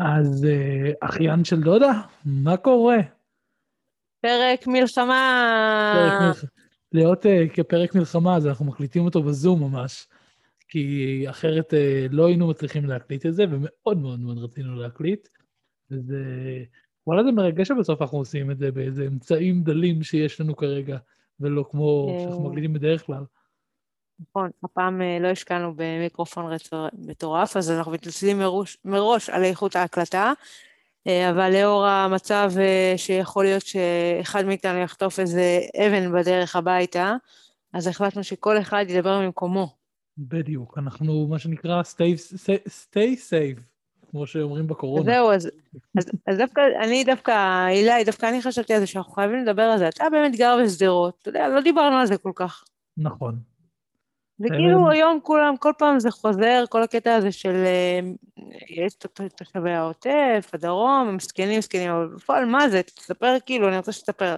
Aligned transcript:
אז 0.00 0.44
אה, 0.44 0.90
אחיין 1.00 1.44
של 1.44 1.60
דודה, 1.60 1.92
מה 2.24 2.56
קורה? 2.56 2.96
פרק 4.20 4.66
מלחמה. 4.66 5.92
פרק 5.94 6.20
מלח- 6.20 6.50
להיות 6.92 7.26
אה, 7.26 7.44
כפרק 7.52 7.94
מלחמה, 7.94 8.36
אז 8.36 8.46
אנחנו 8.46 8.64
מקליטים 8.64 9.04
אותו 9.04 9.22
בזום 9.22 9.62
ממש, 9.62 10.06
כי 10.68 11.24
אחרת 11.30 11.74
אה, 11.74 12.06
לא 12.10 12.26
היינו 12.26 12.48
מצליחים 12.48 12.84
להקליט 12.84 13.26
את 13.26 13.34
זה, 13.34 13.44
ומאוד 13.50 13.98
מאוד 13.98 14.20
מאוד 14.20 14.38
רצינו 14.38 14.76
להקליט. 14.76 15.28
וזה... 15.90 16.24
וואלה, 17.06 17.24
זה 17.24 17.32
מרגש 17.32 17.68
שבסוף 17.68 18.02
אנחנו 18.02 18.18
עושים 18.18 18.50
את 18.50 18.58
זה 18.58 18.72
באיזה 18.72 19.06
אמצעים 19.06 19.62
דלים 19.62 20.02
שיש 20.02 20.40
לנו 20.40 20.56
כרגע, 20.56 20.98
ולא 21.40 21.64
כמו 21.70 22.08
אה. 22.14 22.24
שאנחנו 22.24 22.48
מקליטים 22.50 22.72
בדרך 22.72 23.06
כלל. 23.06 23.24
נכון, 24.20 24.50
הפעם 24.64 25.02
אה, 25.02 25.18
לא 25.20 25.28
השקענו 25.28 25.72
במיקרופון 25.76 26.52
מטורף, 26.92 27.56
אז 27.56 27.70
אנחנו 27.70 27.92
מתנצלים 27.92 28.38
מראש, 28.38 28.78
מראש 28.84 29.30
על 29.30 29.44
איכות 29.44 29.76
ההקלטה, 29.76 30.32
אה, 31.06 31.30
אבל 31.30 31.52
לאור 31.52 31.86
המצב 31.86 32.52
אה, 32.58 32.94
שיכול 32.96 33.44
להיות 33.44 33.62
שאחד 33.62 34.44
מאיתנו 34.44 34.78
יחטוף 34.78 35.20
איזה 35.20 35.60
אבן 35.86 36.12
בדרך 36.12 36.56
הביתה, 36.56 37.14
אז 37.72 37.86
החלטנו 37.86 38.24
שכל 38.24 38.58
אחד 38.58 38.84
ידבר 38.88 39.20
ממקומו. 39.20 39.68
בדיוק, 40.18 40.78
אנחנו 40.78 41.26
מה 41.30 41.38
שנקרא 41.38 41.82
stay, 41.82 42.36
stay 42.66 43.16
safe, 43.30 43.60
כמו 44.10 44.26
שאומרים 44.26 44.66
בקורונה. 44.66 45.04
זהו, 45.04 45.30
אז, 45.30 45.50
אז, 45.98 46.10
אז 46.26 46.38
דווקא, 46.38 46.60
אני 46.84 47.04
דווקא, 47.04 47.66
אילי, 47.68 48.04
דווקא 48.04 48.26
אני 48.26 48.42
חשבתי 48.42 48.74
על 48.74 48.80
זה 48.80 48.86
שאנחנו 48.86 49.12
חייבים 49.12 49.44
לדבר 49.44 49.62
על 49.62 49.78
זה. 49.78 49.88
אתה 49.88 50.04
באמת 50.10 50.36
גר 50.36 50.56
בשדרות, 50.64 51.18
אתה 51.22 51.28
יודע, 51.28 51.48
לא 51.48 51.60
דיברנו 51.60 51.96
על 51.96 52.06
זה 52.06 52.18
כל 52.18 52.32
כך. 52.34 52.64
נכון. 52.96 53.53
וכאילו 54.40 54.90
היום 54.90 55.18
כולם, 55.22 55.54
כל 55.56 55.72
פעם 55.78 56.00
זה 56.00 56.10
חוזר, 56.10 56.64
כל 56.70 56.82
הקטע 56.82 57.14
הזה 57.14 57.32
של 57.32 57.54
אה, 57.54 58.00
יש 58.68 58.94
תושבי 59.36 59.70
העוטף, 59.70 60.50
הדרום, 60.52 61.08
הם 61.08 61.16
מסכנים, 61.16 61.58
מסכנים, 61.58 61.90
אבל 61.90 62.06
בפועל 62.06 62.44
מה 62.44 62.68
זה? 62.68 62.82
תספר 62.82 63.36
כאילו, 63.46 63.68
אני 63.68 63.76
רוצה 63.76 63.92
שתספר. 63.92 64.36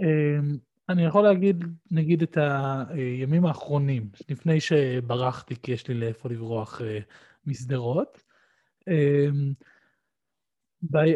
אמ, 0.00 0.56
אני 0.88 1.04
יכול 1.04 1.22
להגיד, 1.22 1.64
נגיד, 1.90 2.22
את 2.22 2.38
הימים 2.88 3.46
האחרונים, 3.46 4.08
לפני 4.28 4.60
שברחתי, 4.60 5.54
כי 5.62 5.72
יש 5.72 5.88
לי 5.88 5.94
לאיפה 5.94 6.28
לברוח 6.28 6.80
אה, 6.82 6.98
משדרות. 7.46 8.22
אמ, 8.88 9.52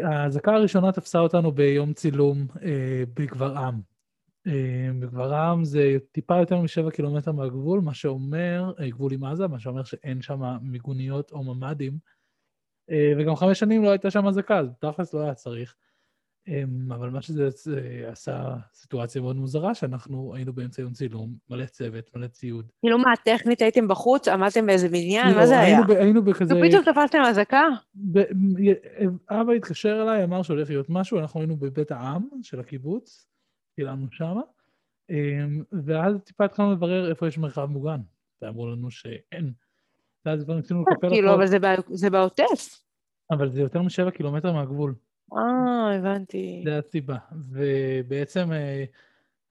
האזעקה 0.03 0.53
הראשונה 0.53 0.91
תפסה 0.91 1.19
אותנו 1.19 1.51
ביום 1.51 1.93
צילום 1.93 2.47
אה, 2.63 3.03
בגברעם. 3.13 3.90
אה, 4.47 4.89
בגברעם 4.99 5.63
זה 5.63 5.97
טיפה 6.11 6.37
יותר 6.37 6.61
משבע 6.61 6.91
קילומטר 6.91 7.31
מהגבול, 7.31 7.79
מה 7.81 7.93
שאומר, 7.93 8.73
אה, 8.79 8.89
גבול 8.89 9.13
עם 9.13 9.23
עזה, 9.23 9.47
מה 9.47 9.59
שאומר 9.59 9.83
שאין 9.83 10.21
שם 10.21 10.41
מיגוניות 10.61 11.31
או 11.31 11.43
ממ"דים. 11.43 11.97
אה, 12.91 13.13
וגם 13.17 13.35
חמש 13.35 13.59
שנים 13.59 13.83
לא 13.83 13.89
הייתה 13.89 14.11
שם 14.11 14.27
אזעקה, 14.27 14.59
אז 14.59 14.67
תכלס 14.79 15.13
לא 15.13 15.21
היה 15.21 15.33
צריך. 15.33 15.75
אבל 16.89 17.09
מה 17.09 17.21
שזה 17.21 17.49
זה 17.49 18.07
עשה 18.11 18.55
סיטואציה 18.73 19.21
מאוד 19.21 19.35
מוזרה, 19.35 19.75
שאנחנו 19.75 20.35
היינו 20.35 20.53
באמצע 20.53 20.81
יום 20.81 20.93
צילום, 20.93 21.35
מלא 21.49 21.65
צוות, 21.65 22.09
מלא 22.15 22.27
ציוד. 22.27 22.71
כאילו 22.79 22.97
מה, 22.97 23.11
טכנית 23.25 23.61
הייתם 23.61 23.87
בחוץ? 23.87 24.27
עמדתם 24.27 24.65
באיזה 24.65 24.89
בניין? 24.89 25.27
מה 25.27 25.41
לא, 25.41 25.45
זה 25.45 25.59
היה? 25.59 25.79
היינו 25.89 26.23
בכזה... 26.23 26.55
ופתאום 26.55 26.83
תפסתם 26.83 27.19
אזעקה? 27.27 27.63
אבא 29.29 29.53
התקשר 29.53 30.01
אליי, 30.01 30.23
אמר 30.23 30.41
שהולך 30.41 30.69
להיות 30.69 30.89
משהו, 30.89 31.19
אנחנו 31.19 31.39
היינו 31.39 31.57
בבית 31.57 31.91
העם 31.91 32.27
של 32.41 32.59
הקיבוץ, 32.59 33.30
צילמנו 33.75 34.07
שמה, 34.11 34.41
אמ, 35.09 35.63
ואז 35.85 36.15
טיפה 36.23 36.45
התחלנו 36.45 36.71
לברר 36.71 37.09
איפה 37.09 37.27
יש 37.27 37.37
מרחב 37.37 37.65
מוגן, 37.65 37.99
ואמרו 38.41 38.67
לנו 38.71 38.91
שאין. 38.91 39.53
ואז 40.25 40.43
כבר 40.43 40.55
ניסינו 40.55 40.81
לקפל 40.81 41.09
כאילו, 41.09 41.27
הכל, 41.29 41.37
אבל 41.37 41.47
זה 41.47 41.59
בע- 41.59 41.75
זה 41.89 42.09
בעוטף. 42.09 42.81
אבל 43.31 43.49
זה 43.49 43.61
יותר 43.61 43.81
משבע 43.81 44.11
קילומטר 44.11 44.53
מהגבול. 44.53 44.95
אה, 45.33 45.95
הבנתי. 45.95 46.61
זה 46.65 46.77
הסיבה. 46.77 47.17
ובעצם 47.31 48.51
אה, 48.51 48.83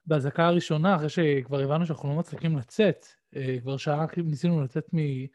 באזעקה 0.07 0.47
הראשונה, 0.47 0.97
אחרי 0.97 1.09
שכבר 1.09 1.61
הבנו 1.61 1.87
שאנחנו 1.87 2.09
לא 2.09 2.15
מצליחים 2.15 2.57
לצאת, 2.59 3.07
אה, 3.37 3.57
כבר 3.63 3.77
שעה 3.77 4.07
ניסינו 4.25 4.63
לצאת 4.65 4.89
מ- 4.95 5.27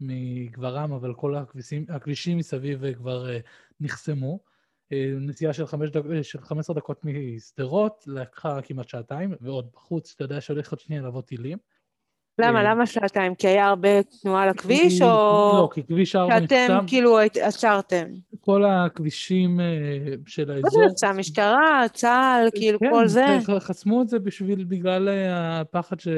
מגברם, 0.00 0.92
אבל 0.92 1.14
כל 1.14 1.34
הכבישים, 1.34 1.84
הכבישים 1.88 2.38
מסביב 2.38 2.84
אה, 2.84 2.94
כבר 2.94 3.30
אה, 3.30 3.38
נחסמו. 3.80 4.40
אה, 4.92 5.12
נסיעה 5.20 5.52
של, 5.52 5.66
חמש 5.66 5.90
דק, 5.90 6.02
אה, 6.16 6.22
של 6.22 6.40
15 6.40 6.76
דקות 6.76 7.04
משדרות, 7.04 8.04
לקחה 8.06 8.62
כמעט 8.62 8.88
שעתיים, 8.88 9.34
ועוד 9.40 9.68
בחוץ, 9.74 10.12
אתה 10.16 10.24
יודע 10.24 10.40
שהולך 10.40 10.70
עוד 10.70 10.80
שנייה 10.80 11.02
לבוא 11.02 11.22
טילים. 11.22 11.58
למה, 12.38 12.58
אה, 12.58 12.70
למה 12.74 12.86
שעתיים? 12.86 13.34
כי 13.34 13.48
היה 13.48 13.66
הרבה 13.68 13.88
תנועה 14.02 14.42
על 14.42 14.48
הכביש, 14.48 14.98
כי- 14.98 15.04
או 15.04 15.08
לא, 15.54 15.68
כי 15.74 15.82
כביש 15.86 16.16
4 16.16 16.40
שאתם 16.40 16.54
נחסם, 16.54 16.86
כאילו 16.86 17.18
היית- 17.18 17.36
עצרתם? 17.36 18.06
כל 18.40 18.64
הכבישים 18.64 19.60
של 20.26 20.48
מה 20.48 20.54
האזור... 20.54 20.70
זה 20.70 20.86
מבצע? 20.86 21.12
משטרה, 21.12 21.82
צה"ל, 21.92 22.48
כאילו 22.54 22.78
כל 22.78 23.06
זה? 23.08 23.24
כן, 23.46 23.58
חסמו 23.58 24.02
את 24.02 24.08
זה 24.08 24.18
בשביל, 24.18 24.64
בגלל 24.64 25.08
הפחד 25.32 26.00
ש... 26.00 26.08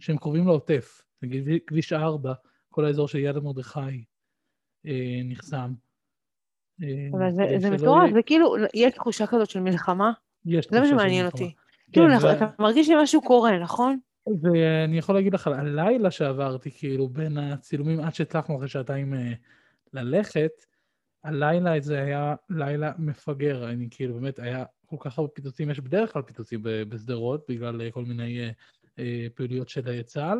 שהם 0.00 0.16
קרובים 0.16 0.46
לעוטף. 0.46 1.02
נגיד 1.22 1.44
כביש 1.66 1.92
4, 1.92 2.32
כל 2.70 2.84
האזור 2.84 3.08
של 3.08 3.18
יד 3.18 3.36
המרדכי 3.36 4.04
נחסם. 5.24 5.72
אה, 6.82 6.88
אבל 7.12 7.30
זה- 7.30 7.44
זה 7.58 7.70
מטורף, 7.70 8.10
זה 8.14 8.22
כאילו, 8.22 8.54
יש 8.74 8.94
תחושה 8.94 9.26
כזאת 9.26 9.50
של 9.50 9.60
מלחמה? 9.60 10.12
יש 10.46 10.68
זה 10.70 10.80
מה 10.80 10.86
שמעניין. 10.86 11.26
אותי. 11.26 11.54
כאילו, 11.92 12.06
כן, 12.06 12.12
אנחנו- 12.12 12.28
ו- 12.28 12.32
אתה 12.32 12.46
מרגיש 12.58 12.86
שמשהו 12.86 13.22
קורה, 13.22 13.58
נכון? 13.58 13.98
ואני 14.42 14.98
יכול 14.98 15.14
להגיד 15.14 15.34
לך, 15.34 15.46
הלילה 15.46 16.10
שעברתי, 16.10 16.70
כאילו, 16.70 17.08
בין 17.08 17.38
הצילומים 17.38 18.00
עד 18.00 18.14
שהצלחנו 18.14 18.56
אחרי 18.56 18.68
שעתיים 18.68 19.14
אה, 19.14 19.32
ללכת, 19.92 20.50
הלילה 21.24 21.80
זה 21.80 21.98
היה 22.02 22.34
לילה 22.50 22.92
מפגר, 22.98 23.70
אני 23.70 23.88
כאילו, 23.90 24.14
באמת, 24.14 24.38
היה 24.38 24.64
כל 24.86 24.96
כך 25.00 25.18
הרבה 25.18 25.30
פיצוצים, 25.30 25.70
יש 25.70 25.80
בדרך 25.80 26.12
כלל 26.12 26.22
פיצוצים 26.22 26.60
בשדרות, 26.62 27.44
בגלל 27.48 27.82
אה, 27.82 27.90
כל 27.90 28.04
מיני 28.04 28.50
פעילויות 29.34 29.68
של 29.68 30.02
צה"ל, 30.02 30.38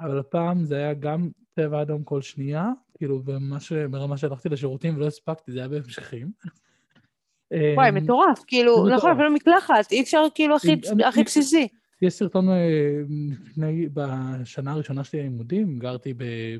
אבל 0.00 0.18
הפעם 0.18 0.64
זה 0.64 0.76
היה 0.76 0.94
גם 0.94 1.28
צבע 1.54 1.82
אדום 1.82 2.04
כל 2.04 2.22
שנייה, 2.22 2.68
כאילו, 2.98 3.22
ממש 3.26 3.72
ברמה 3.72 4.16
שהלכתי 4.16 4.48
לשירותים 4.48 4.96
ולא 4.96 5.06
הספקתי, 5.06 5.52
זה 5.52 5.58
היה 5.58 5.68
בהמשכים. 5.68 6.30
וואי, 7.74 7.88
אמ, 7.88 7.94
מטורף, 7.94 8.44
כאילו, 8.46 8.88
נכון. 8.88 9.10
אפילו 9.10 9.30
מקלחת, 9.30 9.92
אי 9.92 10.00
אפשר 10.02 10.24
כאילו 10.34 10.56
הכי- 11.06 11.24
בסיסי. 11.24 11.68
יש 12.02 12.14
סרטון 12.14 12.48
אה, 12.48 12.54
לפני, 13.30 13.88
בשנה 13.92 14.72
הראשונה 14.72 15.04
שלי 15.04 15.20
ללימודים, 15.20 15.78
גרתי 15.78 16.14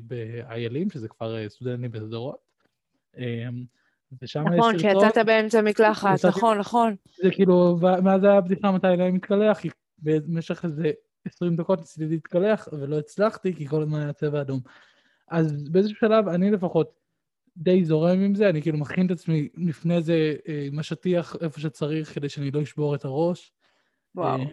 באיילים, 0.07 0.89
שזה 0.89 1.07
כפר 1.07 1.37
אה, 1.37 1.49
סטודנטי 1.49 1.87
בשדרות. 1.87 2.37
אה, 3.17 3.47
ושם 4.21 4.43
יש 4.53 4.59
נכון, 4.59 4.77
סרטון, 4.79 5.01
שיצאת 5.09 5.25
באמצע 5.25 5.61
מקלחת, 5.61 6.25
נכון, 6.25 6.57
נכון. 6.57 6.95
זה 7.23 7.31
כאילו, 7.31 7.77
מאז 8.03 8.23
היה 8.23 8.33
הבדיחה 8.37 8.71
מתי 8.71 8.87
אליי 8.87 9.11
מתקלח, 9.11 9.59
במשך 9.99 10.65
איזה 10.65 10.91
20 11.25 11.55
דקות 11.55 11.79
ניסיתי 11.79 12.05
להתקלח, 12.05 12.67
ולא 12.71 12.99
הצלחתי, 12.99 13.55
כי 13.55 13.67
כל 13.67 13.81
הזמן 13.81 14.01
היה 14.01 14.13
צבע 14.13 14.41
אדום. 14.41 14.59
אז 15.27 15.69
באיזשהו 15.69 15.97
שלב, 15.97 16.27
אני 16.27 16.51
לפחות 16.51 16.99
די 17.57 17.85
זורם 17.85 18.21
עם 18.21 18.35
זה, 18.35 18.49
אני 18.49 18.61
כאילו 18.61 18.77
מכין 18.77 19.05
את 19.05 19.11
עצמי 19.11 19.47
לפני 19.57 20.01
זה 20.01 20.35
אה, 20.47 20.63
עם 20.67 20.79
השטיח 20.79 21.35
איפה 21.41 21.59
שצריך, 21.59 22.15
כדי 22.15 22.29
שאני 22.29 22.51
לא 22.51 22.63
אשבור 22.63 22.95
את 22.95 23.05
הראש. 23.05 23.51
וואו. 24.15 24.39
אה, 24.39 24.45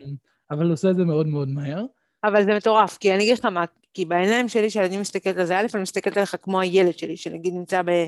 אבל 0.51 0.71
עושה 0.71 0.91
את 0.91 0.97
זה 0.97 1.05
מאוד 1.05 1.27
מאוד 1.27 1.49
מהר. 1.49 1.85
אבל 2.25 2.45
זה 2.45 2.57
מטורף, 2.57 2.99
כי 2.99 3.15
אני 3.15 3.23
אגיד 3.23 3.39
לך 3.39 3.45
מה, 3.45 3.65
כי 3.95 4.05
בעיניים 4.05 4.49
שלי, 4.49 4.69
כשאני 4.69 4.99
מסתכלת 4.99 5.37
על 5.37 5.47
זה, 5.47 5.59
א', 5.59 5.67
אני 5.75 5.83
מסתכלת 5.83 6.17
עליך 6.17 6.37
כמו 6.43 6.61
הילד 6.61 6.99
שלי, 6.99 7.17
שנגיד 7.17 7.55
נמצא 7.55 7.83
ב- 7.83 8.07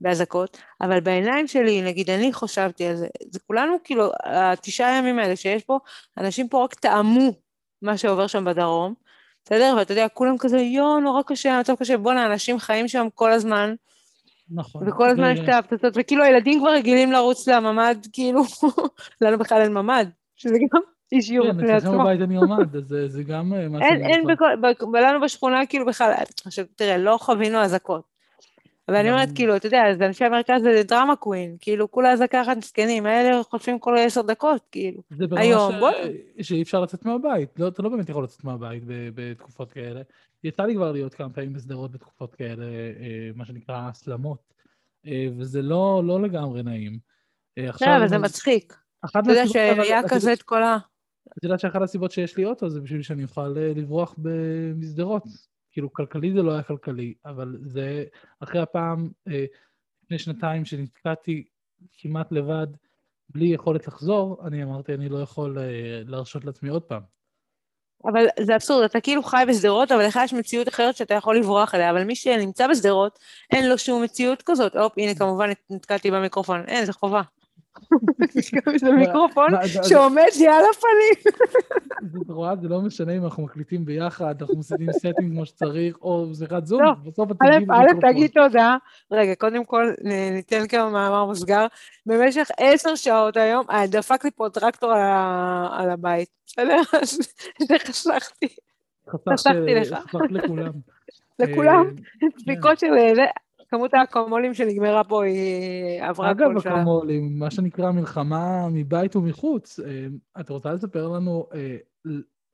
באזעקות, 0.00 0.58
אבל 0.80 1.00
בעיניים 1.00 1.46
שלי, 1.46 1.82
נגיד, 1.82 2.10
אני 2.10 2.32
חשבתי 2.32 2.86
על 2.86 2.96
זה, 2.96 3.06
זה 3.30 3.38
כולנו, 3.46 3.76
כאילו, 3.84 4.10
התשעה 4.24 4.98
ימים 4.98 5.18
האלה 5.18 5.36
שיש 5.36 5.64
פה, 5.64 5.78
אנשים 6.18 6.48
פה 6.48 6.64
רק 6.64 6.74
טעמו 6.74 7.43
מה 7.84 7.96
שעובר 7.96 8.26
שם 8.26 8.44
בדרום, 8.44 8.94
בסדר? 9.44 9.74
ואתה 9.78 9.92
יודע, 9.92 10.08
כולם 10.08 10.38
כזה, 10.38 10.58
יואו, 10.58 11.00
נורא 11.00 11.22
קשה, 11.22 11.56
המצב 11.56 11.74
קשה, 11.74 11.96
בואנה, 11.96 12.26
אנשים 12.26 12.58
חיים 12.58 12.88
שם 12.88 13.06
כל 13.14 13.32
הזמן, 13.32 13.74
נכון. 14.50 14.88
וכל 14.88 15.08
הזמן 15.08 15.32
יש 15.32 15.40
את 15.40 15.48
ההפצצות, 15.48 15.92
וכאילו 15.96 16.24
הילדים 16.24 16.60
כבר 16.60 16.70
רגילים 16.70 17.12
לרוץ 17.12 17.48
לממ"ד, 17.48 17.96
כאילו, 18.12 18.42
לנו 19.20 19.38
בכלל 19.38 19.60
אין 19.60 19.72
ממ"ד, 19.74 20.06
שזה 20.36 20.54
גם 20.74 20.80
אישיור 21.12 21.46
כן, 21.46 21.56
בפני 21.56 21.72
עצמו. 21.72 21.98
בבית 21.98 22.20
אני 22.20 22.36
עומד, 22.36 22.76
אז 22.76 22.82
זה- 22.88 23.08
זה 23.08 23.22
גם 23.22 23.52
אה, 23.54 23.68
משהו 23.68 23.88
אין, 23.88 24.04
אין 24.04 24.24
ב- 24.60 24.96
לנו 24.96 25.20
בשכונה 25.20 25.66
כאילו 25.66 25.86
בכלל, 25.86 26.12
עכשיו 26.46 26.64
תראה, 26.76 26.96
לא 26.98 27.16
חווינו 27.20 27.58
אזעקות. 27.58 28.13
אבל 28.88 28.96
אני 28.96 29.10
אומרת, 29.10 29.28
כאילו, 29.34 29.56
אתה 29.56 29.66
יודע, 29.66 29.82
אז 29.90 30.02
אנשי 30.02 30.24
המרכז 30.24 30.62
זה 30.62 30.82
דרמה 30.88 31.16
קווין, 31.16 31.56
כאילו, 31.60 31.90
כולה 31.90 32.12
אזעקה 32.12 32.42
אחת 32.42 32.56
מסכנים, 32.56 33.06
האלה 33.06 33.42
חוטפים 33.42 33.78
כל 33.78 33.94
עשר 33.98 34.22
דקות, 34.22 34.62
כאילו. 34.72 35.02
זה 35.10 35.26
ברמה 35.26 35.40
היום, 35.40 35.72
ש- 35.72 35.78
בוא- 35.78 35.90
שאי 36.42 36.62
אפשר 36.62 36.80
לצאת 36.80 37.04
מהבית, 37.04 37.58
לא, 37.58 37.68
אתה 37.68 37.82
לא 37.82 37.88
באמת 37.88 38.08
יכול 38.08 38.24
לצאת 38.24 38.44
מהבית 38.44 38.82
בתקופות 38.86 39.72
כאלה. 39.72 40.00
יצא 40.44 40.62
לי 40.62 40.74
כבר 40.74 40.92
להיות 40.92 41.14
כמה 41.14 41.30
פעמים 41.30 41.52
בשדרות 41.52 41.92
בתקופות 41.92 42.34
כאלה, 42.34 42.64
אה, 42.64 43.30
מה 43.34 43.44
שנקרא 43.44 43.88
הסלמות, 43.88 44.54
אה, 45.06 45.26
וזה 45.38 45.62
לא, 45.62 46.02
לא 46.06 46.22
לגמרי 46.22 46.62
נעים. 46.62 46.98
אה, 47.58 47.68
עכשיו, 47.68 47.86
תראה, 47.88 47.98
אבל 47.98 48.08
זה 48.08 48.18
מצחיק. 48.18 48.76
אתה 49.06 49.18
יודע 49.28 50.00
את 50.00 50.04
כזה 50.08 50.32
את 50.32 50.42
כל 50.42 50.62
ה... 50.62 50.76
את 51.38 51.44
יודעת 51.44 51.60
שאחת 51.60 51.82
הסיבות 51.82 52.10
שיש 52.10 52.36
לי 52.36 52.44
אוטו 52.44 52.70
זה 52.70 52.80
בשביל 52.80 53.02
שאני 53.02 53.24
אוכל 53.24 53.48
לברוח 53.48 54.14
במסדרות. 54.18 55.22
כאילו, 55.74 55.92
כלכלי 55.92 56.32
זה 56.32 56.42
לא 56.42 56.52
היה 56.52 56.62
כלכלי, 56.62 57.14
אבל 57.24 57.56
זה 57.62 58.04
אחרי 58.40 58.60
הפעם, 58.60 59.10
אה, 59.28 59.44
לפני 60.02 60.18
שנתיים 60.18 60.64
שנתקעתי 60.64 61.44
כמעט 61.98 62.32
לבד, 62.32 62.66
בלי 63.28 63.46
יכולת 63.46 63.86
לחזור, 63.86 64.46
אני 64.46 64.62
אמרתי, 64.62 64.94
אני 64.94 65.08
לא 65.08 65.18
יכול 65.18 65.58
אה, 65.58 66.02
להרשות 66.06 66.44
לעצמי 66.44 66.68
עוד 66.68 66.82
פעם. 66.82 67.02
אבל 68.04 68.26
זה 68.40 68.54
אבסורד, 68.54 68.84
אתה 68.84 69.00
כאילו 69.00 69.22
חי 69.22 69.44
בשדרות, 69.48 69.92
אבל 69.92 70.06
לך 70.06 70.20
יש 70.24 70.32
מציאות 70.32 70.68
אחרת 70.68 70.96
שאתה 70.96 71.14
יכול 71.14 71.38
לברוח 71.38 71.74
אליה, 71.74 71.90
אבל 71.90 72.04
מי 72.04 72.16
שנמצא 72.16 72.68
בשדרות, 72.68 73.18
אין 73.50 73.68
לו 73.68 73.78
שום 73.78 74.02
מציאות 74.02 74.42
כזאת. 74.42 74.76
הופ, 74.76 74.92
הנה, 74.96 75.14
כמובן 75.14 75.50
נתקלתי 75.70 76.10
במיקרופון. 76.10 76.64
אין, 76.66 76.84
זה 76.84 76.92
חובה. 76.92 77.22
זה 78.76 78.92
מיקרופון 78.92 79.48
שעומד 79.88 80.28
לי 80.38 80.48
על 80.48 80.64
הפנים. 80.70 81.34
את 82.22 82.30
רואה, 82.30 82.56
זה 82.56 82.68
לא 82.68 82.80
משנה 82.80 83.12
אם 83.16 83.24
אנחנו 83.24 83.42
מקליטים 83.42 83.84
ביחד, 83.84 84.34
אנחנו 84.40 84.56
מוסיפים 84.56 84.92
סטינג 84.92 85.32
כמו 85.32 85.46
שצריך, 85.46 85.96
או 86.02 86.26
שיחת 86.38 86.66
זום, 86.66 86.82
לא, 86.82 86.92
בסוף 87.04 87.30
את 87.30 87.36
תגידי 87.36 87.64
במיקרופון. 87.64 88.08
א', 88.08 88.12
תגיד 88.12 88.30
תודה. 88.34 88.76
רגע, 89.10 89.34
קודם 89.34 89.64
כל, 89.64 89.92
ניתן 90.04 90.66
כמה 90.68 90.90
מאמר 90.90 91.24
מוסגר. 91.24 91.66
במשך 92.06 92.48
עשר 92.58 92.94
שעות 92.94 93.36
היום, 93.36 93.66
אה, 93.70 93.86
דפק 93.86 94.24
לי 94.24 94.30
פה 94.30 94.48
טרקטור 94.52 94.92
על 95.72 95.90
הבית. 95.90 96.28
בסדר? 96.46 96.80
אז 97.02 97.18
חסכתי. 97.78 98.48
חסכתי 99.28 99.74
לך. 99.74 99.98
חסכת 99.98 100.30
לכולם. 100.30 100.72
לכולם, 101.38 101.90
דפיקות 102.42 102.78
של 102.78 102.86
כמות 103.74 103.94
האקמולים 103.94 104.54
שנגמרה 104.54 105.04
פה 105.04 105.24
היא 105.24 106.02
עברה 106.02 106.34
כל 106.34 106.60
שעה. 106.60 106.72
אגב, 106.72 106.80
אקמולים, 106.80 107.38
מה 107.38 107.50
שנקרא 107.50 107.90
מלחמה 107.90 108.68
מבית 108.72 109.16
ומחוץ. 109.16 109.80
אה, 109.80 110.06
את 110.40 110.50
רוצה 110.50 110.72
לספר 110.72 111.08
לנו 111.08 111.48
אה, 111.54 111.76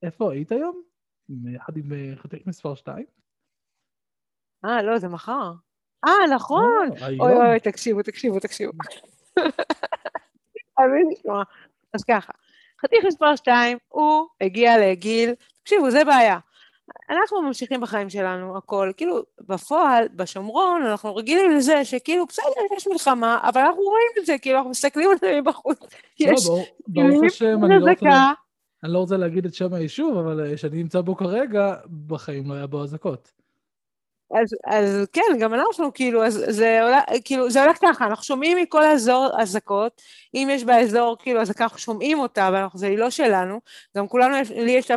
איפה 0.02 0.32
היית 0.32 0.52
היום? 0.52 0.82
יחד 1.54 1.76
עם 1.76 1.92
אה, 1.92 2.12
חתיך 2.16 2.46
מספר 2.46 2.74
2? 2.74 3.04
אה, 4.64 4.82
לא, 4.82 4.98
זה 4.98 5.08
מחר. 5.08 5.52
אה, 6.06 6.34
נכון. 6.34 6.88
אוי 7.20 7.36
אוי, 7.36 7.60
תקשיבו, 7.60 8.02
תקשיבו, 8.02 8.40
תקשיבו. 8.40 8.72
אז 11.94 12.04
ככה, 12.04 12.32
חתיך 12.82 13.04
מספר 13.06 13.36
2, 13.36 13.78
הוא 13.88 14.26
הגיע 14.40 14.72
לגיל, 14.78 15.34
תקשיבו, 15.62 15.90
זה 15.90 16.04
בעיה. 16.04 16.38
אנחנו 17.10 17.42
ממשיכים 17.42 17.80
בחיים 17.80 18.10
שלנו, 18.10 18.56
הכל. 18.56 18.90
כאילו, 18.96 19.22
בפועל, 19.48 20.08
בשומרון, 20.16 20.82
אנחנו 20.82 21.16
רגילים 21.16 21.50
לזה 21.50 21.84
שכאילו, 21.84 22.26
בסדר, 22.26 22.76
יש 22.76 22.88
מלחמה, 22.88 23.38
אבל 23.42 23.60
אנחנו 23.60 23.82
רואים 23.82 24.10
את 24.18 24.26
זה, 24.26 24.38
כאילו, 24.38 24.56
אנחנו 24.56 24.70
מסתכלים 24.70 25.10
על 25.10 25.16
זה 25.20 25.40
מבחוץ. 25.40 25.78
לא, 26.20 26.64
ברוך 26.88 27.24
השם, 27.26 27.64
אני 27.64 27.80
לא 27.80 27.90
רוצה... 27.90 28.32
אני 28.84 28.92
לא 28.92 28.98
רוצה 28.98 29.16
להגיד 29.16 29.44
את 29.44 29.54
שם 29.54 29.74
היישוב, 29.74 30.18
אבל 30.18 30.46
אה, 30.46 30.56
שאני 30.56 30.76
נמצא 30.76 31.00
בו 31.00 31.16
כרגע, 31.16 31.74
בחיים 32.06 32.48
לא 32.48 32.54
היה 32.54 32.66
בו 32.66 32.82
אזעקות. 32.82 33.32
אז, 34.34 34.54
אז 34.66 35.06
כן, 35.12 35.38
גם 35.40 35.54
אנחנו 35.54 35.94
כאילו, 35.94 36.26
אז 36.26 36.44
זה, 36.48 36.82
עולה, 36.82 37.00
כאילו, 37.24 37.50
זה 37.50 37.64
הולך 37.64 37.78
ככה, 37.82 38.06
אנחנו 38.06 38.24
שומעים 38.24 38.58
מכל 38.58 38.82
האזור 38.82 39.28
אזעקות, 39.38 40.02
אם 40.34 40.48
יש 40.50 40.64
באזור 40.64 41.16
כאילו 41.18 41.40
אזעקה, 41.40 41.64
אנחנו 41.64 41.78
שומעים 41.78 42.18
אותה, 42.18 42.48
אבל 42.48 42.64
זה 42.74 42.90
לא 42.96 43.10
שלנו, 43.10 43.60
גם 43.96 44.08
כולנו, 44.08 44.36
לי 44.56 44.70
יש, 44.70 44.90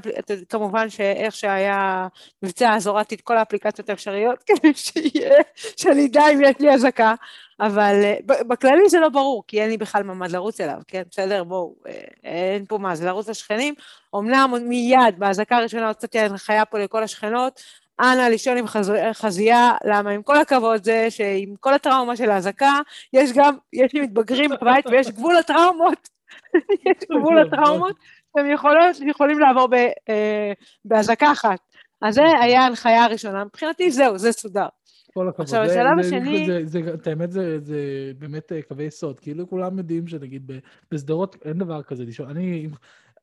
כמובן 0.50 0.90
שאיך 0.90 1.36
שהיה 1.36 2.08
מבצע, 2.44 2.76
אז 2.76 2.88
הורדתי 2.88 3.16
את 3.16 3.22
כל 3.22 3.38
האפליקציות 3.38 3.90
האפשריות, 3.90 4.44
כדי 4.48 4.74
שיהיה, 4.74 5.44
שאני 5.78 6.06
אדע 6.06 6.24
אם 6.34 6.42
יש 6.42 6.56
לי 6.60 6.74
אזעקה, 6.74 7.14
אבל 7.60 8.02
אה, 8.04 8.44
בכללי 8.48 8.90
זה 8.90 9.00
לא 9.00 9.10
ברור, 9.10 9.44
כי 9.48 9.62
אין 9.62 9.70
לי 9.70 9.78
בכלל 9.78 10.04
ממ"ד 10.04 10.32
לרוץ 10.32 10.62
אליו, 10.62 10.78
כן, 10.88 11.04
בסדר, 11.12 11.44
בואו, 11.44 11.76
אה, 11.88 11.94
אין 12.24 12.66
פה 12.66 12.78
מה, 12.78 12.96
זה 12.96 13.06
לרוץ 13.06 13.30
לשכנים, 13.30 13.74
אמנם 14.16 14.54
מיד, 14.68 15.20
באזעקה 15.20 15.58
הראשונה 15.58 15.88
הוצאתי 15.88 16.20
הנחיה 16.20 16.66
פה 16.66 16.80
לכל 16.80 17.04
השכנות, 17.04 17.62
אנא 18.00 18.22
לישון 18.22 18.57
עם 18.57 18.68
חז... 18.68 18.92
חזייה, 19.13 19.72
למה 19.86 20.10
עם 20.10 20.24
כל 20.24 20.38
הכבוד 20.38 20.84
זה 20.84 21.07
שעם 21.10 21.56
כל 21.60 21.74
הטראומה 21.74 22.16
של 22.16 22.30
האזעקה, 22.30 22.80
יש 23.13 23.31
גם, 23.36 23.56
יש 23.74 23.94
לי 23.94 24.01
מתבגרים 24.01 24.50
בבית 24.50 24.88
ויש 24.88 25.10
גבול 25.12 25.36
לטראומות, 25.36 26.10
יש 26.88 27.07
גבול 27.12 27.42
לטראומות 27.42 27.95
שהם 28.38 28.51
יכולות, 28.51 28.95
יכולים 29.07 29.40
לעבור 29.40 29.68
ב, 29.68 29.74
אה, 30.10 30.54
באזעקה 30.86 31.31
אחת. 31.31 31.60
אז 32.01 32.16
זה 32.16 32.22
היה 32.42 32.62
ההנחיה 32.62 33.04
הראשונה, 33.04 33.45
מבחינתי 33.45 33.92
זהו, 33.92 34.18
זה 34.18 34.31
סודר. 34.31 34.68
כל 35.13 35.28
הכבוד. 35.30 35.46
עכשיו, 35.46 35.62
השלב 35.62 36.00
השני... 36.00 36.48
את 36.94 37.07
האמת, 37.07 37.31
זה, 37.31 37.60
זה 37.60 37.78
באמת 38.18 38.51
אה, 38.51 38.62
קווי 38.62 38.84
יסוד. 38.84 39.19
כאילו 39.19 39.50
כולם 39.50 39.78
יודעים 39.78 40.07
שנגיד 40.07 40.51
בשדרות 40.92 41.36
אין 41.46 41.57
דבר 41.57 41.84
כזה 41.84 42.04
לישון. 42.06 42.30
אני 42.30 42.68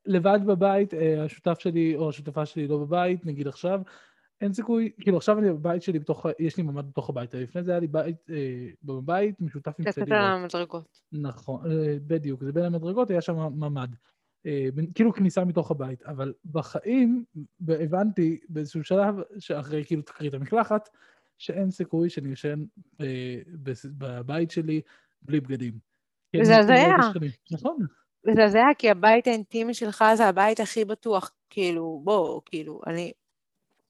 לבד 0.05 0.39
בבית, 0.45 0.93
אה, 0.93 1.23
השותף 1.23 1.59
שלי 1.59 1.95
או 1.95 2.09
השותפה 2.09 2.45
שלי 2.45 2.67
לא 2.67 2.77
בבית, 2.77 3.25
נגיד 3.25 3.47
עכשיו, 3.47 3.81
אין 4.41 4.53
סיכוי, 4.53 4.91
כאילו 4.99 5.17
עכשיו 5.17 5.39
אני 5.39 5.49
בבית 5.49 5.83
שלי 5.83 5.99
בתוך, 5.99 6.25
יש 6.39 6.57
לי 6.57 6.63
ממ"ד 6.63 6.87
בתוך 6.87 7.09
הבית, 7.09 7.33
לפני 7.33 7.63
זה 7.63 7.71
היה 7.71 7.79
לי 7.79 7.87
בית, 7.87 8.15
אה, 8.29 8.67
בבית 8.83 9.41
משותף 9.41 9.79
עם 9.79 9.91
צדיק. 9.91 10.09
בין 10.09 10.17
המדרגות. 10.17 10.99
נכון, 11.11 11.71
אה, 11.71 11.95
בדיוק, 12.07 12.43
זה 12.43 12.51
בין 12.51 12.63
המדרגות, 12.63 13.09
היה 13.09 13.21
שם 13.21 13.35
ממ"ד. 13.35 13.95
אה, 14.45 14.67
כאילו 14.95 15.13
כניסה 15.13 15.45
מתוך 15.45 15.71
הבית, 15.71 16.03
אבל 16.03 16.33
בחיים 16.51 17.25
הבנתי 17.67 18.39
באיזשהו 18.49 18.83
שלב, 18.83 19.15
שאחרי 19.39 19.85
כאילו 19.85 20.01
תקרית 20.01 20.33
המקלחת, 20.33 20.89
שאין 21.37 21.71
סיכוי 21.71 22.09
שאני 22.09 22.31
ישן 22.31 22.63
אה, 23.01 23.41
בבית 23.97 24.51
שלי 24.51 24.81
בלי 25.21 25.39
בגדים. 25.39 25.73
זה 26.41 26.57
הזיה. 26.57 26.97
נכון. 27.51 27.77
זה 28.35 28.43
הזיה, 28.43 28.65
כי 28.77 28.89
הבית 28.89 29.27
האינטימי 29.27 29.73
שלך 29.73 30.03
זה 30.15 30.27
הבית 30.27 30.59
הכי 30.59 30.85
בטוח, 30.85 31.31
כאילו, 31.49 32.01
בוא, 32.03 32.41
כאילו, 32.45 32.81
אני 32.87 33.11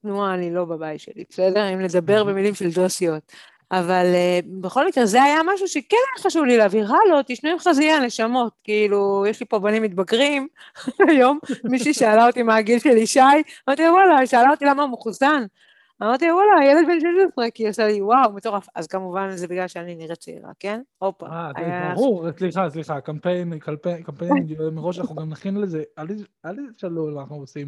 תנועה 0.02 0.34
אני 0.34 0.54
לא 0.54 0.66
בבית 0.66 1.00
שלי, 1.00 1.24
בסדר? 1.30 1.74
אם 1.74 1.80
לדבר 1.80 2.24
במילים 2.24 2.56
של 2.56 2.70
דוסיות. 2.70 3.32
אבל 3.72 4.06
uh, 4.14 4.46
בכל 4.62 4.88
מקרה, 4.88 5.06
זה 5.06 5.24
היה 5.24 5.40
משהו 5.54 5.68
שכן 5.68 5.98
היה 6.16 6.24
חשוב 6.24 6.46
לי 6.46 6.58
להעביר, 6.58 6.86
הלו, 6.86 7.18
תשנו 7.28 7.50
עם 7.50 7.60
חזייה, 7.60 8.00
נשמות. 8.00 8.54
כאילו, 8.64 9.26
יש 9.30 9.40
לי 9.40 9.46
פה 9.46 9.60
בנים 9.60 9.84
מתבגרים, 9.84 10.48
היום 11.10 11.40
מישהי 11.64 11.94
שאלה 11.94 12.28
אותי 12.28 12.44
מה 12.44 12.56
הגיל 12.56 12.80
של 12.80 12.98
ישי, 12.98 13.20
אמרתי 13.68 13.84
לה, 13.84 13.92
וואלה, 13.92 14.18
היא 14.18 14.28
שאלה 14.28 14.50
אותי 14.50 14.66
למה 14.66 14.84
הוא 14.84 14.92
מחוסן. 14.92 15.44
אמרתי 16.04 16.28
לה, 16.28 16.36
וואלה, 16.36 16.66
ילד 16.66 16.88
בן 16.88 17.00
16, 17.00 17.52
כי 17.52 17.64
היא 17.64 17.70
עושה 17.70 17.88
לי, 17.88 18.02
וואו, 18.02 18.34
מטורף. 18.34 18.68
אז 18.76 18.88
כמובן 18.88 19.32
זה 19.36 19.48
בגלל 19.48 19.68
שאני 19.68 19.96
נראית 19.96 20.20
צעירה, 20.20 20.52
כן? 20.60 20.82
הופה. 20.98 21.26
אה. 21.26 21.94
ברור, 21.96 22.32
סליחה, 22.38 22.70
סליחה, 22.70 23.02
קמפיין, 23.02 23.60
קמפיין, 23.60 24.48
מראש 24.72 25.00
אנחנו 25.00 25.16
גם 25.16 25.30
נכין 25.30 25.58
לזה, 25.58 25.84
אל 26.46 26.58
תשאלו 26.76 27.08
מה 27.16 27.22
אנחנו 27.22 27.36
עושים. 27.36 27.68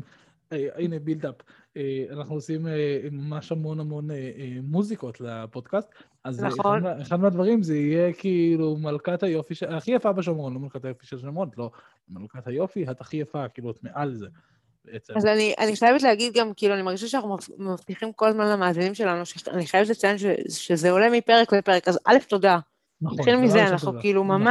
אה, 0.54 0.68
הנה 0.76 1.00
בילדאפ, 1.00 1.36
אה, 1.78 2.06
אנחנו 2.12 2.36
עושים 2.36 2.68
אה, 2.68 3.00
ממש 3.12 3.52
המון 3.52 3.80
המון 3.80 4.08
מוזיקות 4.64 5.22
לפודקאסט, 5.22 5.88
אז 6.24 6.44
נכון. 6.44 6.86
אחד, 6.86 7.00
אחד 7.02 7.20
מהדברים 7.20 7.64
זה 7.64 7.78
יהיה 7.78 8.14
כאילו 8.14 8.78
מלכת 8.78 9.24
היופי, 9.24 9.54
הכי 9.68 9.92
יפה 9.92 10.12
בשומרון, 10.12 10.54
לא 10.54 10.60
מלכת 10.60 10.86
היופי 10.86 11.06
של 11.06 11.19
שומרון, 11.19 11.50
לא, 11.57 11.72
מלכת 12.10 12.48
היופי, 12.48 12.86
את 12.92 13.02
הכי 13.02 13.18
יפה, 13.18 13.48
כאילו 13.50 13.72
את 13.72 13.83
מעל 13.83 14.14
זה. 14.14 14.28
בעצם. 14.86 15.14
אז 15.18 15.26
אני, 15.26 15.54
אני 15.60 15.76
חייבת 15.76 16.02
להגיד 16.02 16.33
גם, 16.33 16.52
כאילו, 16.56 16.74
אני 16.74 16.81
מרגישה 16.81 17.07
שאנחנו 17.07 17.38
מבטיחים 17.57 18.14
כל 18.14 18.28
הזמן 18.28 18.48
למאזינים 18.48 18.94
שלנו, 18.94 19.26
שאני 19.26 19.68
חייבת 19.68 19.90
לציין 19.90 20.18
ש, 20.18 20.26
שזה 20.50 20.92
עולה 20.92 21.10
מפרק 21.10 21.54
לפרק, 21.54 21.88
אז 21.88 22.00
א', 22.06 22.18
תודה. 22.28 22.60
נכון. 23.02 23.19
נתחיל 23.19 23.38
מזה, 23.38 23.64
אנחנו 23.64 23.92
תודה. 23.92 24.02
כאילו 24.02 24.24
נכון. 24.24 24.42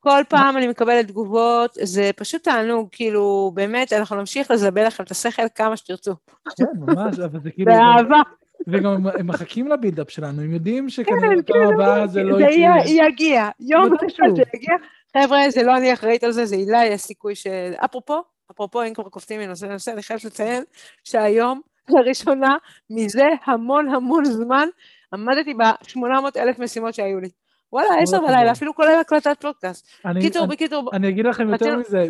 כל 0.00 0.22
פעם 0.28 0.56
אני 0.56 0.68
מקבלת 0.68 1.08
תגובות, 1.08 1.70
זה 1.82 2.10
פשוט 2.16 2.42
תענוג, 2.42 2.88
כאילו, 2.92 3.52
באמת, 3.54 3.92
אנחנו 3.92 4.16
נמשיך 4.16 4.50
לזבל 4.50 4.86
לכם 4.86 5.04
את 5.04 5.10
השכל 5.10 5.42
כמה 5.54 5.76
שתרצו. 5.76 6.14
כן, 6.56 6.64
ממש, 6.78 7.18
אבל 7.18 7.40
זה 7.40 7.50
כאילו... 7.50 7.72
באהבה. 7.72 8.20
וגם 8.66 9.06
הם 9.18 9.26
מחכים 9.26 9.68
לבילדאפ 9.68 10.10
שלנו, 10.10 10.42
הם 10.42 10.52
יודעים 10.52 10.88
שכנראה 10.88 11.20
כן, 11.20 11.52
פעם 11.52 11.74
הבאה 11.74 12.06
זה 12.06 12.22
לא 12.22 12.40
יקרה. 12.40 12.82
זה 12.84 12.90
יגיע, 12.90 13.48
יום 13.60 13.94
אחד 13.94 14.36
זה 14.36 14.42
יגיע. 14.54 14.74
חבר'ה, 15.16 15.50
זה 15.50 15.62
לא 15.62 15.76
אני 15.76 15.92
אחראית 15.92 16.24
על 16.24 16.32
זה, 16.32 16.46
זה 16.46 16.56
הילה, 16.56 16.86
יש 16.86 17.00
סיכוי 17.00 17.34
ש... 17.34 17.46
אפרופו, 17.84 18.22
אפרופו, 18.50 18.82
אם 18.82 18.94
כבר 18.94 19.08
קופצים 19.08 19.40
מנושא 19.40 19.66
לנושא, 19.66 19.90
אני 19.90 20.02
חייבת 20.02 20.24
לציין 20.24 20.64
שהיום, 21.04 21.60
לראשונה, 21.88 22.56
מזה 22.90 23.28
המון 23.46 23.88
המון 23.94 24.24
זמן, 24.24 24.68
עמדתי 25.14 25.54
ב-800 25.54 25.98
אלף 26.36 26.58
משימות 26.58 26.94
שהיו 26.94 27.20
לי. 27.20 27.28
וואלה, 27.72 27.88
עשר 28.02 28.20
בלילה, 28.20 28.52
אפילו 28.52 28.74
כולל 28.74 28.98
הקלטת 29.00 29.36
פודקאסט. 29.40 29.88
קיצור, 30.20 30.46
בקיצור... 30.46 30.90
אני 30.92 31.08
אגיד 31.08 31.26
לכם 31.26 31.48
יותר 31.48 31.76
מזה, 31.76 32.06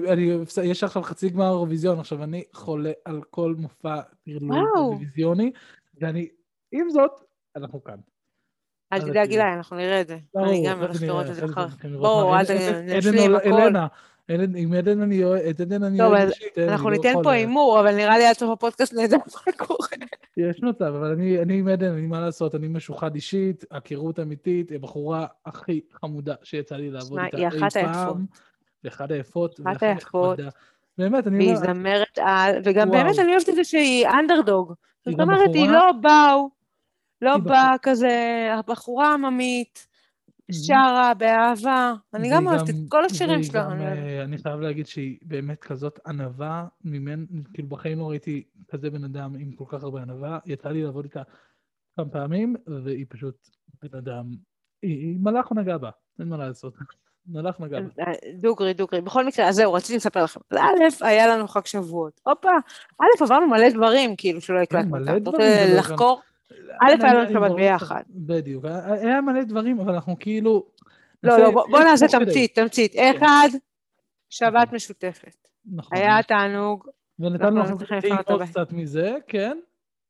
יש 0.62 0.85
עכשיו 0.85 1.03
חצי 1.03 1.29
גמר 1.29 1.49
אירוויזיון, 1.49 2.00
עכשיו 2.00 2.25
אני 2.25 2.45
חולה 2.53 2.93
על 3.05 3.21
כל 3.31 3.55
מופע 3.59 4.00
טרלול 4.25 4.65
טלוויזיוני, 4.75 5.53
ואני, 6.00 6.29
עם 6.73 6.91
זאת, 6.91 7.11
אנחנו 7.57 7.85
כאן. 7.85 7.97
אל 8.93 9.00
תדאג, 9.00 9.29
גילי, 9.29 9.43
אנחנו 9.57 9.77
נראה 9.77 10.00
את 10.00 10.09
זה. 10.09 10.19
אני 10.37 10.67
גם 10.67 10.81
הולכת 10.81 11.00
לראות 11.00 11.27
את 11.27 11.35
זה 11.35 11.45
אחר 11.45 11.69
כך. 11.69 11.85
בואו, 11.85 12.35
אל 12.35 12.43
נשלים 12.99 13.35
הכל. 13.35 13.50
עם 14.57 14.73
עדן 14.73 15.03
אני 15.03 15.25
אוהב, 15.25 15.61
עדן 15.61 15.83
אני 15.83 16.03
אוהב 16.03 16.29
אישית. 16.29 16.59
אנחנו 16.59 16.91
לא 16.91 16.97
ניתן 16.97 17.12
פה 17.23 17.33
הימור, 17.33 17.81
אבל 17.81 17.97
נראה 17.97 18.19
לי 18.19 18.27
עד 18.27 18.37
סוף 18.37 18.50
הפודקאסט 18.50 18.95
נדע 18.95 19.17
מה 19.17 19.53
קורה. 19.53 19.88
יש 20.38 20.62
מצב, 20.62 20.85
אבל 20.85 21.11
אני 21.42 21.59
עם 21.59 21.68
עדן, 21.68 21.92
אני 21.92 22.07
מה 22.07 22.21
לעשות, 22.21 22.54
אני 22.54 22.68
משוחד 22.68 23.14
אישית, 23.14 23.64
הכירות 23.71 24.21
אמיתית, 24.21 24.73
הבחורה 24.73 25.26
הכי 25.47 25.80
חמודה 25.92 26.35
שיצא 26.42 26.76
לי 26.76 26.90
לעבוד 26.90 27.18
איתה 27.18 27.37
אי 27.37 27.50
פעם. 27.50 27.52
היא 27.52 27.66
אחת 27.66 27.76
היפות. 27.76 28.16
ואחת 28.85 29.11
היפות. 29.11 29.61
אחת 29.64 29.83
היפות. 29.83 30.38
באמת, 30.99 31.26
אני... 31.26 31.37
והיא 31.37 31.57
זמרת 31.57 32.18
על, 32.18 32.57
וגם 32.64 32.90
באמת 32.90 33.18
אני 33.18 33.33
אוהבת 33.33 33.49
את 33.49 33.54
זה 33.54 33.64
שהיא 33.64 34.09
אנדרדוג. 34.09 34.73
זאת 35.09 35.21
אומרת, 35.21 35.54
היא 35.54 35.68
לא 35.68 35.92
באו, 36.00 36.50
לא 37.23 37.38
באה 37.38 37.75
כזה, 37.83 38.49
הבחורה 38.59 39.14
עממית. 39.14 39.88
שרה 40.52 41.14
באהבה, 41.14 41.95
אני 42.14 42.31
גם 42.33 42.47
אוהבת 42.47 42.71
את 42.71 42.75
כל 42.88 43.05
השירים 43.05 43.40
אני 43.55 43.59
אוהבת. 43.59 43.81
אה, 43.81 44.23
אני 44.23 44.38
חייב 44.38 44.61
להגיד 44.61 44.87
שהיא 44.87 45.19
באמת 45.23 45.61
כזאת 45.61 45.99
ענווה, 46.07 46.67
ממנו, 46.85 47.26
כאילו 47.55 47.69
בחיים 47.69 47.99
לא 47.99 48.11
ראיתי 48.11 48.45
כזה 48.69 48.90
בן 48.90 49.05
אדם 49.05 49.35
עם 49.38 49.52
כל 49.52 49.64
כך 49.69 49.83
הרבה 49.83 50.02
ענווה. 50.02 50.38
יצא 50.47 50.69
לי 50.69 50.83
לעבוד 50.83 51.05
איתה 51.05 51.23
כמה 51.97 52.09
פעמים, 52.09 52.57
והיא 52.85 53.07
פשוט 53.09 53.49
בן 53.83 53.99
אדם, 53.99 54.25
היא, 54.83 55.19
מלאך 55.21 55.52
נגע 55.52 55.78
בה, 55.78 55.90
אין 56.19 56.28
מה 56.28 56.37
לעשות. 56.37 56.75
מלאך 57.26 57.61
נגע 57.61 57.81
בה. 57.81 58.02
אה, 58.02 58.12
דוגרי, 58.40 58.75
דוגרי. 58.75 59.00
בכל 59.00 59.26
מקרה, 59.26 59.49
אז 59.49 59.55
זהו, 59.55 59.73
רציתי 59.73 59.97
לספר 59.97 60.25
לכם. 60.25 60.40
א', 60.52 60.85
היה 61.00 61.26
לנו 61.26 61.49
חג 61.49 61.67
שבועות. 61.67 62.21
הופה, 62.26 62.50
א', 63.00 63.25
עברנו 63.25 63.47
מלא 63.47 63.71
דברים, 63.71 64.17
כאילו, 64.17 64.40
שלא 64.40 64.59
הקלטנו 64.59 64.90
מלא 64.90 65.00
אותם. 65.00 65.12
אתה 65.12 65.21
דברים, 65.21 65.40
רוצה 65.40 65.67
לא 65.73 65.78
לחקור? 65.78 66.21
א', 66.52 67.05
היה 67.05 67.14
לנו 67.14 67.33
שבת 67.33 67.50
ביחד. 67.57 68.02
בדיוק. 68.11 68.64
היה 68.64 69.21
מלא 69.21 69.43
דברים, 69.45 69.81
אבל 69.81 69.95
אנחנו 69.95 70.17
כאילו... 70.19 70.67
לא, 71.23 71.38
לא, 71.38 71.50
בוא- 71.50 71.81
נעשה. 71.81 72.07
תמצית, 72.09 72.55
תמצית. 72.55 72.93
כן. 72.93 73.12
אחד, 73.17 73.49
שבת 74.31 74.73
משותפת. 74.73 75.49
נכון. 75.73 75.99
היה 75.99 76.23
תענוג. 76.23 76.88
ונתנו 77.19 77.61
לכם 77.61 77.75
לפנות 77.75 78.26
טעימות. 78.26 78.43
קצת 78.49 78.73
מזה, 78.73 79.17
כן? 79.28 79.59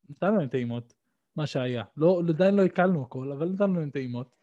נתנו 0.09 0.37
להם 0.37 0.47
טעימות, 0.47 0.93
מה 1.35 1.47
שהיה. 1.47 1.83
לא, 1.97 2.21
עדיין 2.29 2.55
לא 2.55 2.61
הקלנו 2.65 3.01
הכל, 3.01 3.31
אבל 3.31 3.49
נתנו 3.49 3.79
להם 3.79 3.89
טעימות. 3.89 4.35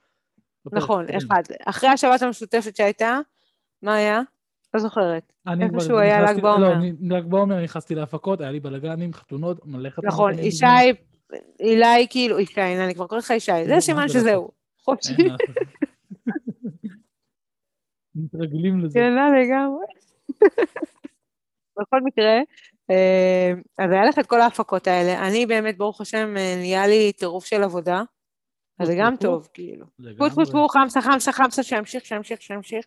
נכון, 0.73 1.05
הקודם. 1.05 1.19
אחד. 1.19 1.43
אחרי 1.67 1.89
השבת 1.91 2.23
המשותפת 2.23 2.77
שהייתה, 2.77 3.19
מה 3.83 3.95
היה? 3.95 4.21
לא 4.75 4.81
זוכרת. 4.81 5.33
איפשהו 5.61 5.99
היה 5.99 6.23
ל"ג 6.33 6.41
בעומר. 6.43 6.59
לא, 6.69 6.73
אני- 6.73 6.93
ל"ג 7.01 7.25
בעומר 7.29 7.63
נכנסתי 7.63 7.95
להפקות, 7.95 8.41
היה 8.41 8.51
לי 8.51 8.61
בלאגנים, 8.61 9.13
חתונות, 9.13 9.67
מלא 9.67 9.91
חתונות. 9.91 10.13
נכון, 10.13 10.39
ישי, 10.39 10.65
אילי, 11.61 12.07
כאילו, 12.11 12.41
ישי, 12.41 12.61
הנה, 12.61 12.85
אני 12.85 12.95
כבר 12.95 13.07
קוראת 13.07 13.25
לך. 13.25 13.31
מה 13.31 13.37
זה 13.67 13.81
סימן 13.81 14.09
זה 14.09 14.15
שזהו. 14.15 14.51
חופשי. 14.85 15.13
מה 15.13 15.25
לעשות. 15.25 15.41
מתרגלים 18.15 18.81
לזה. 18.81 18.99
כן, 18.99 19.13
לא, 19.13 19.41
לגמרי. 19.41 19.87
בכל 21.81 22.01
מקרה, 22.05 22.39
אה, 22.91 23.53
אז 23.79 23.91
היה 23.93 24.05
לך 24.05 24.19
את 24.19 24.27
כל 24.27 24.41
ההפקות 24.41 24.87
האלה. 24.87 25.29
אני 25.29 25.47
באמת, 25.47 25.79
ברוך 25.79 26.01
השם, 26.01 26.37
אה, 26.37 26.55
נהיה 26.57 26.87
לי 26.87 27.13
טירוף 27.13 27.45
של 27.45 27.63
עבודה. 27.63 28.03
אז 28.79 28.89
זה 28.89 28.95
גם. 28.99 29.15
טוב, 29.17 29.49
כאילו. 29.55 29.87
לגמרי. 29.99 30.15
טפו 30.17 30.29
טפו 30.29 30.45
טפו, 30.45 30.69
חמסה 30.69 31.01
חמסה 31.01 31.33
חמסה, 31.33 31.63
שימשיך, 31.63 32.05
שימשיך, 32.05 32.43
שימשיך. 32.43 32.85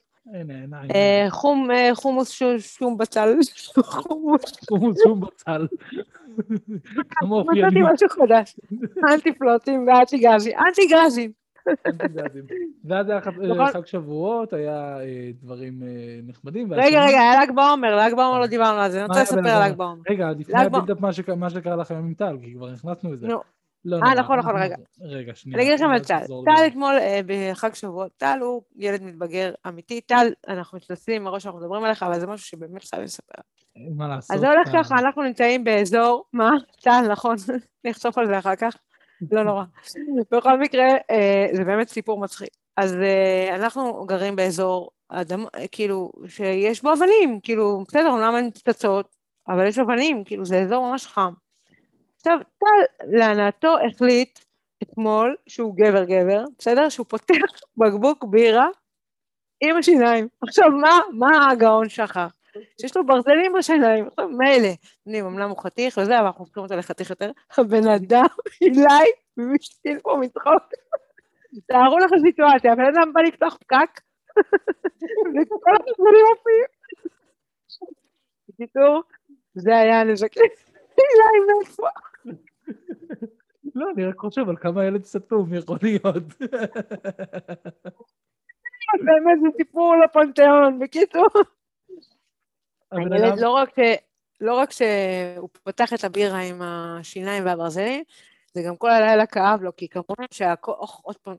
אה, 0.96 1.28
אה, 1.72 1.96
חומוס 1.96 2.32
שום 2.58 2.98
בצל. 2.98 3.36
חומוס. 3.84 4.42
שום 5.04 5.20
בצל. 5.20 5.68
מצאתי. 7.22 7.82
משהו 7.94 8.10
חדש. 8.10 8.56
אנטי 9.14 9.34
פלוטים 9.34 9.88
ואנטי 9.88 10.18
גזים. 10.18 10.58
אנטי 10.60 10.82
גזים. 10.88 11.32
ואז 12.86 13.10
היה 13.10 13.22
חג- 13.22 13.42
נכון. 13.42 13.72
חג 13.72 13.86
שבועות, 13.86 14.54
היה 14.54 15.00
אה, 15.00 15.06
דברים 15.44 15.84
אה, 15.84 15.88
נחמדים. 16.28 16.74
רגע, 16.74 16.84
רגע, 17.06 17.20
היה 17.20 17.44
ל"ג 17.46 17.52
בעומר, 17.56 17.96
ל"ג 17.96 18.16
בעומר 18.16 18.40
לא 18.40 18.48
דיברנו 18.48 18.80
על 18.80 18.92
זה, 18.92 19.00
אני 19.00 19.08
רוצה 19.08 19.22
לספר 19.22 19.38
על 19.38 19.44
בל"ג 19.44 19.72
ל"ג 19.72 19.78
בעומר. 19.78 20.02
רגע, 20.10 20.30
לפני 20.32 20.54
ל"ג 20.54 20.60
בעומר. 20.72 20.78
הבילדאפ 20.78 21.00
מה 21.38 21.50
שקרה 21.50 21.76
לכם 21.76 21.96
עם 21.96 22.14
טל, 22.14 22.38
כי 22.42 22.54
כבר 22.54 22.72
נכנסנו 22.72 23.14
לזה. 23.14 23.28
לא 23.86 23.96
אה, 23.96 24.02
נורא, 24.02 24.14
נכון, 24.14 24.40
נכון, 24.40 24.56
אנחנו 24.56 24.66
רגע. 24.66 24.76
רגע, 25.02 25.36
שנייה. 25.36 25.58
אני 25.58 25.68
אגיד 25.68 25.80
לכם 25.80 25.90
על 25.90 26.00
טל. 26.00 26.26
טל. 26.46 26.68
אתמול 26.68 26.96
אה, 27.00 27.20
בחג 27.26 27.74
שבועות, 27.74 28.12
טל 28.18 28.40
הוא 28.42 28.62
ילד 28.76 29.04
מתבגר 29.04 29.54
אמיתי. 29.68 30.02
טל, 30.02 30.28
אנחנו 30.48 30.78
מתנצלים 30.78 31.24
מראש 31.24 31.44
שאנחנו 31.44 31.60
מדברים 31.60 31.84
עליך, 31.84 32.04
אבל 32.04 32.20
זה 32.20 32.28
משהו 32.28 32.48
שבאמת 32.48 32.84
חייבים 32.84 33.06
לספר. 33.06 33.42
מה 33.96 34.08
לעשות. 34.08 34.36
אז 34.36 34.40
זה 34.40 34.50
הולך 34.50 34.70
ככה, 34.74 34.96
אנחנו 35.00 35.24
נמצאים 35.24 35.64
באזור, 35.64 36.26
מה? 36.34 36.52
טל, 36.82 37.02
נכון, 37.10 37.36
נחשוף 37.86 38.18
על 38.18 38.28
זה 38.28 38.40
אחר 38.40 38.56
כך, 38.56 38.76
לא 39.32 39.44
נורא. 39.44 39.64
בכל 40.32 40.60
מקרה, 40.60 40.88
אה, 41.12 41.48
זה 41.54 41.64
באמת 41.64 41.90
סיפור 41.90 42.20
מצחיק. 42.20 42.50
אז 42.78 42.96
אה, 42.96 43.56
אנחנו 43.56 44.06
גרים 44.06 44.36
באזור, 44.36 44.90
כאילו, 45.72 46.12
שיש 46.28 46.82
בו 46.82 46.94
אבנים, 46.94 47.40
כאילו, 47.44 47.84
בסדר, 47.88 48.10
אומנם 48.10 48.36
אין 48.36 48.52
פצצות, 48.52 49.16
אבל 49.48 49.68
יש 49.68 49.80
אבנים, 49.80 50.24
כאילו, 50.24 50.46
זה 50.46 50.62
אזור 50.62 50.92
ממש 50.92 51.08
חם. 51.08 51.34
עכשיו, 52.20 52.40
טל, 52.58 53.08
להנאתו, 53.18 53.76
החליט 53.88 54.40
אתמול 54.84 55.36
שהוא 55.48 55.76
גבר-גבר, 55.76 56.44
בסדר? 56.58 56.90
שהוא 56.90 57.06
פותח 57.06 57.36
בקבוק 57.78 58.24
בירה 58.24 58.68
עם 59.62 59.78
השיניים. 59.78 60.28
עכשיו, 60.42 60.70
מה, 60.72 61.00
מה 61.14 61.52
הגאון 61.52 61.90
שכח? 61.90 62.28
שיש 62.82 62.98
לו 62.98 63.06
ברזלים 63.06 63.54
בשיניים, 63.58 64.08
עכשיו 64.08 64.30
מילא, 64.30 64.70
יודעים, 65.06 65.26
אמנם 65.26 65.50
הוא 65.50 65.64
חתיך 65.64 65.98
וזה, 65.98 66.20
אבל 66.20 66.26
אנחנו 66.26 66.44
הופכים 66.44 66.64
אותו 66.64 66.76
לחתיך 66.76 67.10
יותר. 67.10 67.32
הבן 67.58 67.88
אדם, 67.88 68.26
אילי, 68.62 69.12
משתין 69.38 70.00
פה 70.04 70.18
מצחוק. 70.22 70.64
תארו 71.68 71.98
לך 71.98 72.12
סיטואציה, 72.26 72.74
הבן 72.74 72.86
אדם 72.86 73.14
בא 73.14 73.22
לפתוח 73.22 73.58
פקק, 73.58 74.02
וכל 74.38 75.72
הברזלים 75.76 76.26
מופיעים. 76.30 76.66
בקיצור, 78.50 79.04
זה 79.54 79.78
היה 79.78 80.02
הנזקים. 80.02 80.44
אילי, 80.98 81.54
מאיפה? 81.54 81.88
לא, 83.76 83.88
אני 83.96 84.06
רק 84.06 84.18
חושב 84.18 84.50
על 84.50 84.56
כמה 84.58 84.86
ילד 84.86 85.04
סתום 85.06 85.54
יכול 85.54 85.78
להיות. 85.84 86.24
באמת 89.06 89.38
זה 89.42 89.48
סיפור 89.58 89.96
לפנתיאון, 90.06 90.80
בקיצור. 90.80 91.28
הילד 92.92 93.40
לא 93.40 93.50
רק. 93.52 93.76
לא 94.42 94.54
רק 94.58 94.72
שהוא 94.72 95.50
פתח 95.64 95.94
את 95.94 96.04
הבירה 96.04 96.40
עם 96.40 96.62
השיניים 96.62 97.46
והברזלים, 97.46 98.04
זה 98.54 98.62
גם 98.68 98.78
כל 98.78 98.90
הלילה 98.90 99.26
כאב 99.26 99.62
לו, 99.62 99.76
כי 99.76 99.88
כמובן 99.90 100.24
שהכל, 100.32 100.72
אוח, 100.72 101.00
עוד 101.04 101.18
פעם, 101.18 101.36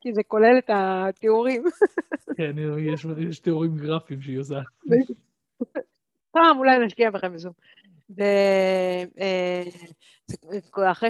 כי 0.00 0.14
זה 0.14 0.22
כולל 0.22 0.58
את 0.58 0.70
התיאורים. 0.74 1.64
כן, 2.36 2.52
יש- 2.78 3.06
יש 3.18 3.38
תיאורים 3.38 3.76
גרפיים 3.76 4.20
שהיא 4.22 4.38
עושה. 4.40 4.60
פעם 6.30 6.58
אולי 6.58 6.78
נשקיע 6.86 7.10
בכם 7.10 7.32
בזום. 7.34 7.52
ו... 8.18 8.22
אה, 9.20 9.62
זה- 10.26 10.36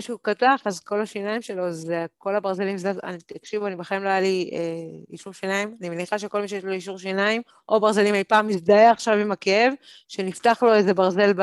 שהוא 0.00 0.18
קטח, 0.22 0.60
אז 0.64 0.80
כל 0.80 1.00
השיניים 1.00 1.42
שלו, 1.42 1.72
זה 1.72 2.06
כל 2.18 2.34
הברזלים 2.36 2.76
אני- 3.02 3.18
תקשיבו, 3.26 3.66
אני 3.66 3.76
בחיים 3.76 4.02
לא 4.04 4.08
היה 4.08 4.20
לי 4.20 4.50
אה, 4.52 4.58
אישור 5.10 5.32
שיניים, 5.32 5.76
אני 5.80 5.88
מניחה 5.90 6.18
שכל 6.18 6.40
מי 6.40 6.48
שיש 6.48 6.64
לו 6.64 6.72
אישור 6.72 6.98
שיניים, 6.98 7.42
או 7.68 7.80
ברזלים 7.80 8.14
אי 8.14 8.24
פעם 8.24 8.46
מזדהה 8.46 8.90
עכשיו 8.90 9.14
עם 9.14 9.32
הכאב, 9.32 9.72
שנפתח 10.08 10.62
לו 10.62 10.74
איזה 10.74 10.94
ברזל 10.94 11.32
ב... 11.36 11.42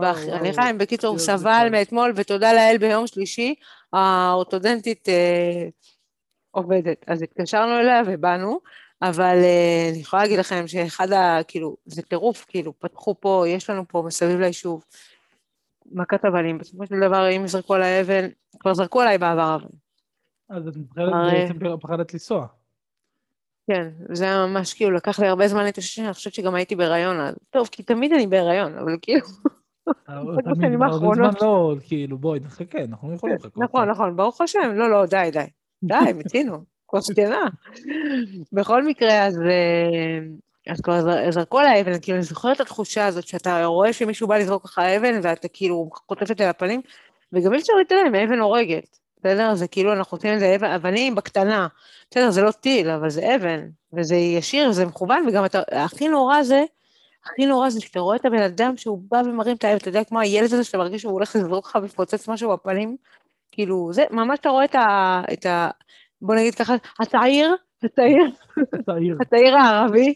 בחניכיים. 0.00 0.78
בקיצור, 0.78 1.10
הוא 1.10 1.18
זה 1.18 1.24
סבל. 1.24 1.68
מאתמול, 1.72 2.12
ותודה 2.16 2.52
לאל 2.52 2.78
ביום 2.78 3.06
שלישי, 3.06 3.54
האורתודנטית 3.92 5.08
אה, 5.08 5.68
עובדת. 6.50 7.04
אז 7.06 7.22
התקשרנו 7.22 7.78
אליה 7.78 8.02
ובאנו, 8.06 8.60
אבל 9.02 9.36
אה, 9.42 9.88
אני 9.90 9.98
יכולה 9.98 10.22
להגיד 10.22 10.38
לכם 10.38 10.68
שאחד 10.68 11.12
ה... 11.12 11.38
כאילו, 11.48 11.76
זה 11.86 12.02
טירוף, 12.02 12.44
כאילו, 12.48 12.78
פתחו 12.78 13.14
פה, 13.20 13.44
יש 13.48 13.70
לנו 13.70 13.88
פה 13.88 14.02
מסביב 14.06 14.40
ליישוב 14.40 14.84
מכת 15.92 16.24
אבנים. 16.24 16.58
בסופו 16.58 16.86
של 16.86 17.00
דבר, 17.00 17.30
אם 17.36 17.44
יזרקו 17.44 17.74
עליי 17.74 18.00
אבן, 18.00 18.28
כבר 18.60 18.74
זרקו 18.74 19.00
עליי 19.00 19.18
בעבר 19.18 19.54
אבן. 19.54 19.68
אז 20.50 20.68
את 20.68 20.74
הרי- 20.96 21.32
בעצם 21.32 21.76
פחדת 21.80 22.12
לנסוע. 22.14 22.46
כן, 23.70 23.88
זה 24.12 24.24
היה 24.24 24.46
ממש, 24.46 24.74
כאילו, 24.74 24.90
לקח 24.90 25.20
לי 25.20 25.26
הרבה 25.26 25.48
זמן 25.48 25.64
להתאושש, 25.64 25.98
אני 25.98 26.12
חושבת 26.12 26.34
שגם 26.34 26.54
הייתי 26.54 26.76
בהיריון 26.76 27.20
אז. 27.20 27.34
טוב, 27.50 27.68
כי 27.72 27.82
תמיד 27.82 28.12
אני 28.12 28.26
בהיריון, 28.26 28.78
אבל 28.78 28.96
כאילו... 29.02 29.26
תמיד 30.06 30.44
בשנים 30.58 30.82
האחרונות. 30.82 31.42
לא, 31.42 31.74
כאילו, 31.86 32.18
בואי, 32.18 32.40
נחכה, 32.40 32.78
אנחנו 32.84 33.14
יכולים 33.14 33.36
לחכות. 33.36 33.58
נכון, 33.58 33.88
נכון, 33.88 34.16
ברוך 34.16 34.40
השם, 34.40 34.72
לא, 34.74 34.90
לא, 34.90 35.06
די, 35.06 35.30
די. 35.32 35.44
די, 35.82 36.12
מיצינו, 36.14 36.64
כוס 36.90 37.10
קטנה. 37.10 37.48
בכל 38.52 38.84
מקרה, 38.84 39.26
אז, 39.26 39.40
אה, 39.40 40.18
אז 40.72 40.80
כבר 40.80 41.02
זר- 41.02 41.30
זרקו 41.30 41.58
עליי 41.58 41.80
אבן, 41.80 42.00
כאילו, 42.02 42.16
אני 42.16 42.24
זוכרת 42.24 42.56
את 42.56 42.60
התחושה 42.60 43.06
הזאת 43.06 43.26
שאתה 43.26 43.64
רואה 43.64 43.92
שמישהו 43.92 44.28
בא 44.28 44.38
לזרוק 44.38 44.64
לך 44.64 44.78
אבן, 44.78 45.20
ואתה 45.22 45.48
כאילו 45.48 45.90
חוטפת 46.08 46.40
על 46.40 46.48
הפנים, 46.48 46.80
וגם 47.32 47.54
אי 47.54 47.58
אפשר 47.58 47.72
להתעלם, 47.78 48.14
האבן 48.14 48.38
הורגת, 48.38 48.98
בסדר? 49.18 49.54
זה 49.54 49.68
כאילו, 49.68 49.92
אנחנו 49.92 50.16
עושים 50.16 50.34
את 50.34 50.40
זה 50.40 50.54
אבן, 50.56 50.70
אבנים 50.70 51.14
בקטנה. 51.14 51.66
בסדר, 52.10 52.30
זה 52.30 52.42
לא 52.42 52.50
טיל, 52.50 52.90
אבל 52.90 53.10
זה 53.10 53.34
אבן, 53.34 53.68
וזה 53.92 54.16
ישיר, 54.16 54.68
וזה 54.68 54.86
מכוון, 54.86 55.28
וגם 55.28 55.44
אתה, 55.44 55.62
הכי 55.72 56.08
נורא 56.08 56.42
זה, 56.42 56.64
הכי 57.24 57.46
נורא 57.46 57.70
זה 57.70 57.80
שאתה 57.80 58.00
רואה 58.00 58.16
את 58.16 58.24
הבן 58.24 58.42
אדם 58.42 58.76
שהוא 58.76 59.00
בא 59.10 59.16
ומרים 59.24 59.56
את 59.56 59.64
האבן, 59.64 59.76
אתה 59.76 59.88
יודע, 59.88 60.04
כמו 60.04 60.20
הילד 60.20 60.52
הזה 60.52 60.64
שאתה 60.64 60.78
מרגיש 60.78 61.02
שהוא 61.02 61.12
הולך 61.12 61.36
לזרוק 61.36 61.66
לך 61.66 61.78
ולפוצץ 61.82 62.28
משהו 62.28 62.50
בפנים, 62.52 62.96
כאילו, 63.52 63.88
זה, 63.92 64.04
ממש 64.10 64.38
אתה 64.38 64.48
רואה 64.48 64.64
את 64.64 64.74
ה... 64.74 65.22
את 65.32 65.46
ה 65.46 65.70
בוא 66.22 66.34
נגיד 66.34 66.54
ככה, 66.54 66.74
הצעיר, 67.00 67.54
הצעיר, 67.82 68.24
צעיר. 68.86 69.16
הצעיר 69.20 69.56
הערבי, 69.56 70.14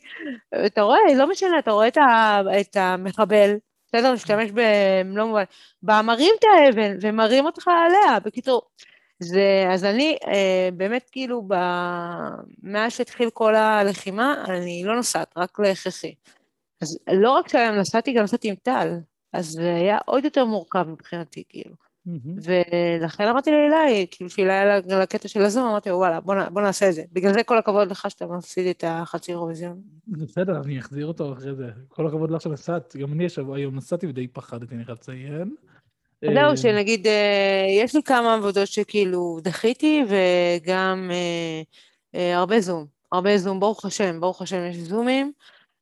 אתה 0.67 0.83
רואה, 0.83 0.99
לא 1.17 1.31
משנה, 1.31 1.59
אתה 1.59 1.71
רואה 1.71 1.89
את, 1.89 1.97
ה, 1.97 2.41
את 2.61 2.77
המחבל, 2.77 3.55
בסדר, 3.87 4.13
משתמש 4.13 4.51
במלוא 4.55 5.27
מובן, 5.27 5.45
בא 5.83 6.01
מרים 6.05 6.35
את 6.39 6.45
האבן 6.45 6.97
ומרים 7.01 7.47
אותך 7.47 7.69
עליה, 7.69 8.21
בקיצור. 8.21 8.63
זה, 9.19 9.67
אז 9.73 9.85
אני 9.85 10.17
אה, 10.27 10.69
באמת 10.77 11.11
כאילו, 11.13 11.43
ב... 11.49 11.55
מאז 12.63 12.93
שהתחיל 12.93 13.31
כל 13.31 13.55
הלחימה, 13.55 14.45
אני 14.49 14.83
לא 14.85 14.97
נוסעת, 14.97 15.35
רק 15.37 15.61
להכרחי. 15.61 16.15
אז 16.83 16.99
לא 17.13 17.31
רק 17.31 17.49
שהיום 17.49 17.77
נסעתי, 17.77 18.13
גם 18.13 18.23
נסעתי 18.23 18.49
עם 18.49 18.55
טל, 18.55 18.89
אז 19.33 19.47
זה 19.47 19.75
היה 19.75 19.99
עוד 20.07 20.25
יותר 20.25 20.45
מורכב 20.45 20.89
מבחינתי, 20.89 21.43
כאילו. 21.49 21.75
ולכן 22.43 23.29
אמרתי 23.29 23.51
לאלי, 23.51 24.07
כאילו 24.11 24.31
שאלה 24.31 24.53
היה 24.53 24.81
לה 24.87 25.03
הקטע 25.03 25.29
של 25.29 25.43
הזום, 25.43 25.69
אמרתי 25.69 25.91
וואלה, 25.91 26.21
בוא, 26.21 26.35
בוא 26.51 26.63
נעשה 26.63 26.89
את 26.89 26.95
זה. 26.95 27.03
בגלל 27.13 27.33
זה 27.33 27.43
כל 27.43 27.59
הכבוד 27.59 27.91
לך 27.91 28.11
שאתה 28.11 28.27
מפסיד 28.27 28.67
את 28.67 28.85
החצי 28.87 29.33
אירוויזיון. 29.33 29.81
בסדר, 30.09 30.63
אני 30.65 30.79
אחזיר 30.79 31.07
אותו 31.07 31.33
אחרי 31.33 31.55
זה. 31.55 31.67
כל 31.89 32.07
הכבוד 32.07 32.31
לך 32.31 32.41
שנסעת, 32.41 32.97
גם 32.97 33.13
אני 33.13 33.27
השבוע 33.27 33.57
היום 33.57 33.77
נסעתי 33.77 34.07
ודי 34.07 34.29
פחדתי, 34.29 34.75
אני 34.75 34.85
חייב 34.85 34.99
לציין. 34.99 35.55
זהו, 36.25 36.51
אה, 36.51 36.57
שנגיד, 36.57 37.07
אה, 37.07 37.67
יש 37.83 37.95
לי 37.95 38.03
כמה 38.03 38.35
עבודות 38.35 38.69
שכאילו 38.69 39.39
דחיתי, 39.43 40.05
וגם 40.09 41.11
אה, 42.15 42.37
הרבה 42.37 42.61
זום. 42.61 42.87
הרבה 43.13 43.39
זום, 43.39 43.61
ברוך 43.61 43.85
השם, 43.85 44.21
ברוך 44.21 44.43
השם 44.43 44.67
יש 44.71 44.77
זומים. 44.77 45.33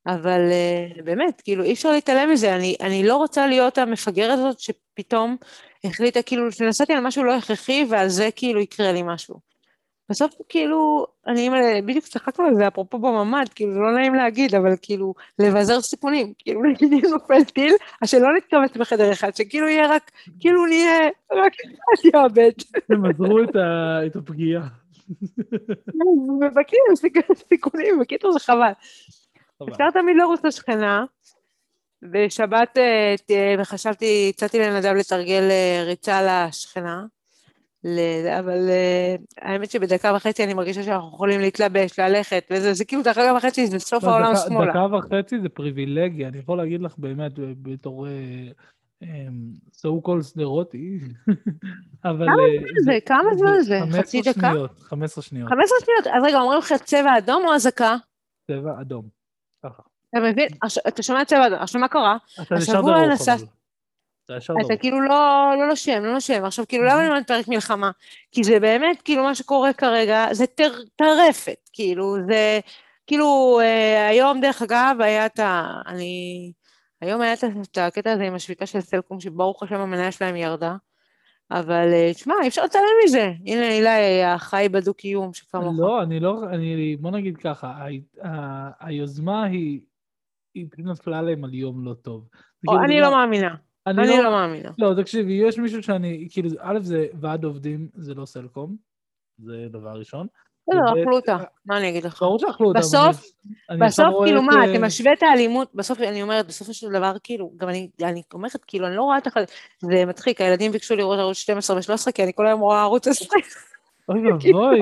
אבל 0.06 0.40
uh, 0.50 1.02
באמת, 1.02 1.40
כאילו, 1.40 1.64
אי 1.64 1.72
אפשר 1.72 1.90
להתעלם 1.90 2.30
מזה. 2.30 2.54
אני, 2.54 2.76
אני 2.80 3.06
לא 3.06 3.16
רוצה 3.16 3.46
להיות 3.46 3.78
המפגרת 3.78 4.38
הזאת 4.38 4.60
שפתאום 4.60 5.36
החליטה, 5.84 6.22
כאילו, 6.22 6.52
שנסעתי 6.52 6.92
על 6.92 7.00
משהו 7.00 7.24
לא 7.24 7.36
הכרחי, 7.36 7.86
ועל 7.88 8.08
זה 8.08 8.28
כאילו 8.36 8.60
יקרה 8.60 8.92
לי 8.92 9.02
משהו. 9.04 9.50
בסוף, 10.10 10.34
כאילו, 10.48 11.06
אני 11.26 11.50
בדיוק 11.86 12.04
צחקנו 12.04 12.46
על 12.46 12.54
זה, 12.54 12.68
אפרופו 12.68 12.98
בממ"ד, 12.98 13.48
כאילו, 13.54 13.72
זה 13.72 13.78
לא 13.78 13.94
נעים 13.94 14.14
להגיד, 14.14 14.54
אבל 14.54 14.74
כאילו, 14.82 15.14
לבזר 15.38 15.80
סיכונים. 15.80 16.32
כאילו, 16.38 16.62
נגיד 16.62 16.92
אם 16.92 17.10
נופל 17.10 17.44
טיל, 17.44 17.74
אז 18.02 18.10
שלא 18.10 18.36
נתכווץ 18.36 18.76
בחדר 18.76 19.12
אחד, 19.12 19.36
שכאילו 19.36 19.68
יהיה 19.68 19.86
רק, 19.86 20.10
כאילו 20.40 20.66
נהיה 20.66 20.98
רק 21.32 21.52
אחד 21.52 22.08
יאבד. 22.14 22.50
תמזערו 22.88 23.38
את 24.06 24.16
הפגיעה. 24.16 24.66
ובקיצור, 26.40 27.10
סיכונים, 27.48 27.98
בקיצור 28.00 28.32
זה 28.32 28.40
חבל. 28.40 28.72
אפשר 29.68 29.90
תמיד 29.90 30.16
לרוץ 30.16 30.44
לשכנה. 30.44 31.04
בשבת 32.02 32.78
אה, 32.78 33.64
חשבתי, 33.64 34.32
הצעתי 34.34 34.58
לנדב 34.58 34.92
לתרגל 34.98 35.48
אה, 35.50 35.82
ריצה 35.86 36.20
לשכנה, 36.22 37.04
אבל 38.38 38.68
אה, 38.68 39.16
האמת 39.38 39.70
שבדקה 39.70 40.12
וחצי 40.16 40.44
אני 40.44 40.54
מרגישה 40.54 40.82
שאנחנו 40.82 41.08
יכולים 41.08 41.40
להתלבש, 41.40 41.98
ללכת, 41.98 42.48
וזה 42.50 42.72
זה 42.72 42.84
כאילו 42.84 43.02
דקה 43.02 43.34
וחצי 43.36 43.66
זה 43.66 43.78
סוף 43.78 44.04
לא, 44.04 44.10
העולם 44.10 44.32
שמאלה. 44.46 44.70
דקה 44.70 44.96
וחצי 44.96 45.40
זה 45.40 45.48
פריבילגיה, 45.48 46.28
אני 46.28 46.38
יכול 46.38 46.58
להגיד 46.58 46.82
לך 46.82 46.94
באמת 46.98 47.32
בתור 47.62 48.06
סו 49.72 50.00
קול 50.02 50.22
שדרותי, 50.22 50.98
אבל... 52.04 52.26
כמה 52.26 52.36
זמן 52.56 52.82
זה? 52.84 52.98
כמה 53.06 53.34
זמן 53.36 53.60
זה? 53.60 53.98
חצי 53.98 54.20
דקה? 54.20 54.52
15 54.78 55.22
שניות. 55.22 55.48
15 55.48 55.78
שניות? 55.80 56.16
אז 56.16 56.24
רגע, 56.24 56.40
אומרים 56.40 56.58
לך 56.58 56.72
צבע 56.84 57.18
אדום 57.18 57.44
או 57.46 57.54
אזעקה? 57.54 57.96
צבע 58.46 58.80
אדום. 58.80 59.19
ככה. 59.64 59.82
אתה 60.10 60.20
מבין? 60.20 60.48
אתה 60.88 61.02
שומע 61.02 61.24
צבע 61.24 61.46
אדום, 61.46 61.58
עכשיו 61.58 61.80
מה 61.80 61.88
קרה? 61.88 62.16
דרוך 62.72 62.88
אבל. 64.50 64.60
אתה 64.64 64.76
כאילו 64.76 65.00
לא, 65.00 65.52
לא 65.58 65.66
נושם, 65.68 66.04
לא 66.04 66.12
נושם. 66.12 66.44
עכשיו, 66.44 66.64
כאילו, 66.68 66.84
למה 66.84 67.00
אני 67.00 67.08
אומרת 67.08 67.26
פרק 67.26 67.48
מלחמה? 67.48 67.90
כי 68.32 68.44
זה 68.44 68.60
באמת, 68.60 69.02
כאילו, 69.02 69.22
מה 69.22 69.34
שקורה 69.34 69.72
כרגע, 69.72 70.26
זה 70.32 70.44
טרפת, 70.96 71.70
כאילו, 71.72 72.16
זה, 72.28 72.60
כאילו, 73.06 73.60
אה, 73.62 74.08
היום, 74.08 74.40
דרך 74.40 74.62
אגב, 74.62 74.96
היה 75.00 75.26
את 75.26 75.38
ה... 75.38 75.66
אני... 75.86 76.52
היום 77.00 77.20
היה 77.20 77.32
את 77.32 77.78
הקטע 77.78 78.12
הזה 78.12 78.22
עם 78.22 78.34
השביתה 78.34 78.66
של 78.66 78.80
סלקום, 78.80 79.20
שברוך 79.20 79.62
השם 79.62 79.80
המניה 79.80 80.12
שלהם 80.12 80.36
ירדה. 80.36 80.76
אבל 81.50 81.88
אה, 81.92 82.10
תשמע, 82.14 82.34
אי 82.42 82.48
אפשר 82.48 82.64
לצלם 82.64 82.82
מזה. 83.04 83.32
הנה 83.46 83.68
אילי, 83.68 84.24
החי 84.24 84.66
בדו-קיום 84.70 85.32
שכמוך. 85.32 85.74
לא, 85.78 86.02
אני 86.02 86.20
לא, 86.20 86.44
אני, 86.52 86.96
בוא 86.96 87.10
נגיד 87.10 87.36
ככה, 87.36 87.86
היוזמה 88.80 89.44
היא, 89.44 89.80
היא 90.54 90.66
נפלה 90.78 91.22
להם 91.22 91.44
על 91.44 91.54
יום 91.54 91.84
לא 91.84 91.94
טוב. 91.94 92.28
או, 92.68 92.72
כאילו 92.72 92.84
אני 92.84 93.00
לא 93.00 93.10
מאמינה. 93.10 93.54
אני, 93.86 94.02
אני 94.02 94.08
לא, 94.08 94.24
לא 94.24 94.30
מאמינה. 94.30 94.70
לא, 94.78 95.02
תקשיבי, 95.02 95.32
יש 95.32 95.58
מישהו 95.58 95.82
שאני, 95.82 96.28
כאילו, 96.30 96.48
א', 96.58 96.78
זה 96.80 97.06
ועד 97.20 97.44
עובדים, 97.44 97.88
זה 97.94 98.14
לא 98.14 98.26
סלקום, 98.26 98.76
זה 99.38 99.66
דבר 99.70 99.98
ראשון. 99.98 100.26
לא, 100.68 101.02
אכלו 101.02 101.16
אותה, 101.16 101.36
מה 101.66 101.76
אני 101.78 101.88
אגיד 101.88 102.04
לך? 102.04 102.22
ברור 102.22 102.38
שאכלו 102.38 102.68
אותה. 102.68 102.78
בסוף, 102.78 103.16
בסוף, 103.80 104.24
כאילו, 104.24 104.42
מה, 104.42 104.64
אתה 104.70 104.78
משווה 104.78 105.12
את 105.12 105.22
האלימות, 105.22 105.70
בסוף, 105.74 106.00
אני 106.00 106.22
אומרת, 106.22 106.46
בסופו 106.46 106.74
של 106.74 106.92
דבר, 106.92 107.12
כאילו, 107.22 107.52
גם 107.56 107.68
אני, 107.68 107.88
אני 108.02 108.22
אומרת, 108.34 108.64
כאילו, 108.66 108.86
אני 108.86 108.96
לא 108.96 109.02
רואה 109.02 109.18
את 109.18 109.26
החלק, 109.26 109.48
זה 109.80 110.04
מצחיק, 110.06 110.40
הילדים 110.40 110.72
ביקשו 110.72 110.96
לראות 110.96 111.18
ערוץ 111.18 111.36
12 111.36 111.76
ו-13, 111.76 112.12
כי 112.12 112.22
אני 112.22 112.32
כל 112.34 112.46
היום 112.46 112.60
רואה 112.60 112.82
ערוץ 112.82 113.08
20. 113.08 113.42
אוי 114.08 114.20
ואבוי. 114.32 114.80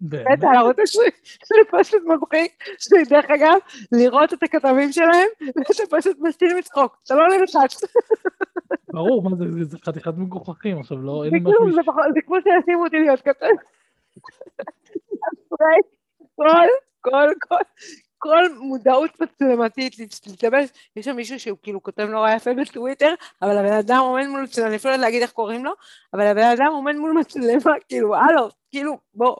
באמת, 0.00 0.44
הערוץ 0.44 0.76
20, 0.78 1.10
זה 1.46 1.54
פשוט 1.78 2.02
מצחיק, 2.06 2.64
שדרך 2.78 3.30
אגב, 3.30 3.58
לראות 3.92 4.32
את 4.32 4.42
הכתבים 4.42 4.92
שלהם, 4.92 5.28
ואתה 5.40 5.82
פשוט 5.90 6.16
מסתיר 6.20 6.48
מצחוק, 6.58 6.96
אתה 7.04 7.14
לא 7.14 7.22
נלחץ. 7.28 7.80
ברור, 8.92 9.22
מה 9.22 9.36
זה, 9.36 9.64
זה 9.64 9.78
חתיכת 9.84 10.12
מגוחכים, 10.16 10.80
עכשיו 10.80 10.98
לא, 10.98 11.24
אין 11.24 11.32
לי 11.32 11.40
משהו... 11.40 11.72
זה 12.14 12.20
כמו 12.26 12.36
שישימו 12.36 12.84
אותי 12.84 12.96
להיות 12.98 13.20
כתב. 13.20 13.46
כל, 16.36 16.66
כל, 17.00 17.28
כל, 17.48 17.62
כל 18.18 18.42
מודעות 18.58 19.20
מצלמתית 19.20 19.98
להשתמש, 19.98 20.70
יש 20.96 21.04
שם 21.04 21.16
מישהו 21.16 21.40
שהוא 21.40 21.58
כאילו 21.62 21.82
כותב 21.82 22.02
נורא 22.02 22.30
יפה 22.30 22.50
בטוויטר, 22.54 23.14
אבל 23.42 23.58
הבן 23.58 23.72
אדם 23.72 23.98
עומד 24.00 24.26
מול 24.26 24.42
מצלמה, 24.42 24.68
אני 24.68 24.76
אפילו 24.76 24.94
לא 24.94 25.00
להגיד 25.00 25.22
איך 25.22 25.32
קוראים 25.32 25.64
לו, 25.64 25.72
אבל 26.14 26.26
הבן 26.26 26.50
אדם 26.56 26.72
עומד 26.72 26.94
מול 26.94 27.12
מצלמה, 27.12 27.76
כאילו, 27.88 28.14
הלו, 28.14 28.48
כאילו, 28.70 28.98
בוא, 29.14 29.36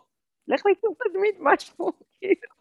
לך 0.49 0.67
ליצור 0.67 0.95
תדמית 1.05 1.37
משהו, 1.41 1.93
כאילו. 2.21 2.58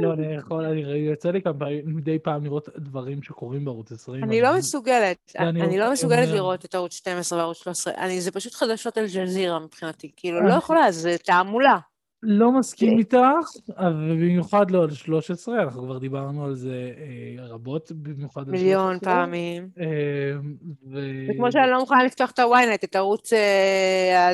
לא, 0.00 0.12
אני 0.12 0.34
יכול, 0.34 0.64
אני 0.64 0.80
יוצא 0.80 1.30
לי 1.30 1.42
כמה 1.42 1.52
מדי 1.84 2.18
פעם 2.18 2.44
לראות 2.44 2.68
דברים 2.76 3.22
שקורים 3.22 3.64
בערוץ 3.64 3.92
20. 3.92 4.24
אני 4.24 4.40
לא 4.40 4.56
מסוגלת, 4.56 5.32
אני 5.38 5.78
לא 5.78 5.92
מסוגלת 5.92 6.28
לראות 6.28 6.64
את 6.64 6.74
ערוץ 6.74 6.92
12 6.92 7.38
וערוץ 7.38 7.56
13, 7.56 7.94
זה 8.18 8.32
פשוט 8.32 8.54
חדשות 8.54 8.98
אל-ג'זירה 8.98 9.58
מבחינתי, 9.58 10.10
כאילו, 10.16 10.40
לא 10.40 10.54
יכולה, 10.54 10.92
זה 10.92 11.16
תעמולה. 11.24 11.78
לא 12.22 12.52
מסכים 12.52 12.98
איתך, 12.98 13.18
ובמיוחד 13.78 14.70
לא 14.70 14.82
על 14.82 14.90
13, 14.90 15.62
אנחנו 15.62 15.82
כבר 15.82 15.98
דיברנו 15.98 16.44
על 16.44 16.54
זה 16.54 16.92
אה, 16.98 17.46
רבות, 17.46 17.92
במיוחד 17.92 18.40
על 18.40 18.46
13. 18.46 18.62
מיליון 18.62 18.98
פעמים. 18.98 19.68
אה, 19.80 19.86
זה 20.82 21.32
כמו 21.36 21.52
שאני 21.52 21.70
לא 21.70 21.80
מוכנה 21.80 22.04
לפתוח 22.04 22.30
את 22.30 22.38
ה-ynet, 22.38 22.84
את 22.84 22.96
ערוץ... 22.96 23.32
אה, 23.32 24.32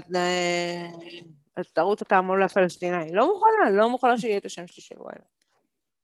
את 1.61 1.79
ערוץ 1.79 2.03
התעמולה 2.03 2.45
הפלסטיני. 2.45 3.13
לא 3.13 3.33
מוכנה, 3.35 3.71
לא 3.77 3.91
מוכנה 3.91 4.19
שיהיה 4.19 4.37
את 4.37 4.45
השם 4.45 4.67
שלי 4.67 4.83
של 4.83 4.95
ynet. 4.95 5.34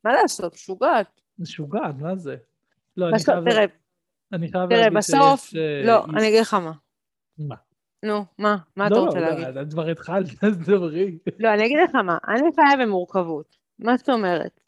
מה 0.05 0.13
לעשות? 0.13 0.55
משוגעת. 0.55 1.21
משוגעת, 1.39 1.95
מה 1.99 2.17
זה? 2.17 2.37
לא, 2.97 3.09
אני 3.09 3.19
חייב... 3.25 3.51
תראה, 3.51 3.65
אני 4.33 4.53
חייב 4.53 4.71
תראה, 4.71 4.91
בסוף... 4.91 5.51
לא, 5.85 6.05
אני 6.05 6.29
אגיד 6.29 6.41
לך 6.41 6.55
מה. 6.55 6.73
מה? 7.39 7.57
נו, 8.05 8.25
מה? 8.39 8.57
מה 8.77 8.87
אתה 8.87 8.95
לא, 8.95 9.01
רוצה 9.01 9.21
להגיד? 9.21 9.47
לא, 9.47 9.63
לא, 9.63 9.71
כבר 9.71 9.89
התחלת, 9.89 10.45
אז 10.45 10.59
דברי. 10.59 11.19
לא, 11.39 11.55
אני 11.55 11.67
אגיד 11.67 11.79
לך 11.89 11.95
מה, 11.95 12.19
אני 12.29 12.51
חיה 12.55 12.87
במורכבות. 12.87 13.57
מה 13.79 13.97
זאת 13.97 14.09
אומרת? 14.09 14.61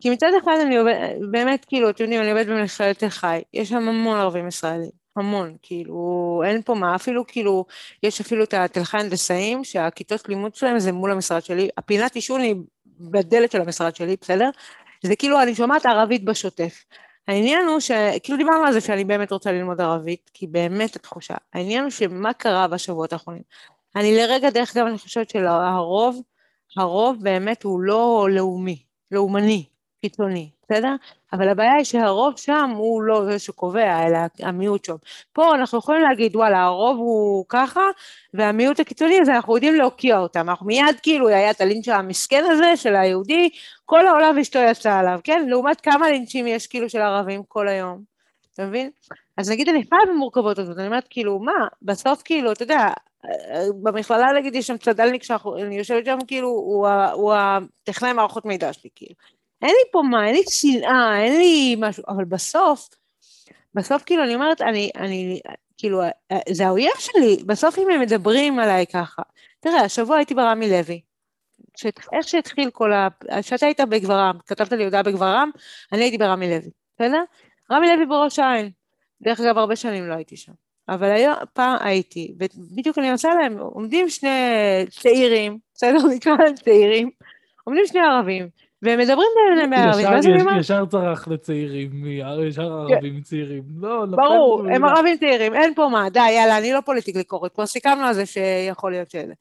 כי 0.00 0.10
מצד 0.10 0.30
אחד 0.42 0.56
אני 0.66 0.76
עובדת, 0.76 0.96
באמת, 1.30 1.64
כאילו, 1.64 1.90
אתם 1.90 2.02
יודעים, 2.02 2.22
אני 2.22 2.30
עובדת 2.30 2.46
במכללת 2.46 2.98
תל 2.98 3.08
חי, 3.08 3.42
יש 3.54 3.68
שם 3.68 3.88
המון 3.88 4.18
ערבים 4.18 4.48
ישראלים, 4.48 4.90
המון, 5.16 5.56
כאילו, 5.62 6.42
אין 6.46 6.62
פה 6.62 6.74
מה, 6.74 6.94
אפילו 6.94 7.26
כאילו, 7.26 7.64
יש 8.02 8.20
אפילו 8.20 8.44
את 8.44 8.54
התל 8.54 8.84
חי 8.84 8.98
הנדסאים, 8.98 9.64
שהכיתות 9.64 10.28
לימוד 10.28 10.54
שלהם 10.54 10.78
זה 10.78 10.92
מול 10.92 11.12
המשרד 11.12 11.42
שלי, 11.42 11.68
הפינת 11.78 12.14
עישון 12.14 12.40
היא 12.40 12.54
בדלת 13.10 13.50
של 13.50 13.60
המשרד 13.60 13.96
שלי, 13.96 14.16
בסדר? 14.20 14.50
זה 15.02 15.16
כאילו, 15.16 15.42
אני 15.42 15.54
שומעת 15.54 15.86
ערבית 15.86 16.24
בשוטף. 16.24 16.84
העניין 17.28 17.66
הוא 17.66 17.80
ש... 17.80 17.90
כאילו 18.22 18.38
דיברנו 18.38 18.64
על 18.64 18.72
זה 18.72 18.80
שאני 18.80 19.04
באמת 19.04 19.32
רוצה 19.32 19.52
ללמוד 19.52 19.80
ערבית, 19.80 20.30
כי 20.34 20.46
באמת 20.46 20.96
התחושה. 20.96 21.34
העניין 21.54 21.82
הוא 21.82 21.90
שמה 21.90 22.32
קרה 22.32 22.68
בשבועות 22.68 23.12
האחרונים. 23.12 23.42
אני 23.96 24.16
לרגע, 24.16 24.50
דרך 24.50 24.76
אגב, 24.76 24.86
אני 24.86 24.98
חושבת 24.98 25.30
שהרוב, 25.30 26.20
הרוב 26.76 27.16
באמת 27.20 27.62
הוא 27.62 27.80
לא 27.80 28.28
לאומי, 28.30 28.82
לאומני, 29.10 29.64
קיצוני, 30.00 30.50
בסדר? 30.72 30.94
אבל 31.32 31.48
הבעיה 31.48 31.72
היא 31.72 31.84
שהרוב 31.84 32.34
שם 32.36 32.70
הוא 32.76 33.02
לא 33.02 33.24
זה 33.24 33.38
שקובע, 33.38 34.06
אלא 34.06 34.18
המיעוט 34.40 34.84
שם. 34.84 34.94
פה 35.32 35.54
אנחנו 35.54 35.78
יכולים 35.78 36.02
להגיד, 36.02 36.36
וואלה, 36.36 36.62
הרוב 36.62 36.96
הוא 36.96 37.44
ככה, 37.48 37.80
והמיעוט 38.34 38.80
הקיצוני 38.80 39.20
הזה, 39.20 39.34
אנחנו 39.34 39.54
יודעים 39.54 39.74
להוקיע 39.74 40.18
אותם. 40.18 40.50
אנחנו 40.50 40.66
מיד, 40.66 41.00
כאילו, 41.02 41.28
היה 41.28 41.50
את 41.50 41.60
הלינץ' 41.60 41.88
המסכן 41.88 42.44
הזה 42.50 42.76
של 42.76 42.96
היהודי, 42.96 43.48
כל 43.84 44.06
העולם 44.06 44.38
אשתו 44.38 44.58
יצא 44.58 44.94
עליו, 44.94 45.20
כן? 45.24 45.46
לעומת 45.48 45.80
כמה 45.80 46.10
לינצ'ים 46.10 46.46
יש 46.46 46.66
כאילו 46.66 46.88
של 46.88 47.00
ערבים 47.00 47.42
כל 47.48 47.68
היום, 47.68 48.02
אתה 48.54 48.66
מבין? 48.66 48.90
אז 49.36 49.50
נגיד 49.50 49.68
אני 49.68 49.82
חייב 49.88 50.08
במורכבות 50.08 50.58
הזאת, 50.58 50.78
אני 50.78 50.86
אומרת, 50.86 51.06
כאילו, 51.10 51.38
מה, 51.38 51.66
בסוף, 51.82 52.22
כאילו, 52.24 52.52
אתה 52.52 52.62
יודע, 52.62 52.88
במכללה, 53.82 54.32
נגיד, 54.32 54.54
יש 54.54 54.66
שם 54.66 54.76
צדלניק 54.76 55.22
שאני 55.22 55.78
יושבת 55.78 56.06
שם, 56.06 56.18
כאילו, 56.26 56.48
הוא, 56.48 56.88
הוא 57.12 57.34
הטכנאי 57.34 58.12
מערכות 58.12 58.44
מידע 58.44 58.72
שלי, 58.72 58.90
כאילו. 58.94 59.14
אין 59.62 59.70
לי 59.70 59.90
פה 59.92 60.02
מה, 60.02 60.26
אין 60.26 60.34
לי 60.34 60.42
שנאה, 60.50 61.22
אין 61.22 61.38
לי 61.38 61.76
משהו, 61.78 62.04
אבל 62.08 62.24
בסוף, 62.24 62.88
בסוף 63.74 64.02
כאילו 64.02 64.24
אני 64.24 64.34
אומרת, 64.34 64.60
אני, 64.60 64.90
אני, 64.96 65.40
כאילו, 65.78 66.02
זה 66.48 66.66
האויב 66.66 66.92
שלי, 66.98 67.36
בסוף 67.46 67.78
אם 67.78 67.90
הם 67.90 68.00
מדברים 68.00 68.58
עליי 68.58 68.86
ככה. 68.86 69.22
תראה, 69.60 69.80
השבוע 69.80 70.16
הייתי 70.16 70.34
ברמי 70.34 70.70
לוי. 70.70 71.00
איך 72.12 72.28
שהתחיל 72.28 72.70
כל 72.70 72.92
ה... 72.92 73.08
כשאתה 73.42 73.66
היית 73.66 73.80
בגברם, 73.80 74.38
כתבת 74.46 74.72
לי 74.72 74.84
הודעה 74.84 75.02
בגברם, 75.02 75.50
אני 75.92 76.02
הייתי 76.02 76.18
ברמי 76.18 76.48
לוי, 76.48 76.70
בסדר? 76.96 77.22
רמי 77.72 77.86
לוי 77.86 78.06
בראש 78.06 78.38
העין. 78.38 78.70
דרך 79.22 79.40
אגב, 79.40 79.58
הרבה 79.58 79.76
שנים 79.76 80.08
לא 80.08 80.14
הייתי 80.14 80.36
שם. 80.36 80.52
אבל 80.88 81.10
היום, 81.10 81.34
פעם 81.52 81.76
הייתי, 81.80 82.34
ובדיוק 82.38 82.98
אני 82.98 83.10
עושה 83.10 83.28
להם, 83.34 83.58
עומדים 83.58 84.08
שני 84.08 84.28
צעירים, 84.90 85.58
בסדר? 85.74 85.98
נקרא 86.16 86.36
להם 86.36 86.54
צעירים, 86.54 87.10
עומדים 87.64 87.86
שני 87.86 88.00
ערבים, 88.00 88.48
והם 88.82 88.98
מדברים 88.98 89.28
ביניהם 89.36 89.70
בערבית, 89.70 90.06
ואז 90.06 90.26
אני 90.26 90.40
אומר... 90.40 90.58
ישר 90.58 90.84
צרח 90.86 91.28
לצעירים, 91.28 91.90
ישר 92.46 92.86
כן. 92.88 92.94
ערבים 92.94 93.20
צעירים. 93.20 93.62
לא. 93.80 94.04
ברור, 94.06 94.62
הם 94.74 94.84
ערבים 94.84 95.16
צעירים, 95.16 95.54
אין 95.54 95.74
פה 95.74 95.88
מה, 95.92 96.10
די, 96.10 96.30
יאללה, 96.30 96.58
אני 96.58 96.72
לא 96.72 96.80
פוליטיקלי 96.80 97.24
קורט, 97.24 97.54
כבר 97.54 97.66
סיכמנו 97.66 98.06
על 98.06 98.14
זה 98.14 98.26
שיכול 98.26 98.90
להיות 98.90 99.10
שאלה. 99.10 99.34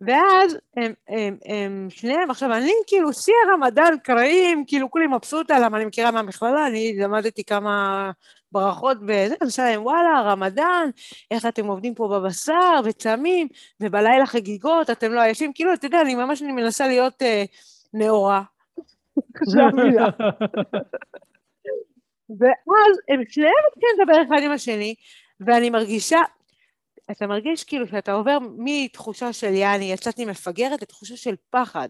ואז 0.00 0.56
הם, 0.76 0.92
הם, 1.08 1.36
הם 1.46 1.86
שניהם, 1.90 2.30
עכשיו 2.30 2.52
אני 2.52 2.72
כאילו 2.86 3.12
שיא 3.12 3.34
הרמדאן 3.48 3.94
קראים, 4.02 4.64
כאילו 4.66 4.90
כולי 4.90 5.06
מבסוטה, 5.06 5.58
למה 5.58 5.76
אני 5.76 5.84
מכירה 5.84 6.10
מהמכללה, 6.10 6.66
אני 6.66 6.96
למדתי 6.98 7.44
כמה 7.44 8.10
ברכות 8.52 8.96
וזה, 9.02 9.24
אני 9.26 9.36
עושה 9.40 9.64
להם, 9.64 9.82
וואלה, 9.82 10.22
רמדאן, 10.24 10.90
איך 11.30 11.46
אתם 11.46 11.66
עובדים 11.66 11.94
פה 11.94 12.08
בבשר 12.08 12.80
וצמים, 12.84 13.48
ובלילה 13.80 14.26
חגיגות, 14.26 14.90
אתם 14.90 15.12
לא 15.12 15.20
עייפים, 15.20 15.52
כאילו, 15.52 15.72
אתה 15.72 15.86
יודע, 15.86 16.00
אני 16.00 16.14
ממש 16.14 16.42
אני 16.42 16.52
מנסה 16.52 16.86
להיות 16.86 17.22
אה, 17.22 17.44
נאורה. 17.94 18.42
זו 19.44 19.60
המילה. 19.60 20.06
ואז 22.38 22.94
הם 23.08 23.20
שניהם 23.28 23.52
מתחילים 23.68 23.96
לדבר 24.00 24.22
אחד 24.22 24.42
עם 24.44 24.50
השני, 24.50 24.94
ואני 25.40 25.70
מרגישה, 25.70 26.18
אתה 27.10 27.26
מרגיש 27.26 27.64
כאילו 27.64 27.86
שאתה 27.86 28.12
עובר 28.12 28.38
מתחושה 28.56 29.32
של 29.32 29.52
יעני, 29.54 29.92
יצאתי 29.92 30.24
מפגרת 30.24 30.82
לתחושה 30.82 31.16
של 31.16 31.34
פחד. 31.50 31.88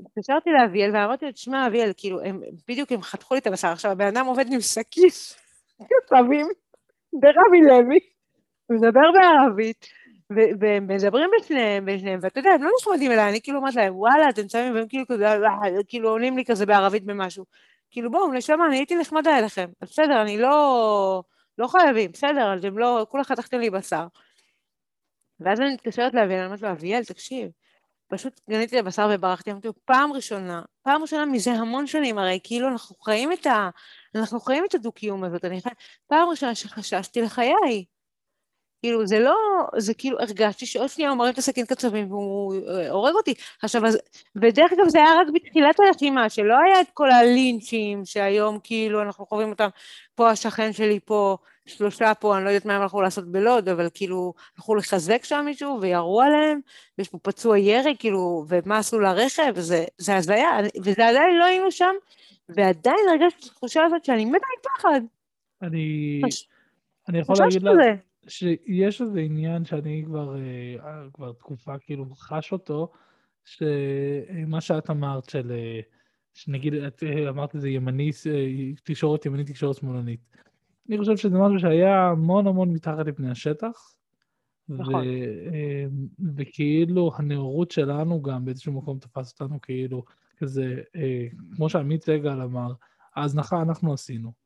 התקשרתי 0.00 0.50
לאביאל 0.50 0.90
ואמרתי 0.94 1.26
לו, 1.26 1.32
תשמע 1.32 1.66
אביאל, 1.66 1.92
כאילו, 1.96 2.20
הם, 2.20 2.40
בדיוק 2.68 2.92
הם 2.92 3.02
חתכו 3.02 3.34
לי 3.34 3.40
את 3.40 3.46
הבשר, 3.46 3.68
עכשיו 3.68 3.90
הבן 3.90 4.06
אדם 4.06 4.26
עובד 4.26 4.52
עם 4.52 4.60
סכיס, 4.60 5.38
צווים, 6.08 6.46
ברמי 7.12 7.60
לוי, 7.62 7.98
מדבר 8.70 9.12
בערבית, 9.14 9.86
והם 10.30 10.86
מדברים 10.86 11.30
בשניהם, 11.40 11.84
בשניהם, 11.84 12.18
ואתה 12.22 12.40
יודע, 12.40 12.50
הם 12.50 12.62
לא 12.62 12.70
נחמדים 12.80 13.12
אליי, 13.12 13.28
אני 13.28 13.40
כאילו 13.42 13.58
אומרת 13.58 13.74
להם, 13.74 13.96
וואלה, 13.96 14.28
אתם 14.28 14.46
צמים, 14.46 14.74
והם 14.74 14.88
כאילו 14.88 15.04
כזה, 15.06 15.26
כאילו 15.88 16.10
עונים 16.10 16.36
לי 16.36 16.44
כזה 16.44 16.66
בערבית 16.66 17.04
במשהו. 17.04 17.44
כאילו 17.90 18.10
בואו, 18.10 18.32
נשמה, 18.32 18.66
אני 18.66 18.76
הייתי 18.76 18.96
נחמדה 18.96 19.38
אליכם, 19.38 19.70
בסדר, 19.80 20.22
אני 20.22 20.38
לא... 20.38 21.22
לא 21.58 21.68
חייבים, 21.68 22.12
בסדר, 22.12 22.56
אתם 22.58 22.78
לא, 22.78 23.06
כולה 23.10 23.24
חתכתם 23.24 23.58
לי 23.58 23.70
בשר. 23.70 24.06
ואז 25.40 25.60
אני 25.60 25.74
מתקשרת 25.74 26.14
לאביאל, 26.14 26.38
אני 26.38 26.46
אומרת 26.46 26.62
לו, 26.62 26.70
אביאל, 26.70 27.04
תקשיב, 27.04 27.50
פשוט 28.08 28.40
גניתי 28.50 28.76
לבשר 28.76 29.08
וברחתי, 29.14 29.50
אמרתי 29.50 29.68
לו, 29.68 29.74
פעם 29.84 30.12
ראשונה, 30.12 30.62
פעם 30.82 31.02
ראשונה 31.02 31.24
מזה 31.24 31.52
המון 31.52 31.86
שנים, 31.86 32.18
הרי 32.18 32.40
כאילו 32.44 32.68
אנחנו 32.68 32.96
חיים 32.96 33.32
את 33.32 33.46
ה... 33.46 33.70
אנחנו 34.14 34.40
חיים 34.40 34.64
את 34.64 34.74
הדו-קיום 34.74 35.24
הזאת, 35.24 35.44
אני 35.44 35.62
חי... 35.62 35.70
פעם 36.06 36.28
ראשונה 36.28 36.54
שחששתי 36.54 37.22
לחיי. 37.22 37.84
כאילו, 38.84 39.06
זה 39.06 39.18
לא, 39.18 39.36
זה 39.76 39.94
כאילו, 39.94 40.20
הרגשתי 40.20 40.66
שעוד 40.66 40.88
שנייה 40.88 41.10
הוא 41.10 41.18
מרים 41.18 41.32
את 41.32 41.38
הסכין 41.38 41.66
קצבים 41.66 42.12
והוא 42.12 42.54
אה, 42.68 42.90
הורג 42.90 43.14
אותי. 43.14 43.34
עכשיו, 43.62 43.86
אז, 43.86 43.98
ודרך 44.36 44.72
אגב, 44.72 44.88
זה 44.88 44.98
היה 44.98 45.20
רק 45.20 45.26
בתחילת 45.34 45.80
הלחימה, 45.80 46.28
שלא 46.28 46.54
היה 46.66 46.80
את 46.80 46.86
כל 46.94 47.10
הלינצ'ים 47.10 48.04
שהיום 48.04 48.58
כאילו 48.62 49.02
אנחנו 49.02 49.26
חווים 49.26 49.50
אותם, 49.50 49.68
פה 50.14 50.30
השכן 50.30 50.72
שלי 50.72 51.00
פה, 51.04 51.36
שלושה 51.66 52.14
פה, 52.14 52.36
אני 52.36 52.44
לא 52.44 52.50
יודעת 52.50 52.64
מה 52.64 52.76
הם 52.76 52.82
הלכו 52.82 53.00
לעשות 53.00 53.24
בלוד, 53.32 53.68
אבל 53.68 53.88
כאילו, 53.94 54.34
הלכו 54.56 54.74
לחזק 54.74 55.24
שם 55.24 55.42
מישהו 55.44 55.78
וירו 55.80 56.22
עליהם, 56.22 56.60
ויש 56.98 57.08
פה 57.08 57.18
פצוע 57.22 57.58
ירי, 57.58 57.96
כאילו, 57.98 58.44
ומה 58.48 58.78
עשו 58.78 59.00
לרכב, 59.00 59.52
וזה 59.54 59.84
הזיה, 60.08 60.48
וזה 60.84 61.08
עדיין 61.08 61.36
לא 61.38 61.44
היינו 61.44 61.70
שם, 61.70 61.94
ועדיין 62.48 63.06
הרגשתי 63.10 63.38
את 63.40 63.52
התחושה 63.52 63.84
הזאת 63.84 64.04
שאני 64.04 64.24
מתה 64.24 64.46
מפחד. 64.60 65.00
אני... 65.62 66.20
אני 67.08 67.18
יכול 67.18 67.36
להגיד 67.40 67.62
לך... 67.62 67.70
שיש 68.28 69.02
איזה 69.02 69.20
עניין 69.20 69.64
שאני 69.64 70.02
כבר, 70.06 70.36
אה, 70.36 71.08
כבר 71.12 71.32
תקופה 71.32 71.78
כאילו 71.78 72.14
חש 72.14 72.52
אותו, 72.52 72.92
שמה 73.44 74.60
שאת 74.60 74.90
אמרת 74.90 75.30
של, 75.30 75.52
אה, 75.52 75.80
שנגיד, 76.34 76.74
את 76.74 77.02
אה, 77.02 77.28
אמרת 77.28 77.50
זה 77.54 77.68
ימני, 77.68 78.10
תקשורת 78.84 79.26
ימנית, 79.26 79.46
תקשורת 79.46 79.76
שמאלנית. 79.76 80.20
אני 80.88 80.98
חושב 80.98 81.16
שזה 81.16 81.38
משהו 81.38 81.58
שהיה 81.58 82.08
המון 82.08 82.46
המון 82.46 82.72
מתחת 82.72 83.06
לפני 83.06 83.30
השטח. 83.30 83.94
נכון. 84.68 84.94
ו, 84.94 85.08
וכאילו 86.36 87.10
הנאורות 87.16 87.70
שלנו 87.70 88.22
גם 88.22 88.44
באיזשהו 88.44 88.72
מקום 88.72 88.98
תפס 88.98 89.32
אותנו 89.32 89.60
כאילו 89.60 90.04
כזה, 90.36 90.82
כמו 91.56 91.68
שעמית 91.68 92.02
סגל 92.02 92.40
אמר, 92.42 92.72
ההזנחה 93.16 93.62
אנחנו 93.62 93.92
עשינו. 93.92 94.43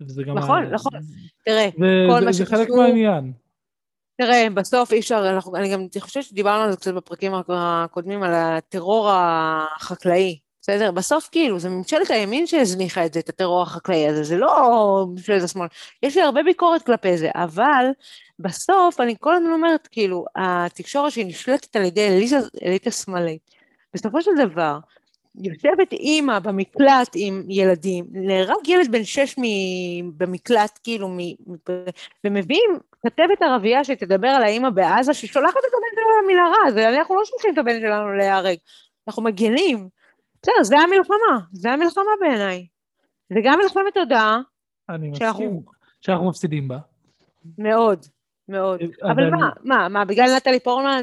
וזה 0.00 0.22
גם... 0.22 0.38
נכון, 0.38 0.64
נכון. 0.64 0.92
תראה, 1.44 1.68
כל 2.10 2.24
מה 2.24 2.32
שקשור... 2.32 2.56
זה 2.56 2.56
חלק 2.56 2.68
מהעניין. 2.70 3.32
תראה, 4.16 4.46
בסוף 4.54 4.92
אי 4.92 5.00
אפשר, 5.00 5.30
אנחנו, 5.34 5.56
אני 5.56 5.72
גם 5.72 5.86
חושבת 5.98 6.24
שדיברנו 6.24 6.62
על 6.62 6.70
זה 6.70 6.76
קצת 6.76 6.94
בפרקים 6.94 7.32
הקודמים, 7.48 8.22
על 8.22 8.32
הטרור 8.34 9.10
החקלאי, 9.12 10.38
בסדר? 10.60 10.90
בסוף 10.90 11.28
כאילו, 11.32 11.58
זה 11.58 11.68
ממשלת 11.68 12.10
הימין 12.10 12.46
שהזניחה 12.46 13.06
את 13.06 13.12
זה, 13.12 13.20
את 13.20 13.28
הטרור 13.28 13.62
החקלאי 13.62 14.08
הזה, 14.08 14.24
זה 14.24 14.36
לא 14.36 15.06
ממשלת 15.08 15.42
השמאל. 15.42 15.66
יש 16.02 16.16
לי 16.16 16.22
הרבה 16.22 16.42
ביקורת 16.42 16.82
כלפי 16.82 17.16
זה, 17.16 17.30
אבל 17.34 17.86
בסוף 18.38 19.00
אני 19.00 19.14
כל 19.20 19.34
הזמן 19.34 19.50
אומרת, 19.50 19.86
כאילו, 19.86 20.24
התקשורת 20.36 21.12
שהיא 21.12 21.26
נשלטת 21.26 21.76
על 21.76 21.84
ידי 21.84 22.08
אליטה 22.62 22.90
שמאלית, 22.90 23.50
בסופו 23.94 24.22
של 24.22 24.30
דבר, 24.38 24.78
יושבת 25.42 25.92
אימא 25.92 26.38
במקלט 26.38 27.10
עם 27.14 27.44
ילדים, 27.48 28.04
נהרג 28.10 28.68
ילד 28.68 28.92
בן 28.92 29.04
שש 29.04 29.34
במקלט, 30.16 30.78
כאילו, 30.82 31.08
מ... 31.08 31.18
ומביאים 32.24 32.78
כתבת 33.06 33.42
ערבייה 33.42 33.84
שתדבר 33.84 34.28
על 34.28 34.42
האימא 34.42 34.70
בעזה, 34.70 35.14
ששולחת 35.14 35.56
את 35.56 35.72
הבן 35.74 35.94
שלה 35.94 36.04
למנהרה, 36.22 36.70
זה 36.72 36.98
אנחנו 36.98 37.14
לא 37.14 37.24
שולחים 37.24 37.50
את 37.52 37.58
הבן 37.58 37.80
שלנו 37.80 38.12
להיהרג, 38.12 38.56
אנחנו 39.08 39.22
מגנים. 39.22 39.88
בסדר, 40.42 40.62
זה 40.62 40.78
המלחמה, 40.78 41.46
זה 41.52 41.70
המלחמה 41.70 42.10
בעיניי. 42.20 42.66
זה 43.32 43.40
גם 43.44 43.58
מלחמת 43.62 43.94
תודעה. 43.94 44.40
אני 44.88 45.08
מסכים, 45.08 45.60
שאנחנו 46.00 46.28
מפסידים 46.28 46.68
בה. 46.68 46.78
מאוד. 47.58 48.06
מאוד. 48.48 48.80
אה, 48.80 49.12
אבל 49.12 49.30
מה, 49.30 49.50
מה, 49.62 49.88
מה, 49.88 50.04
בגלל 50.04 50.36
נטלי 50.36 50.60
פורטמן, 50.60 51.02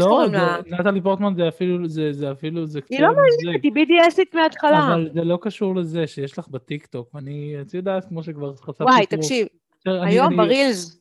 לא, 0.00 0.26
נטלי 0.66 1.00
פורטמן 1.00 1.34
זה 1.36 1.48
אפילו, 1.48 1.88
זה, 1.88 2.32
אפילו, 2.32 2.66
זה 2.66 2.80
היא 2.90 3.00
לא 3.00 3.08
מעניינת, 3.08 3.64
היא 3.64 3.72
BDSית 3.72 4.34
מההתחלה. 4.34 4.94
אבל 4.94 5.08
זה 5.14 5.24
לא 5.24 5.38
קשור 5.42 5.76
לזה 5.76 6.06
שיש 6.06 6.38
לך 6.38 6.48
בטיקטוק, 6.48 7.14
ואני, 7.14 7.56
את 7.60 7.74
יודעת, 7.74 8.04
כמו 8.08 8.22
שכבר 8.22 8.56
חשפתי 8.56 8.84
וואי, 8.84 9.06
תקשיב, 9.06 9.46
היום 9.86 10.36
ברילס, 10.36 11.00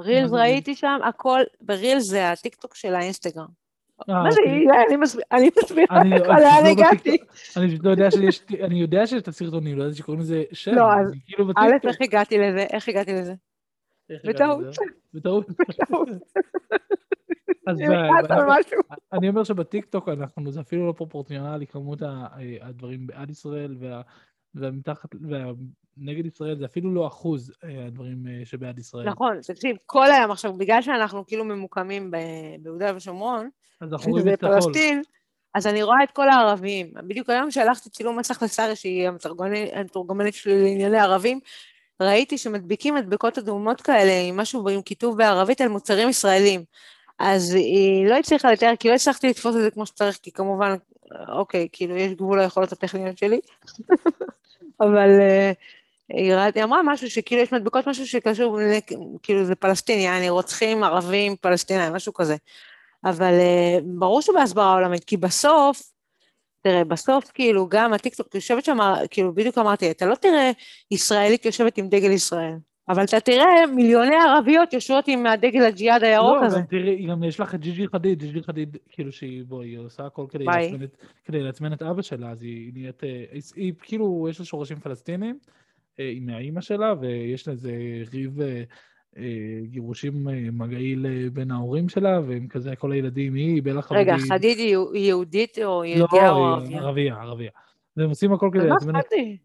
רילס 0.00 0.32
ראיתי 0.32 0.74
שם, 0.74 0.98
הכל, 1.04 1.40
ברילס 1.60 2.04
זה 2.04 2.32
הטיקטוק 2.32 2.74
של 2.74 2.94
האינסטגרם. 2.94 3.46
אה, 4.10 4.22
מה 4.22 4.30
זה, 4.30 4.40
אוקיי. 4.40 4.66
אני 5.32 5.50
מסבירה 5.62 6.04
לך 6.04 6.28
לאן 6.28 6.64
לא 6.64 6.68
הגעתי. 6.68 7.16
אני 7.56 7.78
לא 7.82 7.90
יודע 7.90 8.10
שיש, 8.10 8.42
אני 8.64 8.80
יודע 8.80 9.06
שיש 9.06 9.22
את 9.22 9.28
הסרטונים, 9.28 9.78
לא 9.78 9.82
יודעת 9.82 9.96
שקוראים 9.96 10.20
לזה 10.20 10.42
שם. 10.52 10.74
לא, 10.74 10.94
אז 10.94 11.12
כאילו 11.26 11.50
א', 11.56 11.88
איך 11.88 11.96
הגעתי 12.00 12.38
לזה? 12.38 12.66
איך 12.72 12.88
הגעתי 12.88 13.12
לזה? 13.12 13.34
בטעות. 14.10 14.76
בטעות. 15.14 15.46
אז 17.66 17.78
אני 19.12 19.28
אומר 19.28 19.44
שבטיקטוק 19.44 20.08
אנחנו, 20.08 20.52
זה 20.52 20.60
אפילו 20.60 20.86
לא 20.86 20.92
פרופורציונלי, 20.92 21.66
כמות 21.66 21.98
הדברים 22.60 23.06
בעד 23.06 23.30
ישראל 23.30 23.76
והמתחת, 24.54 25.08
ונגד 25.14 26.26
ישראל, 26.26 26.58
זה 26.58 26.64
אפילו 26.64 26.94
לא 26.94 27.06
אחוז 27.06 27.52
אה, 27.64 27.86
הדברים 27.86 28.26
אה, 28.26 28.44
שבעד 28.44 28.78
ישראל. 28.78 29.08
נכון, 29.08 29.40
תקשיב, 29.46 29.76
כל 29.86 30.10
היום 30.10 30.30
עכשיו, 30.30 30.52
בגלל 30.52 30.82
שאנחנו 30.82 31.26
כאילו 31.26 31.44
ממוקמים 31.44 32.10
ביהודה 32.60 32.96
ושומרון, 32.96 33.48
שזה 33.98 34.36
פלסטין, 34.40 35.02
אז 35.54 35.66
אני 35.66 35.82
רואה 35.82 36.02
את 36.02 36.10
כל 36.10 36.28
הערבים. 36.28 36.92
בדיוק 37.08 37.30
היום 37.30 37.50
שלחתי 37.50 37.90
צילום 37.90 38.18
מסך 38.18 38.42
לשרי, 38.42 38.76
שהיא 38.76 39.08
המתורגמנית 39.72 40.34
שלי 40.34 40.62
לענייני 40.62 40.98
ערבים, 40.98 41.40
ראיתי 42.02 42.38
שמדביקים 42.38 42.94
מדבקות 42.94 43.38
אדומות 43.38 43.80
כאלה 43.80 44.28
עם 44.28 44.36
משהו 44.36 44.68
עם 44.68 44.82
כיתוב 44.82 45.18
בערבית 45.18 45.60
על 45.60 45.68
מוצרים 45.68 46.08
ישראלים. 46.08 46.64
אז 47.18 47.54
היא 47.54 48.06
לא 48.06 48.14
הצליחה 48.14 48.52
לתאר, 48.52 48.76
כי 48.76 48.88
לא 48.88 48.94
הצלחתי 48.94 49.28
לתפוס 49.28 49.56
את 49.56 49.60
זה 49.60 49.70
כמו 49.70 49.86
שצריך, 49.86 50.18
כי 50.22 50.32
כמובן, 50.32 50.76
אוקיי, 51.28 51.68
כאילו, 51.72 51.96
יש 51.96 52.12
גבול 52.12 52.40
ליכולות 52.40 52.72
הטכניות 52.72 53.18
שלי. 53.18 53.40
אבל 54.80 55.08
uh, 55.18 55.54
היא, 56.08 56.34
היא 56.54 56.64
אמרה 56.64 56.82
משהו 56.82 57.10
שכאילו 57.10 57.42
יש 57.42 57.52
מדבקות 57.52 57.88
משהו 57.88 58.06
שקשור, 58.06 58.58
כאילו 59.22 59.44
זה 59.44 59.54
פלסטיני, 59.54 60.02
יעני 60.02 60.28
רוצחים 60.28 60.84
ערבים 60.84 61.36
פלסטינאים, 61.40 61.92
משהו 61.92 62.14
כזה. 62.14 62.36
אבל 63.04 63.32
uh, 63.32 63.82
ברור 63.84 64.22
שבהסברה 64.22 64.72
עולמית, 64.72 65.04
כי 65.04 65.16
בסוף, 65.16 65.82
תראה, 66.66 66.84
בסוף 66.84 67.30
כאילו 67.34 67.68
גם 67.68 67.92
הטיקטוק 67.92 68.34
יושבת 68.34 68.64
שם, 68.64 68.78
כאילו 69.10 69.34
בדיוק 69.34 69.58
אמרתי, 69.58 69.90
אתה 69.90 70.06
לא 70.06 70.14
תראה 70.14 70.50
ישראלית 70.90 71.44
יושבת 71.44 71.78
עם 71.78 71.88
דגל 71.88 72.10
ישראל, 72.10 72.54
אבל 72.88 73.04
אתה 73.04 73.20
תראה 73.20 73.66
מיליוני 73.74 74.14
ערביות 74.14 74.72
יושבות 74.72 75.08
עם 75.08 75.26
הדגל 75.26 75.62
הג'יהאד 75.62 76.04
הירוק 76.04 76.36
לא, 76.40 76.46
הזה. 76.46 76.56
לא, 76.56 76.62
גם 76.62 76.66
תראי, 76.66 77.06
גם 77.06 77.24
יש 77.24 77.40
לך 77.40 77.54
את 77.54 77.60
ג'יג'י 77.60 77.88
חדיד, 77.88 78.18
ג'יג'י 78.18 78.42
חדיד, 78.42 78.76
כאילו 78.90 79.12
שהיא, 79.12 79.44
בואי, 79.44 79.68
היא 79.68 79.78
עושה 79.78 80.06
הכל 80.06 80.26
כדי 80.28 80.44
לעצמן 80.44 80.82
את, 80.82 80.96
כדי 81.24 81.42
לעצמן 81.42 81.72
את 81.72 81.82
אבא 81.82 82.02
שלה, 82.02 82.30
אז 82.30 82.42
היא 82.42 82.72
נהיית, 82.74 83.00
היא, 83.00 83.26
אה, 83.32 83.38
היא 83.56 83.72
כאילו, 83.82 84.26
יש 84.30 84.38
לה 84.38 84.44
שורשים 84.44 84.76
פלסטינים, 84.76 85.38
אה, 86.00 86.04
היא 86.04 86.22
מהאימא 86.22 86.60
שלה, 86.60 86.94
ויש 87.00 87.48
לה 87.48 87.52
איזה 87.52 87.72
ריב 88.12 88.40
אה, 88.40 88.62
גירושים 89.62 90.28
אה, 90.28 90.34
מגעיל 90.52 91.06
אה, 91.06 91.30
בין 91.32 91.50
ההורים 91.50 91.88
שלה, 91.88 92.20
והם 92.26 92.46
כזה, 92.48 92.76
כל 92.76 92.92
הילדים, 92.92 93.34
היא, 93.34 93.62
בלה 93.62 93.82
חדיד. 93.82 94.00
רגע, 94.00 94.16
חדיד 94.28 94.58
היא 94.58 94.76
יהודית 94.94 95.58
או 95.64 95.84
יהודיה 95.84 96.30
או 96.30 96.46
ערבייה? 96.46 96.80
לא, 96.80 96.86
ערבייה, 96.86 97.14
ערבייה. 97.14 97.50
והם 97.96 98.08
עושים 98.08 98.32
הכל 98.32 98.50
כדי... 98.52 98.62
ומה 98.62 99.00
חדיד? 99.02 99.36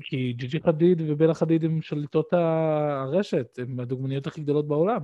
כי 0.00 0.32
ג'י 0.32 0.60
חדיד 0.60 1.02
ובלה 1.06 1.34
חדיד 1.34 1.64
הם 1.64 1.82
שליטות 1.82 2.32
הרשת, 2.32 3.58
הם 3.58 3.80
הדוגמניות 3.80 4.26
הכי 4.26 4.40
גדולות 4.40 4.68
בעולם. 4.68 5.00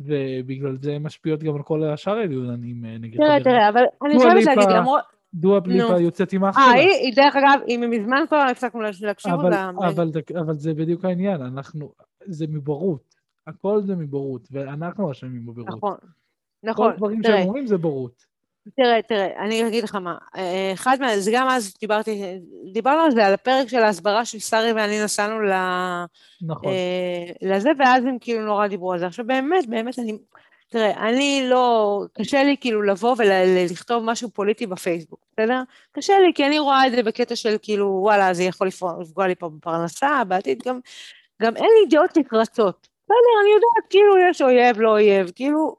ובגלל 0.00 0.76
זה 0.80 0.92
הן 0.92 1.02
משפיעות 1.02 1.42
גם 1.42 1.56
על 1.56 1.62
כל 1.62 1.84
השאר 1.84 2.16
היהודנים 2.16 2.84
נגד. 3.00 3.16
תראה, 3.16 3.44
תראה, 3.44 3.68
אבל 3.68 3.82
אני 4.06 4.18
חייבת 4.18 4.44
להגיד, 4.44 4.68
למרות... 4.68 5.02
דואה 5.34 5.60
ליפה 5.66 6.00
יוצאת 6.00 6.32
עם 6.32 6.44
אח 6.44 6.54
שלה. 6.54 6.64
אה, 6.64 6.72
היא, 6.72 7.14
דרך 7.16 7.36
אגב, 7.36 7.60
היא 7.66 7.78
מזמן 7.78 8.24
כבר 8.28 8.36
הפסקנו 8.50 8.80
להקשיב 9.00 9.32
לה. 9.50 9.70
אבל 10.40 10.54
זה 10.54 10.74
בדיוק 10.74 11.04
העניין, 11.04 11.42
אנחנו, 11.42 11.92
זה 12.26 12.46
מבורות. 12.48 13.07
הכל 13.48 13.82
זה 13.86 13.96
מבורות, 13.96 14.48
ואנחנו 14.50 15.12
אשמים 15.12 15.46
בבורות. 15.46 15.68
נכון, 15.68 15.96
נכון. 16.62 16.90
כל 16.90 16.96
דברים 16.96 17.22
שהם 17.22 17.42
אומרים 17.42 17.66
זה 17.66 17.76
בורות. 17.76 18.28
תראה, 18.76 19.02
תראה, 19.02 19.44
אני 19.44 19.68
אגיד 19.68 19.84
לך 19.84 19.94
מה, 19.94 20.18
אה, 20.36 20.70
אחד 20.72 20.96
מה... 21.00 21.18
זה 21.18 21.30
גם 21.34 21.48
אז 21.48 21.74
דיברתי, 21.80 22.38
דיברנו 22.72 23.00
על 23.00 23.10
זה, 23.10 23.26
על 23.26 23.34
הפרק 23.34 23.68
של 23.68 23.78
ההסברה 23.78 24.24
של 24.24 24.38
שרי 24.38 24.72
ואני 24.72 25.04
נסענו 25.04 25.40
ל... 25.40 25.52
נכון. 26.42 26.72
אה, 26.72 27.48
לזה, 27.48 27.70
ואז 27.78 28.04
הם 28.04 28.16
כאילו 28.20 28.46
נורא 28.46 28.66
דיברו 28.66 28.92
על 28.92 28.98
זה. 28.98 29.06
עכשיו 29.06 29.26
באמת, 29.26 29.68
באמת, 29.68 29.98
אני... 29.98 30.18
תראה, 30.70 31.08
אני 31.08 31.46
לא... 31.50 32.02
קשה 32.12 32.44
לי 32.44 32.56
כאילו 32.60 32.82
לבוא 32.82 33.14
ולכתוב 33.18 34.04
משהו 34.04 34.30
פוליטי 34.30 34.66
בפייסבוק, 34.66 35.20
בסדר? 35.32 35.62
קשה 35.92 36.12
לי, 36.26 36.32
כי 36.34 36.46
אני 36.46 36.58
רואה 36.58 36.86
את 36.86 36.92
זה 36.92 37.02
בקטע 37.02 37.36
של 37.36 37.56
כאילו, 37.62 37.98
וואלה, 38.02 38.34
זה 38.34 38.42
יכול 38.42 38.68
לפגוע 39.00 39.26
לי 39.26 39.34
פה 39.34 39.48
בפרנסה, 39.48 40.24
בעתיד 40.28 40.62
גם... 40.66 40.80
גם 41.42 41.56
אין 41.56 41.64
לי 41.64 41.96
דעות 41.96 42.18
נחרצות. 42.18 42.88
בסדר, 43.08 43.40
אני 43.42 43.50
יודעת, 43.50 43.90
כאילו, 43.90 44.14
יש 44.30 44.42
אויב, 44.42 44.80
לא 44.80 44.90
אויב, 44.90 45.30
כאילו, 45.34 45.76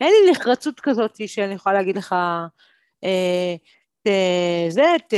אין 0.00 0.12
לי 0.12 0.30
נחרצות 0.30 0.80
כזאת 0.80 1.20
שאני 1.26 1.54
יכולה 1.54 1.74
להגיד 1.74 1.96
לך, 1.96 2.14
אה, 3.04 3.54
זה, 4.68 4.84
ת, 5.08 5.14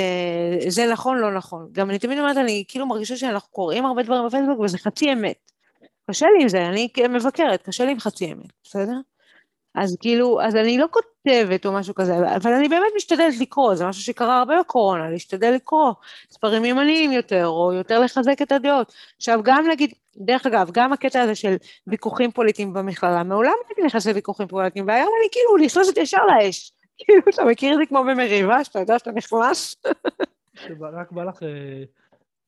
זה 0.68 0.86
נכון, 0.92 1.18
לא 1.18 1.34
נכון. 1.34 1.68
גם 1.72 1.90
אני 1.90 1.98
תמיד 1.98 2.18
אומרת, 2.18 2.36
אני 2.36 2.64
כאילו 2.68 2.86
מרגישה 2.86 3.16
שאנחנו 3.16 3.50
קוראים 3.50 3.86
הרבה 3.86 4.02
דברים 4.02 4.26
בפייסבוק 4.26 4.60
וזה 4.60 4.78
חצי 4.78 5.12
אמת. 5.12 5.50
קשה 6.10 6.26
לי 6.36 6.42
עם 6.42 6.48
זה, 6.48 6.66
אני 6.66 6.88
מבקרת, 7.08 7.62
קשה 7.62 7.84
לי 7.84 7.90
עם 7.90 8.00
חצי 8.00 8.32
אמת, 8.32 8.52
בסדר? 8.64 8.96
אז 9.74 9.96
כאילו, 10.00 10.42
אז 10.42 10.56
אני 10.56 10.78
לא 10.78 10.86
כותבת 10.90 11.66
או 11.66 11.72
משהו 11.72 11.94
כזה, 11.94 12.14
אבל 12.36 12.52
אני 12.52 12.68
באמת 12.68 12.92
משתדלת 12.96 13.34
לקרוא, 13.40 13.74
זה 13.74 13.86
משהו 13.86 14.02
שקרה 14.02 14.38
הרבה 14.38 14.60
בקורונה, 14.60 15.10
להשתדל 15.10 15.50
לקרוא 15.50 15.92
ספרים 16.30 16.64
ימניים 16.64 17.12
יותר, 17.12 17.46
או 17.46 17.72
יותר 17.72 18.00
לחזק 18.00 18.42
את 18.42 18.52
הדעות. 18.52 18.92
עכשיו, 19.16 19.40
גם 19.42 19.66
נגיד, 19.70 19.92
דרך 20.16 20.46
אגב, 20.46 20.70
גם 20.72 20.92
הקטע 20.92 21.20
הזה 21.20 21.34
של 21.34 21.56
ויכוחים 21.86 22.32
פוליטיים 22.32 22.72
במכללה, 22.72 23.22
מעולם 23.22 23.50
לא 23.50 23.66
הייתי 23.68 23.82
נכנסת 23.82 24.10
לוויכוחים 24.10 24.48
פוליטיים, 24.48 24.86
והיום 24.88 25.10
אני 25.20 25.28
כאילו 25.32 25.56
נכנסת 25.66 25.96
ישר 25.96 26.26
לאש. 26.26 26.72
כאילו, 26.98 27.22
אתה 27.34 27.44
מכיר 27.44 27.72
את 27.72 27.78
זה 27.78 27.86
כמו 27.86 28.04
במריבה, 28.04 28.64
שאתה 28.64 28.78
יודע 28.78 28.98
שאתה 28.98 29.12
נכנס? 29.12 29.76
רק 30.80 31.12
בא 31.12 31.24
לך 31.24 31.42
אה, 31.42 31.82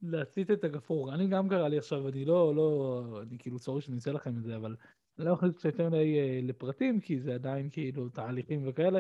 להצית 0.03 0.51
את 0.51 0.65
הגפרור. 0.65 1.15
אני 1.15 1.27
גם 1.27 1.49
קרה 1.49 1.69
לי 1.69 1.79
עכשיו, 1.79 2.09
אני 2.09 2.25
לא, 2.25 2.55
לא, 2.55 3.03
אני 3.23 3.39
כאילו 3.39 3.59
צורי 3.59 3.81
שאני 3.81 3.97
אעשה 3.97 4.13
לכם 4.13 4.37
את 4.39 4.43
זה, 4.43 4.57
אבל 4.57 4.77
אני 5.19 5.27
לא 5.27 5.33
יכול 5.33 5.49
להכניס 5.49 5.65
יותר 5.65 5.89
מדי 5.89 6.19
אה, 6.19 6.41
לפרטים, 6.43 7.01
כי 7.01 7.21
זה 7.21 7.35
עדיין 7.35 7.69
כאילו 7.71 8.09
תהליכים 8.09 8.63
וכאלה, 8.69 8.99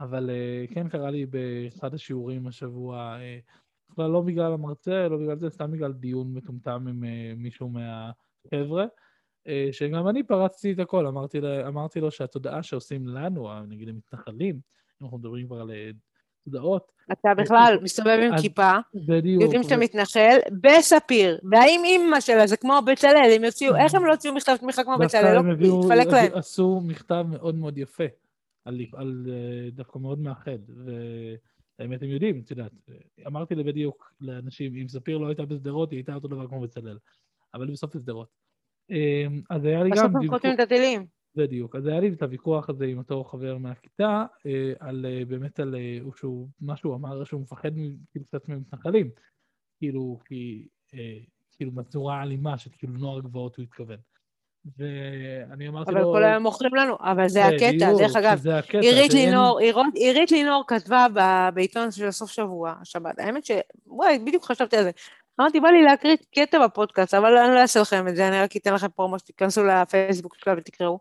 אבל 0.00 0.30
אה, 0.30 0.64
כן 0.74 0.88
קרה 0.88 1.10
לי 1.10 1.26
באחד 1.26 1.94
השיעורים 1.94 2.46
השבוע, 2.46 3.18
בכלל 3.96 4.10
לא 4.10 4.20
בגלל 4.20 4.52
המרצה, 4.52 5.08
לא 5.08 5.16
בגלל 5.16 5.38
זה, 5.38 5.50
סתם 5.50 5.70
בגלל 5.70 5.92
דיון 5.92 6.34
מטומטם 6.34 6.86
עם 6.88 7.04
מישהו 7.36 7.68
מהחבר'ה, 7.68 8.86
שגם 9.72 10.08
אני 10.08 10.22
פרצתי 10.22 10.72
את 10.72 10.78
הכל, 10.78 11.06
אמרתי, 11.06 11.38
אמרתי 11.68 12.00
לו 12.00 12.10
שהתודעה 12.10 12.62
שעושים 12.62 13.08
לנו, 13.08 13.48
נגיד 13.68 13.88
המתנחלים, 13.88 14.54
אם 14.54 15.04
אנחנו 15.04 15.18
מדברים 15.18 15.46
כבר 15.46 15.60
על 15.60 15.70
תודעות. 16.44 16.92
אתה 17.12 17.34
בכלל 17.36 17.78
מסתובב 17.82 18.18
עם 18.22 18.38
כיפה, 18.42 18.72
בדיוק. 18.94 19.42
יודעים 19.42 19.62
שאתה 19.62 19.76
מתנחל, 19.76 20.36
בספיר, 20.60 21.38
והאם 21.50 21.80
אימא 21.84 22.20
שלה 22.20 22.46
זה 22.46 22.56
כמו 22.56 22.78
בצלאל, 22.86 23.32
הם 23.36 23.44
יוציאו, 23.44 23.76
איך 23.76 23.94
הם 23.94 24.04
לא 24.04 24.10
הוציאו 24.10 24.34
מכתב 24.34 24.56
תמיכה 24.56 24.84
כמו 24.84 24.98
בצלאל, 24.98 25.42
לא 25.42 25.80
התפלק 25.80 26.06
להם. 26.06 26.32
עשו 26.34 26.80
מכתב 26.84 27.24
מאוד 27.30 27.54
מאוד 27.54 27.78
יפה, 27.78 28.04
על 28.64 29.26
דווקא 29.72 29.98
מאוד 29.98 30.18
מאחד, 30.18 30.58
והאמת 31.78 32.02
הם 32.02 32.08
יודעים, 32.08 32.40
את 32.44 32.50
יודעת, 32.50 32.72
אמרתי 33.26 33.54
בדיוק 33.54 34.12
לאנשים, 34.20 34.76
אם 34.76 34.88
ספיר 34.88 35.18
לא 35.18 35.26
הייתה 35.26 35.44
בשדרות, 35.44 35.90
היא 35.90 35.96
הייתה 35.96 36.14
אותו 36.14 36.28
דבר 36.28 36.48
כמו 36.48 36.60
בצלאל, 36.60 36.98
אבל 37.54 37.70
בסוף 37.70 37.96
בשדרות. 37.96 38.28
אמ, 38.90 39.42
אז 39.50 39.64
היה 39.64 39.84
לי 39.84 39.90
גם... 39.90 39.96
בסוף 39.96 40.22
הם 40.22 40.28
חוטאים 40.28 40.54
את 40.54 40.60
הטילים. 40.60 41.06
בדיוק. 41.36 41.76
אז 41.76 41.86
היה 41.86 42.00
לי 42.00 42.08
את 42.08 42.22
הוויכוח 42.22 42.68
הזה 42.70 42.84
עם 42.86 42.98
אותו 42.98 43.24
חבר 43.24 43.58
מהכיתה, 43.58 44.24
אה, 44.46 44.72
על 44.80 45.06
אה, 45.08 45.24
באמת 45.24 45.60
על 45.60 45.74
אה, 45.74 45.98
שהוא, 46.16 46.48
מה 46.60 46.76
שהוא 46.76 46.94
אמר, 46.94 47.24
שהוא 47.24 47.40
מפחד 47.40 47.70
כאילו 48.10 48.24
קצת 48.26 48.48
ממתנחלים. 48.48 49.10
כאילו, 49.78 50.18
כי, 50.24 50.68
כאילו 51.56 51.72
בצורה 51.72 52.22
אלימה 52.22 52.58
של 52.58 52.70
כאילו 52.78 52.92
נוער 52.92 53.20
גבעות 53.20 53.56
הוא 53.56 53.62
התכוון. 53.62 53.98
ואני 54.78 55.68
אמרתי 55.68 55.90
אבל 55.90 56.00
לו... 56.00 56.10
אבל 56.10 56.18
כל 56.18 56.24
היום 56.24 56.42
מוכרים 56.42 56.74
לנו, 56.74 56.96
אבל 57.00 57.28
זה 57.28 57.44
הקטע, 57.44 57.92
דרך 57.98 58.16
אגב. 58.16 58.38
זה 58.38 58.58
הקטע. 58.58 58.78
עירית 58.78 59.14
לינור, 59.14 59.58
עירית 59.94 60.30
לינור 60.30 60.64
כתבה 60.66 61.06
בעיתון 61.54 61.90
של 61.90 62.06
הסוף 62.06 62.30
שבוע, 62.30 62.74
השבת. 62.80 63.18
האמת 63.18 63.44
ש... 63.44 63.50
וואי, 63.86 64.18
בדיוק 64.18 64.44
חשבתי 64.44 64.76
על 64.76 64.84
זה. 64.84 64.90
אמרתי, 65.40 65.60
בא 65.60 65.68
לי 65.68 65.82
להקריא 65.82 66.16
קטע 66.34 66.66
בפודקאסט, 66.66 67.14
אבל 67.14 67.36
אני 67.36 67.54
לא 67.54 67.60
אעשה 67.60 67.80
לכם 67.80 68.08
את 68.08 68.16
זה, 68.16 68.28
אני 68.28 68.40
רק 68.40 68.56
אתן 68.56 68.74
לכם 68.74 68.88
פרומו 68.88 69.18
שתיכנסו 69.18 69.64
לפייסבוק 69.64 70.36
שלה 70.36 70.54
ותקראו. 70.56 70.98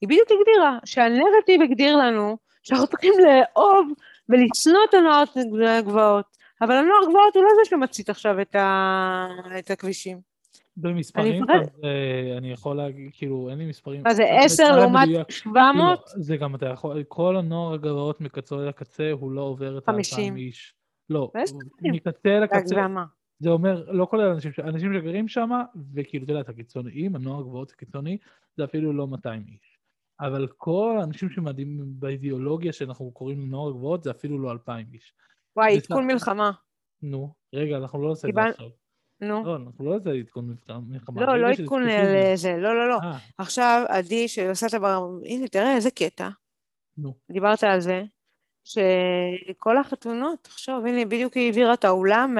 היא 0.00 0.08
בדיוק 0.08 0.28
הגדירה 0.30 0.78
שהנרטיב 0.84 1.62
הגדיר 1.62 1.96
לנו 1.96 2.36
שאנחנו 2.62 2.86
צריכים 2.86 3.12
לאהוב 3.18 3.88
ולשנוא 4.28 4.80
את 4.88 4.94
הנוער 4.94 5.24
הגבעות, 5.78 6.36
אבל 6.60 6.74
הנוער 6.74 7.02
הגבעות 7.02 7.36
הוא 7.36 7.44
לא 7.44 7.50
זה 7.64 7.70
שמצית 7.70 8.10
עכשיו 8.10 8.40
את, 8.40 8.54
ה... 8.54 9.28
את 9.58 9.70
הכבישים. 9.70 10.31
במספרים, 10.76 11.44
אני, 11.44 11.60
אז, 11.60 11.66
uh, 11.68 12.38
אני 12.38 12.52
יכול 12.52 12.76
להגיד, 12.76 13.10
כאילו, 13.12 13.50
אין 13.50 13.58
לי 13.58 13.66
מספרים. 13.66 14.02
מה 14.02 14.14
זה, 14.14 14.24
עשר 14.44 14.76
לעומת 14.76 15.08
שבע 15.28 15.72
מאות? 15.76 16.08
כאילו, 16.08 16.22
זה 16.22 16.36
גם, 16.36 16.54
אתה 16.54 16.66
יכול, 16.66 17.02
כל 17.08 17.36
הנוער 17.36 17.74
הגבעות 17.74 18.20
מקצה 18.20 18.56
לקצה, 18.56 19.10
הוא 19.12 19.32
לא 19.32 19.40
עובר 19.40 19.78
את 19.78 19.88
האלפיים 19.88 20.36
איש. 20.36 20.74
לא, 21.10 21.32
מקצה 21.82 22.40
לקצה. 22.40 22.86
זה 23.38 23.50
אומר, 23.50 23.84
לא 23.90 24.06
כולל 24.10 24.28
אנשים, 24.28 24.52
אנשים 24.64 24.94
שגרים 24.94 25.28
שם, 25.28 25.50
וכאילו, 25.94 26.24
אתה 26.24 26.32
יודע, 26.32 26.40
את 26.40 26.48
הקיצוניים, 26.48 27.16
הנוער 27.16 27.40
הגבעות 27.40 27.70
הקיצוני, 27.70 28.18
זה 28.56 28.64
אפילו 28.64 28.92
לא 28.92 29.06
200 29.06 29.44
איש. 29.48 29.78
אבל 30.20 30.48
כל 30.56 30.96
האנשים 31.00 31.30
שמדהימים 31.30 31.84
באידיאולוגיה 31.98 32.72
שאנחנו 32.72 33.10
קוראים 33.10 33.40
לנוער 33.40 33.68
הגבעות, 33.68 34.02
זה 34.02 34.10
אפילו 34.10 34.38
לא 34.38 34.52
2,000 34.52 34.86
איש. 34.92 35.14
וואי, 35.56 35.76
עדכון 35.76 36.06
מלחמה. 36.06 36.50
נו, 37.02 37.34
רגע, 37.54 37.76
אנחנו 37.76 38.02
לא 38.02 38.08
נעשה 38.08 38.28
את 38.28 38.34
זה 38.34 38.40
עכשיו. 38.40 38.68
נו. 39.22 39.44
לא, 39.44 39.56
אנחנו 39.56 39.84
לא 39.84 39.96
נעשה 39.96 40.10
עדכון 40.10 40.54
מלחמה. 40.88 41.26
לא, 41.26 41.38
לא 41.38 41.48
עדכון 41.48 41.82
לזה, 41.86 42.56
לא, 42.58 42.74
לא, 42.74 42.88
לא. 42.88 42.98
אה. 43.02 43.18
עכשיו, 43.38 43.84
עדי 43.88 44.28
שעושה 44.28 44.66
את 44.66 44.74
הבר... 44.74 45.08
הנה, 45.24 45.48
תראה 45.48 45.74
איזה 45.74 45.90
קטע. 45.90 46.28
נו. 46.98 47.14
דיברת 47.30 47.64
על 47.64 47.80
זה, 47.80 48.02
שכל 48.64 49.78
החתונות, 49.78 50.38
תחשוב, 50.42 50.86
הנה, 50.86 51.04
בדיוק 51.04 51.34
היא 51.34 51.46
העבירה 51.46 51.74
את 51.74 51.84
האולם 51.84 52.36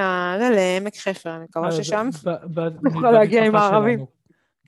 לעמק 0.54 0.96
חפר, 0.96 1.36
אני 1.36 1.44
מקווה 1.44 1.66
אה, 1.66 1.72
ששם 1.72 2.08
נוכל 2.82 3.10
להגיע 3.10 3.44
עם 3.44 3.56
הערבים. 3.56 4.04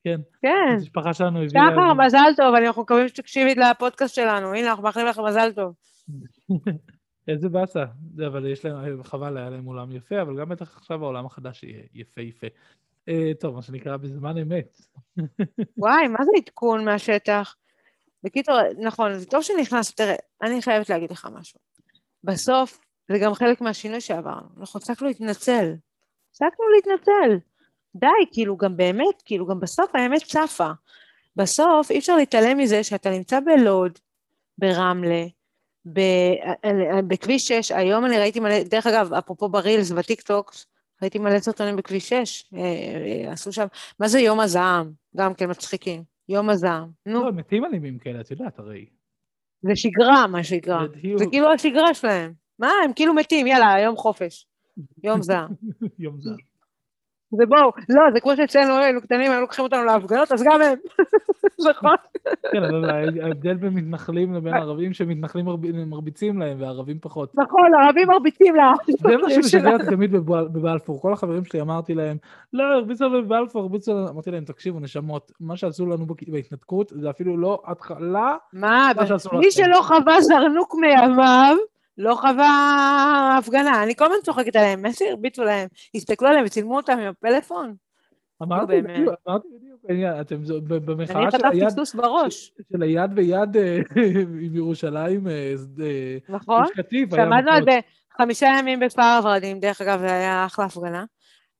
כן. 0.04 0.20
כן. 0.42 0.72
המשפחה 0.72 1.14
שלנו 1.14 1.42
הביאה... 1.42 1.64
שחר, 1.72 1.94
מזל 1.94 2.32
טוב, 2.36 2.54
אנחנו 2.54 2.82
מקווים 2.82 3.08
שתקשיבי 3.08 3.54
לפודקאסט 3.54 4.14
שלנו. 4.14 4.54
הנה, 4.54 4.70
אנחנו 4.70 4.82
מאחלים 4.82 5.06
לך 5.06 5.20
מזל 5.28 5.52
טוב. 5.52 5.74
איזה 7.28 7.48
באסה, 7.48 7.84
אבל 8.26 8.46
יש 8.46 8.64
להם, 8.64 9.02
חבל, 9.02 9.36
היה 9.36 9.50
להם 9.50 9.64
עולם 9.64 9.92
יפה, 9.92 10.22
אבל 10.22 10.40
גם 10.40 10.48
בטח 10.48 10.76
עכשיו 10.76 11.04
העולם 11.04 11.26
החדש 11.26 11.62
יהיה 11.62 11.82
יפה-יפה. 11.94 12.46
אה, 13.08 13.32
טוב, 13.40 13.54
מה 13.54 13.62
שנקרא 13.62 13.96
בזמן 13.96 14.38
אמת. 14.38 14.80
וואי, 15.76 16.08
מה 16.08 16.24
זה 16.24 16.30
עדכון 16.36 16.84
מהשטח? 16.84 17.56
בקיצור, 18.22 18.58
נכון, 18.78 19.18
זה 19.18 19.26
טוב 19.26 19.42
שנכנס, 19.42 19.94
תראה, 19.94 20.14
אני 20.42 20.62
חייבת 20.62 20.90
להגיד 20.90 21.10
לך 21.10 21.28
משהו. 21.32 21.60
בסוף, 22.24 22.80
זה 23.08 23.18
גם 23.18 23.34
חלק 23.34 23.60
מהשינוי 23.60 24.00
שעברנו. 24.00 24.48
אנחנו 24.60 24.78
הפסקנו 24.78 25.06
להתנצל. 25.06 25.74
הפסקנו 26.30 26.64
להתנצל. 26.74 27.38
די, 27.96 28.06
כאילו 28.32 28.56
גם 28.56 28.76
באמת, 28.76 29.22
כאילו 29.24 29.46
גם 29.46 29.60
בסוף 29.60 29.94
האמת 29.94 30.22
צפה. 30.22 30.70
בסוף 31.36 31.90
אי 31.90 31.98
אפשר 31.98 32.16
להתעלם 32.16 32.58
מזה 32.58 32.84
שאתה 32.84 33.10
נמצא 33.10 33.40
בלוד, 33.40 33.98
ברמלה, 34.58 35.24
בכביש 37.08 37.48
6, 37.48 37.70
היום 37.70 38.06
אני 38.06 38.18
ראיתי 38.18 38.40
מלא, 38.40 38.62
דרך 38.62 38.86
אגב, 38.86 39.14
אפרופו 39.14 39.48
ברילס, 39.48 39.90
בטיקטוק, 39.90 40.54
ראיתי 41.02 41.18
מלא 41.18 41.38
סרטונים 41.38 41.76
בכביש 41.76 42.08
6, 42.08 42.44
אה, 42.54 42.60
אה, 42.60 43.32
עשו 43.32 43.52
שם, 43.52 43.66
מה 44.00 44.08
זה 44.08 44.20
יום 44.20 44.40
הזעם? 44.40 44.92
גם 45.16 45.34
כן 45.34 45.50
מצחיקים, 45.50 46.02
יום 46.28 46.50
הזעם, 46.50 46.88
נו. 47.06 47.24
לא, 47.24 47.32
מתים 47.32 47.64
אלימים 47.64 47.98
כאלה, 47.98 48.20
את 48.20 48.30
יודעת 48.30 48.58
הרי. 48.58 48.86
זה 49.62 49.76
שגרה, 49.76 50.26
מה 50.26 50.44
שגרה. 50.44 50.86
זה 51.16 51.24
כאילו 51.30 51.52
השגרה 51.52 51.94
שלהם. 51.94 52.32
מה, 52.58 52.70
הם 52.84 52.92
כאילו 52.92 53.14
מתים, 53.14 53.46
יאללה, 53.46 53.80
יום 53.84 53.96
חופש. 53.96 54.46
יום 55.04 55.22
זעם. 55.28 55.50
יום 55.98 56.20
זעם. 56.20 56.53
זה 57.36 57.46
בואו, 57.46 57.70
לא, 57.88 58.02
זה 58.12 58.20
כמו 58.20 58.36
שאצלנו 58.36 58.78
היינו 58.78 59.00
קטנים, 59.00 59.30
היו 59.32 59.40
לוקחים 59.40 59.64
אותנו 59.64 59.84
להפגנות, 59.84 60.32
אז 60.32 60.42
גם 60.42 60.62
הם, 60.62 60.78
נכון? 61.70 61.94
כן, 62.52 62.64
אבל 62.64 62.90
ההבדל 63.22 63.54
בין 63.54 63.74
מתנחלים 63.74 64.34
לבין 64.34 64.54
ערבים, 64.54 64.92
שמתנחלים 64.92 65.46
מרביצים 65.86 66.38
להם 66.38 66.56
וערבים 66.60 66.98
פחות. 67.00 67.34
נכון, 67.34 67.74
ערבים 67.84 68.08
מרביצים 68.08 68.54
לה. 68.54 68.72
זה 68.86 69.16
מה 69.16 69.30
שמשגע 69.34 69.72
אותי 69.72 69.84
תמיד 69.86 70.12
בבלפור. 70.26 71.00
כל 71.00 71.12
החברים 71.12 71.44
שלי 71.44 71.60
אמרתי 71.60 71.94
להם, 71.94 72.16
לא, 72.52 72.64
הרביצו 72.64 73.04
לנו 73.04 73.22
בבלפור, 73.24 73.62
הרביצו 73.62 73.92
לנו, 73.92 74.08
אמרתי 74.08 74.30
להם, 74.30 74.44
תקשיבו, 74.44 74.80
נשמות, 74.80 75.32
מה 75.40 75.56
שעשו 75.56 75.86
לנו 75.86 76.06
בהתנתקות, 76.28 76.92
זה 76.96 77.10
אפילו 77.10 77.36
לא 77.36 77.62
התחלה. 77.66 78.36
מה, 78.52 78.90
מי 79.32 79.50
שלא 79.50 79.80
חווה 79.82 80.20
זרנוק 80.20 80.74
מימיו, 80.74 81.56
לא 81.98 82.14
חווה 82.14 83.36
הפגנה, 83.38 83.82
אני 83.82 83.94
כל 83.96 84.04
הזמן 84.04 84.16
צוחקת 84.24 84.56
עליהם, 84.56 84.82
מה 84.82 84.92
שהרביצו 84.92 85.44
להם, 85.44 85.68
הסתכלו 85.94 86.28
עליהם 86.28 86.44
וצילמו 86.46 86.76
אותם 86.76 86.98
עם 86.98 87.08
הפלאפון. 87.08 87.74
אמרתי 88.42 88.82
בדיוק, 88.82 89.14
אמרתי 89.28 89.48
בדיוק, 89.56 89.80
אתם 90.20 90.36
במחאה 90.66 91.30
של 91.30 91.46
היד, 91.46 91.68
של 92.72 92.82
היד 92.82 93.10
ויד 93.14 93.56
אה, 93.56 93.78
עם 94.42 94.56
ירושלים, 94.56 95.28
אה, 95.28 95.54
אה, 95.82 96.16
נכון, 96.28 96.64
שעמדנו 97.10 97.50
על 97.50 97.64
זה 97.64 97.80
חמישה 98.16 98.46
ימים 98.58 98.80
בכפר 98.80 99.02
הוורדים, 99.02 99.60
דרך 99.60 99.80
אגב, 99.80 100.00
זה 100.00 100.12
היה 100.12 100.46
אחלה 100.46 100.64
הפגנה, 100.64 101.04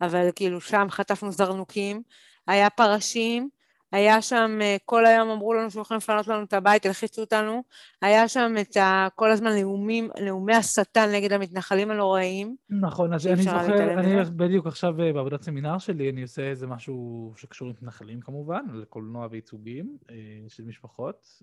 אבל 0.01 0.29
כאילו 0.35 0.61
שם 0.61 0.87
חטפנו 0.91 1.33
זרנוקים, 1.33 2.03
היה 2.47 2.71
פרשים, 2.71 3.49
היה 3.95 4.23
שם, 4.23 4.59
אה, 4.63 4.77
כל 4.85 5.07
היום 5.07 5.31
אמרו 5.31 5.55
לנו 5.55 5.71
שהולכים 5.71 5.97
לפנות 5.97 6.29
לנו 6.29 6.45
את 6.45 6.53
הבית, 6.53 6.87
הלחיצו 6.87 7.21
אותנו, 7.21 7.63
היה 8.03 8.29
שם 8.29 8.53
את 8.61 8.77
ה, 8.77 9.09
כל 9.15 9.31
הזמן 9.31 9.51
נאומים, 9.59 10.11
נאומי 10.25 10.55
השטן 10.55 11.09
נגד 11.15 11.33
המתנחלים 11.33 11.91
הנוראיים. 11.91 12.57
נכון, 12.71 13.13
אז 13.13 13.27
אני 13.27 13.43
זוכר, 13.43 13.93
אני 14.01 14.25
בדיוק 14.37 14.67
עכשיו 14.67 15.01
אה, 15.01 15.13
בעבודת 15.13 15.43
סמינר 15.43 15.79
שלי, 15.79 16.11
אני 16.11 16.23
עושה 16.23 16.43
איזה 16.43 16.67
משהו 16.67 17.33
שקשור 17.37 17.69
למתנחלים 17.69 18.21
כמובן, 18.21 18.65
לקולנוע 18.73 19.29
וייצוגים 19.31 19.97
אה, 20.11 20.17
של 20.49 20.65
משפחות, 20.65 21.43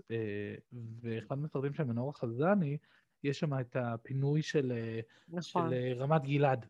ואחד 1.01 1.37
מהסרטים 1.37 1.73
של 1.73 1.83
מנור 1.83 2.17
חזני, 2.17 2.77
יש 3.23 3.39
שם 3.39 3.59
את 3.59 3.75
הפינוי 3.79 4.41
של, 4.41 4.73
נכון. 5.29 5.69
של 5.69 5.93
רמת 5.97 6.23
גלעד. 6.23 6.65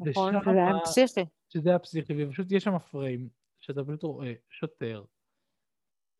נכון, 0.00 0.34
זה 0.44 0.50
היה 0.50 0.80
פסיכי. 0.84 1.24
שזה 1.48 1.68
היה 1.68 1.78
פסיכי, 1.78 2.24
ופשוט 2.24 2.52
יש 2.52 2.64
שם 2.64 2.78
פריים 2.78 3.28
שאתה 3.66 3.80
פשוט 3.84 4.02
רואה 4.02 4.32
שוטר 4.50 5.02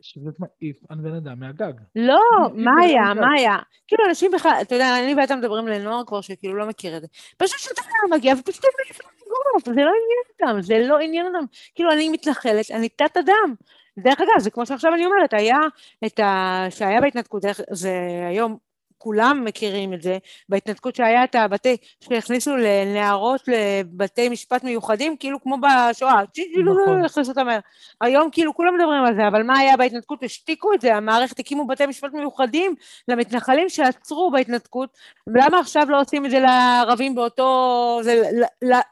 שפשוט 0.02 0.34
מעיף 0.40 0.76
על 0.88 0.98
בן 0.98 1.14
אדם 1.14 1.40
מהגג. 1.40 1.72
לא, 1.96 2.20
מה 2.54 2.70
היה, 2.82 3.14
מה 3.14 3.32
היה? 3.36 3.56
כאילו, 3.88 4.04
אנשים 4.08 4.30
בכלל, 4.34 4.58
אתה 4.62 4.74
יודע, 4.74 4.98
אני 5.04 5.14
ואתה 5.14 5.36
מדברים 5.36 5.68
לנוער 5.68 6.02
כבר 6.06 6.20
שכאילו 6.20 6.54
לא 6.54 6.66
מכיר 6.66 6.96
את 6.96 7.02
זה. 7.02 7.08
פשוט 7.36 7.58
שוטר 7.58 7.82
מגיע 8.10 8.34
ופשוט 8.40 8.64
מעיף 8.64 9.00
על 9.00 9.06
הגוף, 9.16 9.64
זה 9.64 9.84
לא 9.84 9.90
עניין 9.90 10.24
אותם, 10.32 10.62
זה 10.62 10.78
לא 10.88 10.98
עניין 10.98 11.26
אותם. 11.26 11.44
כאילו, 11.74 11.92
אני 11.92 12.08
מתנחלת, 12.08 12.70
אני 12.70 12.88
תת 12.88 13.16
אדם. 13.16 13.54
דרך 13.98 14.20
אגב, 14.20 14.38
זה 14.38 14.50
כמו 14.50 14.66
שעכשיו 14.66 14.94
אני 14.94 15.06
אומרת, 15.06 15.32
היה 15.32 15.58
את 16.06 16.18
ה... 16.18 16.66
שהיה 16.70 17.00
בהתנתקות, 17.00 17.42
זה 17.70 17.90
היום 18.28 18.58
כולם 19.04 19.44
מכירים 19.44 19.94
את 19.94 20.02
זה, 20.02 20.18
בהתנתקות 20.48 20.96
שהיה 20.96 21.24
את 21.24 21.34
הבתי, 21.34 21.76
שהכניסו 22.00 22.56
לנערות 22.56 23.40
לבתי 23.48 24.28
משפט 24.28 24.64
מיוחדים, 24.64 25.16
כאילו 25.16 25.42
כמו 25.42 25.56
בשואה, 25.60 26.22
כאילו 26.32 26.82
נכון. 26.82 27.04
הכניסו 27.04 27.30
אותם 27.30 27.46
מהר. 27.46 27.58
היום 28.00 28.28
כאילו 28.32 28.54
כולם 28.54 28.74
מדברים 28.74 29.04
על 29.04 29.14
זה, 29.16 29.28
אבל 29.28 29.42
מה 29.42 29.58
היה 29.58 29.76
בהתנתקות? 29.76 30.22
השתיקו 30.22 30.72
את 30.74 30.80
זה, 30.80 30.96
המערכת 30.96 31.38
הקימו 31.38 31.66
בתי 31.66 31.86
משפט 31.86 32.12
מיוחדים 32.12 32.74
למתנחלים 33.08 33.68
שעצרו 33.68 34.30
בהתנתקות, 34.30 34.98
למה 35.26 35.58
עכשיו 35.58 35.86
לא 35.88 36.00
עושים 36.00 36.26
את 36.26 36.30
זה 36.30 36.40
לערבים 36.40 37.14
באותו... 37.14 38.00
זה, 38.02 38.22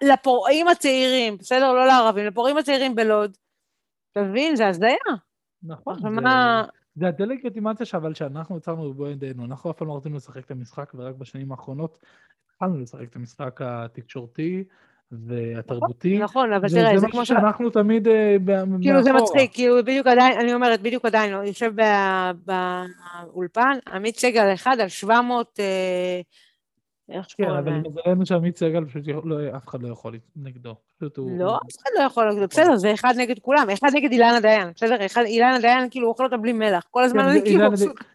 לפורעים 0.03 0.69
הצעירים, 0.69 1.39
בסדר? 1.39 1.73
לא 1.73 1.87
לערבים, 1.87 2.27
לפורעים 2.27 2.57
הצעירים 2.57 2.95
בלוד. 2.95 3.37
אתה 4.13 4.21
מבין? 4.21 4.57
זה 4.57 4.69
הזיה. 4.69 4.97
נכון. 5.63 5.99
זה... 6.01 6.09
זה 6.95 7.09
הדה-לגיטימציה 7.09 7.87
אבל 7.95 8.15
שאנחנו 8.15 8.57
יצרנו 8.57 9.07
ידינו, 9.11 9.45
אנחנו 9.45 9.71
אף 9.71 9.77
פעם 9.77 9.89
לא 9.89 9.97
רצינו 9.97 10.17
לשחק 10.17 10.45
את 10.45 10.51
המשחק, 10.51 10.93
ורק 10.95 11.15
בשנים 11.15 11.53
האחרונות 11.53 11.99
התחלנו 12.55 12.81
לשחק 12.81 13.09
את 13.11 13.17
המשחק 13.17 13.61
התקשורתי 13.63 14.65
והתרבותי. 15.13 16.19
נכון, 16.19 16.53
אבל 16.53 16.69
תראה, 16.69 16.99
זה 16.99 17.07
כמו 17.11 17.27
שאנחנו 17.27 17.71
תמיד 17.71 18.09
מאחורה. 18.41 18.79
כאילו 18.83 19.03
זה 19.03 19.13
מצחיק, 19.13 19.55
כאילו 19.55 19.85
בדיוק 19.85 20.07
עדיין, 20.07 20.41
אני 20.41 20.55
אומרת, 20.55 20.83
בדיוק 20.83 21.05
עדיין, 21.05 21.33
יושב 21.47 21.73
באולפן, 22.45 23.79
עמית 23.93 24.19
סגל 24.19 24.55
אחד 24.55 24.77
על 24.81 24.89
700 24.89 25.61
איך 27.09 27.31
שקוראים 27.31 27.65
כן, 27.65 27.71
אבל 27.71 27.89
מזלנו 27.89 28.27
שעמית 28.27 28.57
סגל 28.57 28.85
פשוט 28.85 29.03
לא, 29.25 29.57
אף 29.57 29.69
אחד 29.69 29.83
לא 29.83 29.89
יכול 29.89 30.19
נגדו. 30.37 30.75
לא, 31.39 31.57
אף 31.57 31.77
אחד 31.79 31.91
לא 31.99 32.03
יכול 32.03 32.31
נגדו, 32.33 32.49
בסדר, 32.49 32.77
זה 32.77 32.95
אחד 32.95 33.15
נגד 33.17 33.39
כולם, 33.39 33.67
אחד 33.73 33.89
נגד 33.95 34.13
אילנה 34.13 34.41
דיין, 34.41 34.69
בסדר, 34.75 34.97
אילנה 35.25 35.61
דיין 35.61 35.91
כאילו 35.91 36.09
אוכל 36.09 36.25
אותה 36.25 36.37
בלי 36.37 36.53
מלח, 36.53 36.87
כל 36.91 37.03
הזמן 37.03 37.23
כן, 37.23 37.29
אני 37.29 37.43
כאילו... 37.43 37.65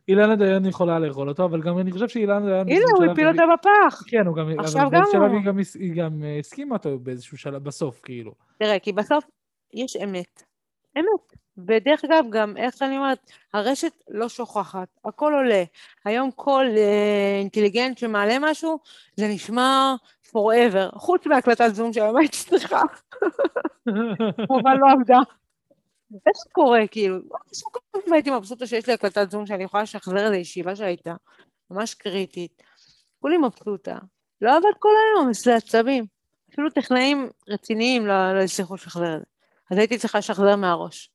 אילנה 0.08 0.36
דיין 0.36 0.65
יכולה 0.65 1.00
לאכול 1.00 1.30
אותו, 1.30 1.45
אבל 1.45 1.62
גם 1.62 1.80
אני 1.80 1.91
חושב 1.91 2.08
שאילנה 2.08 2.45
דיין... 2.45 2.78
הנה, 2.78 2.86
הוא 2.97 3.12
הפיל 3.12 3.28
אותה 3.28 3.43
בפח. 3.54 4.04
כן, 4.08 4.28
הוא 4.28 4.36
גם... 4.36 4.60
עכשיו 4.60 4.89
גם 4.91 5.04
הוא. 5.04 5.54
היא 5.80 5.95
גם 5.95 6.23
הסכימה 6.39 6.76
אותו 6.76 7.00
באיזשהו 7.00 7.38
שלב, 7.38 7.63
בסוף, 7.63 8.02
כאילו. 8.04 8.34
תראה, 8.60 8.80
כי 8.80 8.91
בסוף 8.91 9.23
יש 9.73 9.95
אמת. 9.95 10.43
אמת. 10.97 11.46
ודרך 11.67 12.06
אגב, 12.06 12.26
גם, 12.30 12.58
איך 12.58 12.82
אני 12.82 12.98
אומרת, 12.98 13.32
הרשת 13.54 13.91
לא 14.10 14.30
שוכחת, 14.30 14.88
הכל 15.06 15.34
עולה. 15.34 15.63
היום 16.06 16.32
כל 16.36 16.65
אה, 16.78 17.38
אינטליגנט 17.39 17.98
שמעלה 17.98 18.38
משהו, 18.39 18.80
זה 19.15 19.28
נשמע 19.28 19.96
forever, 20.28 21.00
חוץ 21.00 21.26
מהקלטת 21.26 21.70
זום 21.74 21.93
שהיום 21.93 22.17
הייתי 22.17 22.38
צריכה. 22.38 22.82
אבל 24.62 24.78
לא 24.80 24.91
עבדה. 24.91 25.20
זה 26.10 26.50
קורה, 26.52 26.88
כאילו? 26.88 27.17
אם 28.08 28.13
הייתי 28.13 28.32
מבסוטה 28.32 28.67
שיש 28.67 28.88
לי 28.88 28.93
הקלטת 28.93 29.32
זום 29.32 29.46
שאני 29.46 29.63
יכולה 29.63 29.84
לשחזר 29.84 30.17
איזו 30.17 30.34
ישיבה 30.34 30.76
שהייתה, 30.76 31.13
ממש 31.72 31.93
קריטית. 31.93 32.63
כולי 33.20 33.38
מבסוטה. 33.38 33.98
לא 34.41 34.58
עבד 34.58 34.78
כל 34.80 34.89
היום, 34.89 35.34
זה 35.34 35.56
עצבים. 35.56 36.06
אפילו 36.54 36.70
טכנאים 36.70 37.30
רציניים 37.50 38.08
לא, 38.08 38.34
לא 38.34 38.39
הצליחו 38.41 38.76
לשחזר 38.76 39.15
את 39.15 39.20
זה. 39.20 39.26
אז 39.72 39.78
הייתי 39.78 39.98
צריכה 39.98 40.17
לשחזר 40.17 40.56
מהראש. 40.56 41.12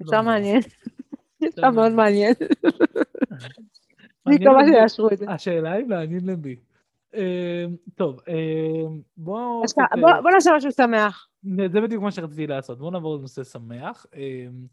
יצא 0.00 0.16
לא 0.16 0.22
מעניין. 0.22 0.60
יצא 1.40 1.70
מאוד 1.70 1.92
מעניין. 1.92 2.34
אני 4.26 4.36
מקווה 4.36 4.60
שיאשרו 4.68 5.08
את 5.12 5.18
זה. 5.18 5.24
השאלה 5.28 5.72
היא 5.72 5.86
מעניין 5.86 6.26
למי. 6.26 6.56
אמ, 7.14 7.20
טוב, 7.94 8.20
אמ, 8.28 9.00
בואו... 9.16 9.62
בוא 10.22 10.30
נעשה 10.30 10.50
משהו 10.56 10.72
שמח. 10.72 11.28
זה 11.42 11.80
בדיוק 11.80 12.02
מה 12.02 12.10
שרציתי 12.10 12.46
לעשות. 12.46 12.78
בואו 12.78 12.90
נעבור 12.90 13.16
לנושא 13.16 13.44
שמח, 13.44 14.06
אמ, 14.14 14.66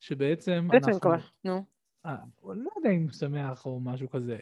שבעצם 0.00 0.68
אנחנו... 0.72 1.10
נו. 1.44 1.64
אה, 2.06 2.16
לא 2.44 2.70
יודע 2.76 2.90
אם 2.90 3.08
שמח 3.10 3.66
או 3.66 3.80
משהו 3.80 4.10
כזה. 4.10 4.38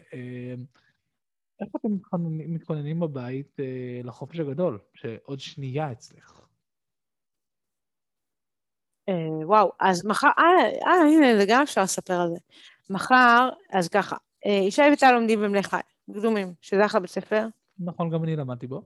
איך 1.61 1.69
אתם 1.75 2.19
מתכוננים 2.53 2.99
בבית 2.99 3.59
אה, 3.59 4.01
לחופש 4.03 4.39
הגדול, 4.39 4.79
שעוד 4.93 5.39
שנייה 5.39 5.91
אצלך? 5.91 6.42
אה, 9.09 9.13
וואו, 9.45 9.71
אז 9.79 10.05
מחר, 10.05 10.27
אה, 10.37 10.87
אה, 10.87 10.93
הנה, 10.93 11.37
זה 11.37 11.45
גם 11.47 11.61
אפשר 11.61 11.83
לספר 11.83 12.21
על 12.21 12.29
זה. 12.29 12.39
מחר, 12.89 13.49
אז 13.71 13.87
ככה, 13.87 14.15
אה, 14.45 14.51
ישי 14.51 14.81
וטל 14.93 15.11
לומדים 15.11 15.41
במלך 15.41 15.67
חי, 15.67 15.79
קדומים, 16.13 16.53
שזה 16.61 16.85
אחלה 16.85 16.99
בית 16.99 17.09
ספר. 17.09 17.47
נכון, 17.79 18.09
גם 18.09 18.23
אני 18.23 18.35
למדתי 18.35 18.67
בו. 18.67 18.81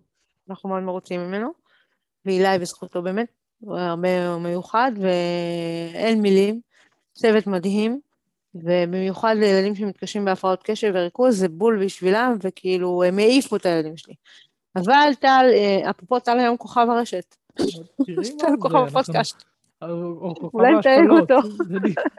אנחנו 0.49 0.69
מאוד 0.69 0.83
מרוצים 0.83 1.19
ממנו, 1.19 1.49
ואילי 2.25 2.59
בזכותו 2.59 3.01
באמת, 3.01 3.27
הוא 3.59 3.77
הרבה 3.77 4.37
מיוחד, 4.37 4.91
ואין 5.01 6.21
מילים, 6.21 6.61
צוות 7.13 7.47
מדהים, 7.47 7.99
ובמיוחד 8.55 9.35
לילדים 9.39 9.75
שמתקשים 9.75 10.25
בהפרעות 10.25 10.63
קשב 10.63 10.91
וריכוז, 10.95 11.39
זה 11.39 11.49
בול 11.49 11.85
בשבילם, 11.85 12.37
וכאילו, 12.41 13.03
הם 13.03 13.19
העיפו 13.19 13.55
את 13.55 13.65
הילדים 13.65 13.97
שלי. 13.97 14.13
אבל 14.75 15.13
טל, 15.19 15.45
אה, 15.53 15.89
אפרופו 15.89 16.19
טל 16.19 16.39
היום 16.39 16.57
כוכב 16.57 16.87
הרשת. 16.89 17.35
טל 18.39 18.53
כוכב 18.59 18.75
הפודקאסט. 18.75 19.43
אולי 20.53 20.73
נתייג 20.75 21.09
אותו. 21.09 21.39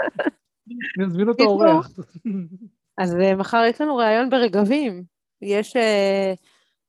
נזמין 0.98 1.28
אותו 1.28 1.44
אורח. 1.44 1.90
אז 2.98 3.16
אה, 3.16 3.36
מחר 3.36 3.64
יש 3.68 3.80
לנו 3.80 3.96
ראיון 3.96 4.30
ברגבים. 4.30 5.02
יש... 5.42 5.76
אה, 5.76 6.32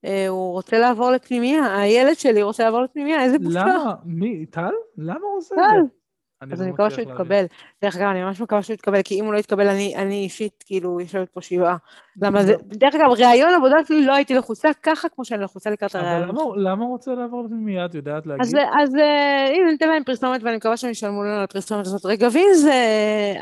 אה, 0.06 0.28
הוא 0.28 0.52
רוצה 0.52 0.80
לעבור 0.80 1.12
לפנימייה, 1.12 1.78
הילד 1.78 2.18
שלי 2.18 2.44
רוצה 2.44 2.64
לעבור 2.64 2.82
לפנימייה, 2.82 3.24
איזה 3.24 3.40
בושה. 3.40 3.60
למה? 3.60 3.94
מי? 4.06 4.46
טל? 4.46 4.72
למה 4.98 5.20
הוא 5.22 5.38
עושה 5.38 5.56
את 5.56 5.60
זה? 5.60 5.90
טל. 5.90 5.99
אז 6.42 6.62
אני 6.62 6.70
לא 6.70 6.74
מקווה 6.74 6.90
שהוא 6.90 7.02
יתקבל. 7.02 7.46
דרך 7.82 7.96
אגב, 7.96 8.08
אני 8.08 8.24
ממש 8.24 8.42
מקווה 8.42 8.64
שהוא 8.64 8.74
יתקבל, 8.74 9.02
כי 9.02 9.20
אם 9.20 9.26
הוא 9.26 9.34
לא 9.34 9.38
יתקבל, 9.38 9.68
אני 9.68 10.24
אישית, 10.24 10.64
כאילו, 10.68 11.00
יושבת 11.00 11.30
פה 11.30 11.42
שבעה. 11.42 11.78
למה 12.22 12.44
זה, 12.44 12.56
דרך 12.66 12.96
אגב, 12.96 13.10
ראיון 13.10 13.54
עבודה 13.54 13.76
שלי 13.88 14.06
לא 14.06 14.16
הייתי 14.16 14.34
לחוצה 14.34 14.70
ככה 14.84 15.10
כמו 15.10 15.26
שאני 15.26 15.44
לחוצה 15.44 15.70
לקראת 15.70 15.96
הראיון. 15.96 16.30
אבל 16.30 16.54
למה 16.56 16.84
הוא 16.84 16.92
רוצה 16.92 17.16
לעבור 17.16 17.44
לפנימיה, 17.44 17.86
את 17.86 17.96
יודעת 17.96 18.26
להגיד? 18.26 18.56
אז 18.82 18.96
אה, 18.96 19.48
הנה, 19.48 19.72
ניתן 19.72 19.88
להם 19.90 20.04
פרסומת, 20.04 20.44
ואני 20.44 20.58
מקווה 20.58 20.78
שהם 20.78 20.92
ישלמו 20.92 21.24
לנו 21.24 21.34
על 21.34 21.44
הפרסומת 21.44 21.86
הזאת. 21.86 22.06
רגבים 22.06 22.48
זה, 22.54 22.74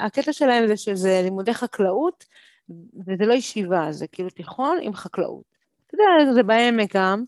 הקטע 0.02 0.34
שלהם 0.34 0.68
זה 0.68 0.78
שזה 0.78 1.22
לימודי 1.24 1.54
חקלאות, 1.54 2.26
וזה 3.08 3.26
לא 3.26 3.34
ישיבה, 3.34 3.92
זה 3.92 4.08
כאילו 4.08 4.30
תיכון 4.30 4.78
עם 4.82 4.94
חקלאות. 4.94 5.44
אתה 5.88 5.96
יודע, 5.96 6.34
זה 6.34 6.44
בעמק 6.44 6.96
גם. 6.96 7.24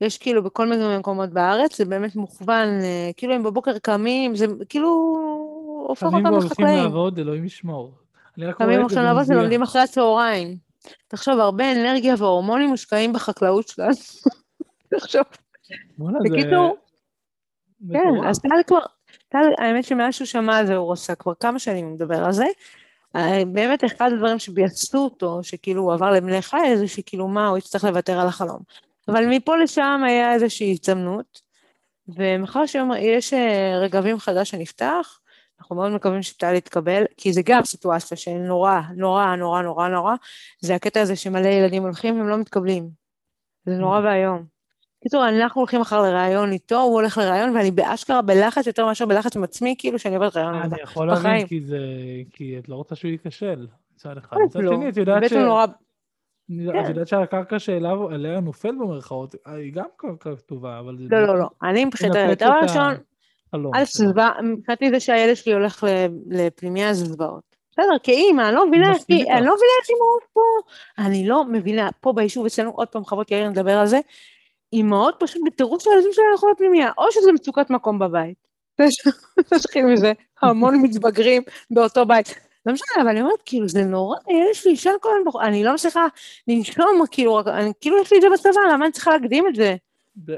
יש 0.00 0.18
כאילו 0.18 0.42
בכל 0.42 0.68
מיני 0.68 0.98
מקומות 0.98 1.30
בארץ, 1.30 1.78
זה 1.78 1.84
באמת 1.84 2.16
מוכוון, 2.16 2.68
אה, 2.68 3.10
כאילו 3.16 3.34
הם 3.34 3.42
בבוקר 3.42 3.78
קמים, 3.78 4.36
זה 4.36 4.46
כאילו 4.68 4.88
הופך 5.88 6.06
אותם 6.06 6.18
לחקלאים. 6.18 6.24
קמים 6.24 6.32
והולכים 6.34 6.66
לעבוד, 6.66 7.18
אלוהים 7.18 7.44
ישמור. 7.44 7.92
קמים 8.58 8.80
הולכים 8.80 8.98
לעבוד 8.98 9.24
ולומדים 9.28 9.62
אחרי 9.62 9.82
הצהריים. 9.82 10.56
תחשוב, 11.08 11.38
הרבה 11.38 11.72
אנרגיה 11.72 12.14
והורמונים 12.18 12.68
מושקעים 12.68 13.12
בחקלאות 13.12 13.68
שלנו. 13.68 13.94
תחשוב. 14.94 15.22
בקיצור, 16.24 16.76
כן, 17.92 18.28
אז 18.28 18.38
טל 18.38 18.62
כבר, 18.66 18.78
טל, 19.28 19.44
האמת 19.58 19.84
שמאז 19.84 20.14
שהוא 20.14 20.26
שמע 20.26 20.56
על 20.56 20.66
זה, 20.66 20.76
הוא 20.76 20.90
עושה 20.90 21.14
כבר 21.14 21.32
כמה 21.40 21.58
שנים 21.58 21.86
הוא 21.86 21.94
מדבר 21.94 22.24
על 22.24 22.32
זה. 22.32 22.46
אה, 23.16 23.42
באמת 23.52 23.84
אחד 23.84 24.10
הדברים 24.12 24.38
שביאסו 24.38 24.98
אותו, 24.98 25.38
שכאילו 25.42 25.82
הוא 25.82 25.92
עבר 25.92 26.10
לבני 26.10 26.42
חי, 26.42 26.76
זה 26.76 26.88
שכאילו 26.88 27.28
מה, 27.28 27.48
הוא 27.48 27.58
יצטרך 27.58 27.84
לוותר 27.84 28.20
על 28.20 28.26
החלום. 28.26 28.60
אבל 29.08 29.26
מפה 29.26 29.56
לשם 29.56 30.00
היה 30.06 30.34
איזושהי 30.34 30.72
הזדמנות, 30.72 31.40
שהיום 32.66 32.92
יש 32.98 33.32
אה, 33.32 33.78
רגבים 33.78 34.18
חדש 34.18 34.50
שנפתח, 34.50 35.20
אנחנו 35.60 35.76
מאוד 35.76 35.92
מקווים 35.92 36.22
שטל 36.22 36.54
יתקבל, 36.54 37.04
כי 37.16 37.32
זה 37.32 37.42
גם 37.44 37.64
סיטואציה 37.64 38.16
שנורא, 38.16 38.80
נורא, 38.96 39.36
נורא, 39.36 39.62
נורא, 39.62 39.88
נורא, 39.88 40.14
זה 40.60 40.74
הקטע 40.74 41.00
הזה 41.00 41.16
שמלא 41.16 41.48
ילדים 41.48 41.82
הולכים 41.82 42.18
והם 42.18 42.28
לא 42.28 42.36
מתקבלים. 42.36 42.90
זה 43.66 43.76
נורא 43.76 44.00
ואיום. 44.00 44.44
קיצור, 45.02 45.28
אנחנו 45.28 45.60
הולכים 45.60 45.80
מחר 45.80 46.02
לראיון 46.02 46.52
איתו, 46.52 46.80
הוא 46.80 46.94
הולך 46.94 47.18
לראיון, 47.18 47.56
ואני 47.56 47.70
באשכרה 47.70 48.22
בלחץ 48.22 48.66
יותר 48.66 48.86
מאשר 48.86 49.06
בלחץ 49.06 49.36
עם 49.36 49.44
עצמי, 49.44 49.74
כאילו 49.78 49.98
שאני 49.98 50.14
עוברת 50.14 50.36
ראיון. 50.36 50.54
אני 50.54 50.82
יכול 50.82 51.06
להבין, 51.08 51.46
כי 51.46 51.60
זה... 51.60 51.78
כי 52.32 52.58
את 52.58 52.68
לא 52.68 52.74
רוצה 52.74 52.94
שהוא 52.94 53.10
ייכשל, 53.10 53.66
מצד 53.94 54.18
אחד. 54.18 54.36
מצד 54.44 54.60
לא. 54.60 54.76
שני, 54.76 54.88
את 54.88 54.96
יודעת 54.96 55.22
ש... 55.28 55.32
נורא... 56.48 56.80
את 56.80 56.84
כן. 56.84 56.90
יודעת 56.90 57.08
שהקרקע 57.08 57.58
שאליה 57.58 58.40
נופל 58.40 58.72
במרכאות, 58.72 59.34
היא 59.46 59.72
גם 59.72 59.84
קרקע 59.96 60.30
טובה, 60.46 60.78
אבל... 60.78 60.96
לא, 61.10 61.26
לא, 61.26 61.38
לא. 61.38 61.46
אני 61.62 61.84
מבחינתי, 61.84 62.34
דבר 62.34 62.58
ראשון, 62.62 62.94
א', 63.54 63.84
זוועה, 63.84 64.42
מבחינתי 64.42 64.90
זה 64.90 65.00
שהילד 65.00 65.34
שלי 65.34 65.52
הולך 65.52 65.84
לפנימיה 66.30 66.94
זה 66.94 67.04
זוועות. 67.04 67.56
בסדר, 67.72 67.98
כאימא, 68.02 68.42
אני 68.42 68.54
לא 68.54 68.68
מבינה 68.68 68.92
איך 68.92 69.02
היא, 69.08 69.32
אני 69.32 69.46
לא 69.46 69.54
מבינה 69.54 69.72
איך 69.80 69.90
אימהות 69.90 70.22
פה, 70.32 70.40
אני 70.98 71.28
לא 71.28 71.44
מבינה, 71.44 71.88
פה 72.00 72.12
ביישוב 72.12 72.46
אצלנו, 72.46 72.70
עוד 72.70 72.88
פעם 72.88 73.04
חוות 73.04 73.30
יאיר 73.30 73.48
נדבר 73.48 73.78
על 73.78 73.86
זה, 73.86 74.00
אימהות 74.72 75.16
פשוט 75.18 75.42
בטירוף 75.46 75.82
של 75.82 75.90
הילדים 75.90 76.12
שלהם 76.12 76.28
ילכו 76.32 76.48
לפנימיה, 76.48 76.90
או 76.98 77.12
שזה 77.12 77.32
מצוקת 77.32 77.70
מקום 77.70 77.98
בבית. 77.98 78.48
נתחיל 79.54 79.86
מזה, 79.86 80.12
המון 80.42 80.82
מתבגרים 80.82 81.42
באותו 81.70 82.06
בית. 82.06 82.47
לא 82.68 82.74
משנה, 82.74 83.02
אבל 83.02 83.08
אני 83.08 83.20
אומרת, 83.20 83.42
כאילו, 83.44 83.68
זה 83.68 83.84
נורא, 83.84 84.16
יש 84.50 84.66
לי 84.66 84.72
אישה 84.72 84.90
כל 85.00 85.10
הזמן, 85.20 85.40
אני 85.44 85.64
לא 85.64 85.74
מצליחה 85.74 86.06
לנשום, 86.48 87.02
כאילו, 87.10 87.40
אני, 87.40 87.72
כאילו 87.80 88.02
יש 88.02 88.12
לי 88.12 88.16
את 88.16 88.22
זה 88.22 88.28
בצבא, 88.34 88.60
למה 88.72 88.84
אני 88.84 88.92
צריכה 88.92 89.10
להקדים 89.10 89.46
את 89.48 89.54
זה? 89.54 89.76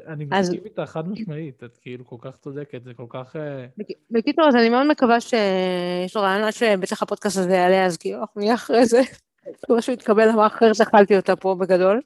אני 0.06 0.24
מסכים 0.24 0.60
איתך 0.64 0.82
חד 0.86 1.08
משמעית, 1.08 1.64
את 1.64 1.78
כאילו 1.82 2.06
כל 2.06 2.16
כך 2.20 2.36
צודקת, 2.36 2.84
זה 2.84 2.94
כל 2.94 3.06
כך... 3.08 3.36
אה, 3.36 3.66
בקיצור, 4.10 4.48
אז 4.48 4.56
אני 4.56 4.68
מאוד 4.68 4.86
מקווה 4.86 5.20
שיש 5.20 6.16
לו 6.16 6.22
רעיון 6.22 6.44
עד 6.44 6.52
שבטח 6.52 7.02
הפודקאסט 7.02 7.38
הזה 7.38 7.54
יעלה, 7.54 7.86
אז 7.86 7.96
כאילו 7.96 8.20
אנחנו 8.20 8.40
נהיה 8.40 8.54
אחרי 8.54 8.86
זה. 8.86 9.00
כמו 9.66 9.82
שהוא 9.82 9.92
התקבל, 9.92 10.28
אמר 10.28 10.46
אחרת 10.46 10.80
אכלתי 10.80 11.16
אותה 11.16 11.36
פה 11.36 11.54
בגדול. 11.54 12.00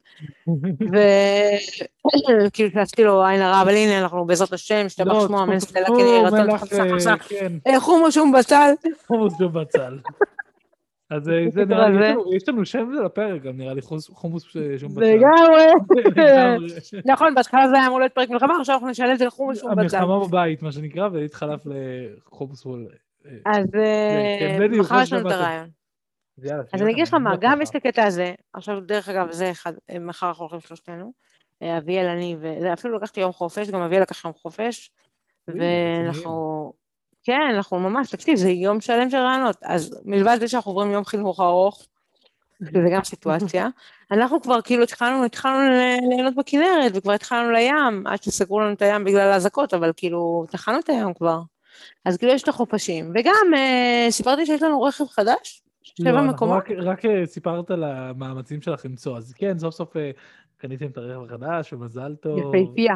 וכאילו 0.91 2.69
שעשיתי 2.73 3.03
לו 3.03 3.25
עין 3.25 3.41
הרע, 3.41 3.61
אבל 3.61 3.75
הנה 3.75 3.99
אנחנו 3.99 4.25
בעזרת 4.25 4.53
השם, 4.53 4.89
שאתה 4.89 5.05
בא 5.05 5.13
לשמוע 5.13 5.45
מנסה 5.45 5.79
כנראה 5.87 6.21
רצון 6.23 6.47
חומוס 7.79 8.13
שום 8.13 8.31
בצל. 8.31 8.71
חומוס 9.07 9.33
שום 9.37 9.53
בצל. 9.53 9.97
אז 11.09 11.29
אה, 11.29 11.45
זה 11.49 11.65
נראה 11.65 11.89
לי, 11.89 12.13
יש 12.35 12.49
לנו 12.49 12.65
שם 12.65 12.91
לפרק 13.05 13.41
גם 13.41 13.57
נראה 13.57 13.73
לי, 13.73 13.81
חומוס 14.09 14.43
שום 14.77 14.95
בצל. 14.95 15.01
לגמרי. 15.01 15.65
נכון, 17.05 17.35
בהתחלה 17.35 17.67
זה 17.69 17.75
היה 17.75 17.87
אמור 17.87 17.99
להיות 17.99 18.11
פרק 18.11 18.29
מלחמה, 18.29 18.53
עכשיו 18.59 18.75
אנחנו 18.75 18.89
נשאל 18.89 19.11
את 19.13 19.19
זה 19.19 19.25
לחומוס 19.25 19.59
שום 19.61 19.71
בצל. 19.71 19.97
המלחמה 19.97 20.27
בבית, 20.27 20.61
מה 20.61 20.71
שנקרא, 20.71 21.09
והתחלף 21.13 21.61
לחומוס 21.65 22.65
וול. 22.65 22.87
אז 23.45 23.65
כן, 24.39 24.61
אה, 24.61 24.79
מחר 24.79 25.01
יש 25.01 25.13
לנו 25.13 25.27
את 25.27 25.33
הרעיון. 25.33 25.84
אז 26.73 26.81
אני 26.81 26.91
אגיד 26.91 27.07
לך 27.07 27.13
מה, 27.13 27.35
גם 27.39 27.61
יש 27.61 27.69
את 27.69 27.75
הקטע 27.75 28.03
הזה, 28.03 28.33
עכשיו 28.53 28.79
דרך 28.79 29.09
אגב, 29.09 29.31
זה 29.31 29.51
אחד, 29.51 29.73
מחר 29.99 30.27
אנחנו 30.27 30.43
הולכים 30.43 30.59
שלושתנו, 30.59 31.13
אה, 31.63 31.77
אביאל, 31.77 32.05
אני, 32.05 32.35
ואפילו 32.41 32.97
לקחתי 32.97 33.19
יום 33.19 33.31
חופש, 33.31 33.69
גם 33.69 33.81
אביאל 33.81 34.01
לקח 34.01 34.25
יום 34.25 34.33
חופש, 34.33 34.91
ואנחנו, 35.47 36.73
כן, 37.23 37.41
אנחנו 37.55 37.79
ממש, 37.79 38.09
תקשיב, 38.09 38.35
זה 38.35 38.49
יום 38.49 38.81
שלם 38.81 39.09
של 39.09 39.17
רעיונות, 39.17 39.57
אז 39.63 40.01
מלבד 40.05 40.37
זה 40.39 40.47
שאנחנו 40.47 40.71
עוברים 40.71 40.91
יום 40.91 41.05
חינוך 41.05 41.39
ארוך, 41.39 41.85
זה 42.59 42.89
גם 42.93 43.03
סיטואציה, 43.03 43.67
אנחנו 44.11 44.41
כבר 44.41 44.61
כאילו 44.61 44.83
התחלנו, 44.83 45.25
התחלנו 45.25 45.69
ליהנות 46.09 46.35
בכנרת, 46.35 46.91
וכבר 46.95 47.11
התחלנו 47.11 47.51
לים, 47.51 48.07
עד 48.07 48.23
שסגרו 48.23 48.59
לנו 48.59 48.73
את 48.73 48.81
הים 48.81 49.03
בגלל 49.03 49.31
האזעקות, 49.31 49.73
אבל 49.73 49.91
כאילו, 49.97 50.45
טחנו 50.51 50.79
את 50.79 50.89
הים 50.89 51.13
כבר. 51.13 51.39
אז 52.05 52.17
כאילו 52.17 52.33
יש 52.33 52.43
את 52.43 52.47
החופשים, 52.47 53.11
וגם 53.15 53.53
אה, 53.55 54.07
סיפרתי 54.09 54.45
שיש 54.45 54.61
לנו 54.61 54.81
רכב 54.81 55.05
חדש, 55.07 55.64
שבע 55.85 56.11
לא, 56.11 56.23
מקומות? 56.23 56.63
רק, 56.63 56.71
רק 56.71 57.05
אה, 57.05 57.25
סיפרת 57.25 57.71
על 57.71 57.83
המאמצים 57.83 58.61
שלך 58.61 58.85
למצוא, 58.85 59.17
אז 59.17 59.33
כן, 59.33 59.59
סוף 59.59 59.75
סוף 59.75 59.97
אה, 59.97 60.11
קניתם 60.57 60.85
את 60.85 60.97
הרכב 60.97 61.23
החדש, 61.23 61.73
ומזל 61.73 62.15
טוב. 62.15 62.39
יפהפייה, 62.39 62.95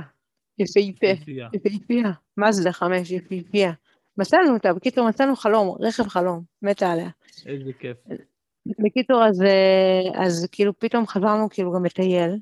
יפהפה, 0.57 1.33
יפהפייה. 1.53 2.11
מה 2.37 2.51
זה 2.51 2.71
חמש, 2.71 3.11
יפהפייה. 3.11 3.71
מצאנו 4.17 4.53
אותה, 4.53 4.73
בקיצור 4.73 5.07
מצאנו 5.09 5.35
חלום, 5.35 5.75
רכב 5.79 6.07
חלום, 6.07 6.43
מתה 6.61 6.91
עליה. 6.91 7.09
איזה 7.45 7.73
כיף. 7.79 7.97
בקיצור, 8.65 9.25
אז, 9.25 9.41
אה, 9.41 10.25
אז 10.25 10.47
כאילו 10.51 10.79
פתאום 10.79 11.07
חזרנו 11.07 11.49
כאילו 11.49 11.71
גם 11.71 11.85
לטייל, 11.85 12.37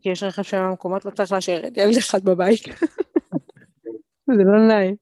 כי 0.00 0.08
יש 0.08 0.22
רכב 0.22 0.42
של 0.42 0.56
המקומות, 0.56 1.04
לא 1.04 1.10
צריך 1.10 1.32
להשאיר 1.32 1.66
את 1.66 1.76
ילד 1.76 1.96
אחד 1.98 2.24
בבית. 2.24 2.62
זה 4.26 4.44
לא 4.44 4.66
נעים. 4.66 4.94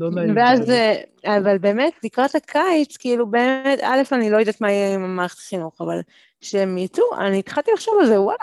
לא 0.00 0.10
נעים. 0.10 0.36
ואז, 0.36 0.70
אה, 0.70 1.02
אבל 1.38 1.58
באמת, 1.58 1.92
לקראת 2.04 2.34
הקיץ, 2.34 2.96
כאילו 2.96 3.26
באמת, 3.26 3.78
א', 3.82 4.02
אני 4.12 4.30
לא 4.30 4.36
יודעת 4.36 4.60
מה 4.60 4.70
יהיה 4.72 4.94
עם 4.94 5.04
המערכת 5.04 5.38
החינוך, 5.38 5.80
אבל 5.80 6.00
כשהם 6.40 6.78
יצאו, 6.78 7.04
אני 7.18 7.38
התחלתי 7.38 7.70
לחשוב 7.74 7.94
על 8.00 8.06
זה, 8.06 8.20
וואלה, 8.20 8.38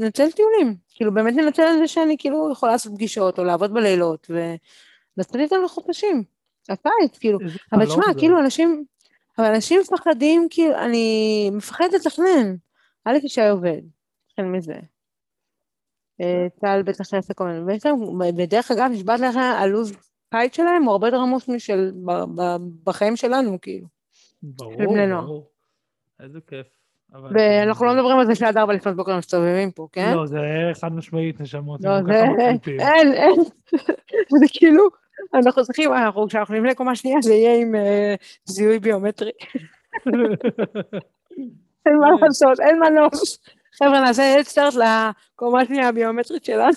ננצל 0.00 0.30
טיולים. 0.30 0.76
כאילו, 0.94 1.14
באמת 1.14 1.34
ננצל 1.34 1.62
על 1.62 1.78
זה 1.78 1.86
שאני 1.86 2.16
כאילו 2.18 2.50
יכולה 2.52 2.72
לעשות 2.72 2.92
פגישות, 2.94 3.38
או 3.38 3.44
לעבוד 3.44 3.74
בלילות, 3.74 4.30
ולצאת 4.30 5.36
איתם 5.36 5.56
לחופשים. 5.64 6.24
הקיץ, 6.68 7.18
כאילו. 7.20 7.38
אבל 7.72 7.86
תשמע, 7.86 8.04
כאילו, 8.18 8.40
אנשים, 8.40 8.84
אבל 9.38 9.46
אנשים 9.46 9.80
מפחדים, 9.80 10.46
כאילו, 10.50 10.74
אני 10.74 11.50
מפחדת 11.52 11.92
לתכנן. 11.94 12.54
א', 13.04 13.16
ישי 13.22 13.48
עובד, 13.48 13.80
נתחיל 14.28 14.44
מזה. 14.44 14.74
אה, 16.20 16.46
צה"ל 16.60 16.82
בטח 16.82 17.12
יעשה 17.12 17.34
כל 17.34 17.44
מיני, 17.44 17.60
ויש 17.60 17.86
להם, 17.86 17.98
בדרך 18.36 18.70
אגב, 18.70 18.90
נשבעת 18.92 19.20
לך, 19.20 19.36
הלו"ז 19.36 19.92
קיץ 20.30 20.56
שלהם 20.56 20.82
הוא 20.82 20.92
הרבה 20.92 21.06
יותר 21.06 21.20
עמוס 21.20 21.48
משל, 21.48 21.92
בחיים 22.84 23.16
שלנו, 23.16 23.60
כאילו. 23.60 23.86
ברור, 24.42 24.96
ברור. 25.22 25.50
איזה 26.20 26.38
כיף. 26.46 26.66
ואנחנו 27.12 27.86
לא 27.86 27.94
מדברים 27.94 28.18
על 28.18 28.26
זה 28.26 28.34
שעד 28.34 28.56
ארבע 28.56 28.72
לפנות 28.72 28.96
בוקר 28.96 29.18
מסתובבים 29.18 29.70
פה, 29.70 29.88
כן? 29.92 30.12
לא, 30.14 30.26
זה 30.26 30.38
חד 30.80 30.92
משמעית 30.92 31.40
נשמות. 31.40 31.80
לא, 31.84 32.02
זה... 32.02 32.24
אין, 32.78 33.12
אין. 33.12 33.34
זה 34.40 34.46
כאילו, 34.52 34.88
אנחנו 35.34 35.64
צריכים, 35.64 35.90
כשאנחנו 36.28 36.54
נבנה 36.54 36.74
קומה 36.74 36.96
שנייה, 36.96 37.18
זה 37.22 37.34
יהיה 37.34 37.60
עם 37.60 37.74
אה, 37.74 38.14
זיהוי 38.44 38.78
ביומטרי. 38.78 39.30
אין 41.86 41.98
מה 41.98 42.06
לעשות, 42.22 42.60
אין 42.60 42.80
מנוס. 42.80 43.38
חבר'ה, 43.78 44.00
נעשה 44.00 44.40
אדסטארט 44.40 44.74
לקומה 44.74 45.60
השנייה 45.60 45.88
הביומטרית 45.88 46.44
שלנו. 46.44 46.72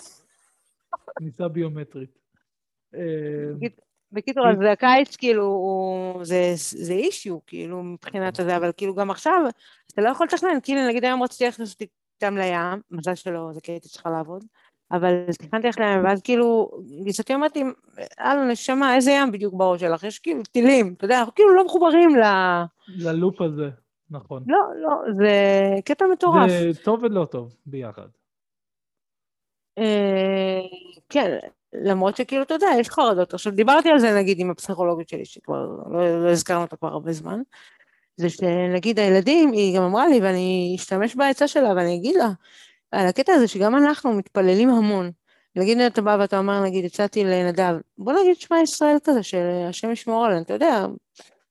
כניסה 1.19 1.47
ביומטרית. 1.47 2.19
אה, 2.95 3.69
בקיצור, 4.11 4.49
אז 4.49 4.57
הקיץ, 4.71 5.15
כאילו, 5.15 6.19
זה 6.53 6.93
אישיו, 6.93 7.45
כאילו, 7.45 7.83
מבחינת 7.83 8.39
הזה, 8.39 8.57
אבל 8.57 8.71
כאילו 8.77 8.95
גם 8.95 9.11
עכשיו, 9.11 9.41
אתה 9.93 10.01
לא 10.01 10.09
יכול 10.09 10.27
לתכנן, 10.27 10.57
כאילו, 10.63 10.87
נגיד 10.87 11.05
היום 11.05 11.23
רציתי 11.23 11.45
ללכת 11.45 11.59
לעשות 11.59 11.81
איתם 11.81 12.37
לים, 12.37 12.81
מזל 12.91 13.15
שלא, 13.15 13.49
זה 13.53 13.61
כי 13.61 13.71
הייתי 13.71 13.89
צריכה 13.89 14.09
לעבוד, 14.09 14.45
אבל 14.91 15.25
תכננתי 15.31 15.67
ללכת 15.67 15.79
לים, 15.79 16.03
ואז 16.03 16.21
כאילו, 16.21 16.71
גיסתי 17.03 17.35
אמרתי, 17.35 17.63
הלו, 18.17 18.45
נשמה, 18.45 18.95
איזה 18.95 19.11
ים 19.11 19.31
בדיוק 19.31 19.53
בראש 19.53 19.81
שלך? 19.81 20.03
יש 20.03 20.19
כאילו 20.19 20.43
טילים, 20.43 20.93
אתה 20.97 21.05
יודע, 21.05 21.19
אנחנו 21.19 21.35
כאילו 21.35 21.55
לא 21.55 21.65
מחוברים 21.65 22.15
ל... 22.15 22.23
ללופ 22.87 23.41
הזה. 23.41 23.69
נכון. 24.11 24.43
לא, 24.47 24.57
לא, 24.81 25.13
זה 25.17 25.31
קטע 25.85 26.05
מטורף. 26.11 26.49
זה 26.49 26.83
טוב 26.83 27.03
ולא 27.03 27.25
טוב, 27.25 27.55
ביחד. 27.65 28.07
אה, 29.77 30.59
כן, 31.09 31.37
למרות 31.73 32.15
שכאילו, 32.15 32.43
אתה 32.43 32.53
יודע, 32.53 32.67
יש 32.79 32.89
חרדות. 32.89 33.33
עכשיו, 33.33 33.53
דיברתי 33.53 33.89
על 33.89 33.99
זה 33.99 34.15
נגיד 34.15 34.39
עם 34.39 34.51
הפסיכולוגית 34.51 35.09
שלי, 35.09 35.25
שכבר 35.25 35.67
לא, 35.91 36.23
לא 36.23 36.29
הזכרנו 36.29 36.61
אותה 36.61 36.75
כבר 36.75 36.87
הרבה 36.87 37.11
זמן, 37.11 37.41
זה 38.17 38.29
שנגיד 38.29 38.99
הילדים, 38.99 39.51
היא 39.51 39.77
גם 39.77 39.83
אמרה 39.83 40.07
לי, 40.07 40.19
ואני 40.21 40.73
אשתמש 40.75 41.15
בעצה 41.15 41.47
שלה 41.47 41.69
ואני 41.75 41.95
אגיד 41.95 42.15
לה, 42.15 42.29
על 42.91 43.07
הקטע 43.07 43.33
הזה 43.33 43.47
שגם 43.47 43.75
אנחנו 43.75 44.13
מתפללים 44.13 44.69
המון. 44.69 45.11
נגיד 45.55 45.79
אתה 45.79 46.01
בא 46.01 46.17
ואתה 46.19 46.37
אומר, 46.37 46.63
נגיד, 46.63 46.85
הצעתי 46.85 47.23
לנדב, 47.23 47.75
בוא 47.97 48.13
נגיד 48.13 48.35
שמע 48.35 48.57
ישראל 48.61 48.97
כזה, 49.03 49.23
שהשם 49.23 49.91
ישמור 49.91 50.25
עלינו, 50.25 50.41
אתה 50.41 50.53
יודע, 50.53 50.85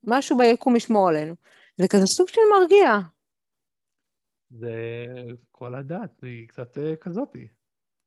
משהו 0.04 0.38
ביקום 0.38 0.76
ישמור 0.76 1.09
עלינו. 1.09 1.34
זה 1.79 1.89
כזה 1.89 2.07
סוג 2.07 2.29
של 2.29 2.41
מרגיע. 2.61 2.99
זה 4.51 4.74
כל 5.53 5.74
הדת, 5.74 6.22
היא 6.22 6.49
קצת 6.49 6.79
אה, 6.79 6.97
כזאתי. 6.97 7.49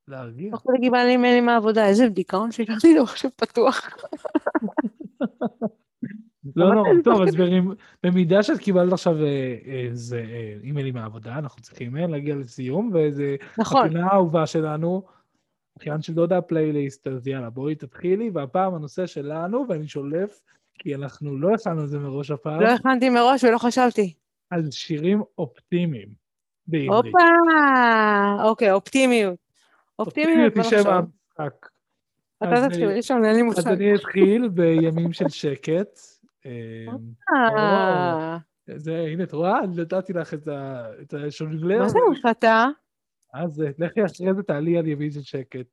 להרגיע. 0.08 0.52
תוך 0.52 0.62
כדי 0.62 0.80
קיבלתי 0.82 1.08
לי 1.08 1.18
מיילים 1.18 1.46
מהעבודה, 1.46 1.88
איזה 1.88 2.10
דיכאון 2.10 2.52
שהשארתי 2.52 2.96
לו 2.96 3.04
עכשיו 3.04 3.32
פתוח. 3.36 3.88
לא, 6.56 6.76
לא, 6.76 6.84
טוב, 7.04 7.22
אז 7.22 7.36
במידה 8.04 8.44
שאת 8.44 8.58
קיבלת 8.58 8.94
עכשיו 8.94 9.24
אה, 9.24 9.58
איזה 9.66 10.18
אה, 10.18 10.58
אימיילים 10.64 10.94
מהעבודה, 10.94 11.38
אנחנו 11.38 11.62
צריכים 11.62 11.98
אה, 11.98 12.08
להגיע 12.08 12.36
לסיום, 12.36 12.92
וזה 12.94 13.36
נכון, 13.58 13.86
הפינה 13.86 14.08
האהובה 14.08 14.48
שלנו, 14.48 15.04
אחיין 15.78 16.02
של 16.02 16.14
דודה 16.14 16.38
הפלייליסט, 16.38 17.08
אז 17.08 17.28
יאללה, 17.28 17.50
בואי 17.50 17.76
תתחילי, 17.76 18.30
והפעם 18.34 18.74
הנושא 18.74 19.06
שלנו, 19.06 19.66
ואני 19.70 19.88
שולף, 19.88 20.42
כי 20.80 20.96
אנחנו 20.96 21.38
לא 21.38 21.54
הכנו 21.54 21.84
את 21.84 21.90
זה 21.90 22.00
מראש 22.00 22.32
הפעם, 22.32 22.62
לא 22.62 22.70
הכנתי 22.70 23.10
מראש 23.10 23.44
ולא 23.44 23.58
חשבתי. 23.58 24.14
על 24.50 24.72
שירים 24.72 25.24
אופטימיים 25.38 26.08
בעברית. 26.68 27.14
הופה! 27.14 28.44
אוקיי, 28.44 28.72
אופטימיות. 28.72 29.40
אופטימיות, 30.00 30.54
בוא 30.54 30.64
היא 30.64 30.70
שם 30.70 30.78
נחשוב. 30.78 30.94
המשחק. 30.94 31.68
אז, 32.42 32.48
אתה 32.48 32.64
אה, 32.64 32.70
תתחיל 32.70 32.90
ראשון, 32.90 33.26
אין 33.26 33.36
לי 33.36 33.42
אז 33.42 33.46
מושג. 33.46 33.68
אני 33.68 33.96
אתחיל 33.96 34.48
בימים 34.48 35.14
של 35.14 35.30
שקט. 35.30 36.00
אה, 36.46 36.86
אה, 37.58 38.38
זה, 38.76 39.06
הנה, 39.12 39.24
את 39.24 39.34
רואה? 39.34 39.60
נתתי 39.76 40.14
לך 40.14 40.34
את 41.02 41.14
השונגלר. 41.14 41.80
מה 41.80 41.90
זה 41.90 42.00
הנחתה? 42.08 42.68
אז 43.34 43.62
אה, 43.62 43.70
לכי 43.78 44.06
אחרי 44.06 44.34
זה 44.34 44.44
תעלי 44.44 44.78
על 44.78 44.88
ימין 44.88 45.12
של 45.12 45.22
שקט. 45.22 45.66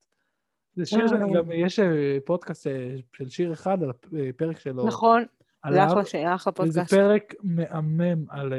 זה 0.79 0.87
שיר 0.87 1.01
אה. 1.01 1.19
גם, 1.35 1.53
יש 1.53 1.79
אה, 1.79 2.19
פודקאסט 2.25 2.67
אה, 2.67 2.97
של 3.13 3.29
שיר 3.29 3.53
אחד 3.53 3.83
על 3.83 3.91
הפרק 4.29 4.59
שלו. 4.59 4.87
נכון, 4.87 5.25
זה 5.71 5.85
אחלה 5.85 6.35
אחלה 6.35 6.53
וזה 6.63 6.81
פודקאסט. 6.81 6.95
פרק 6.95 7.35
מהמם 7.43 8.25
על 8.31 8.53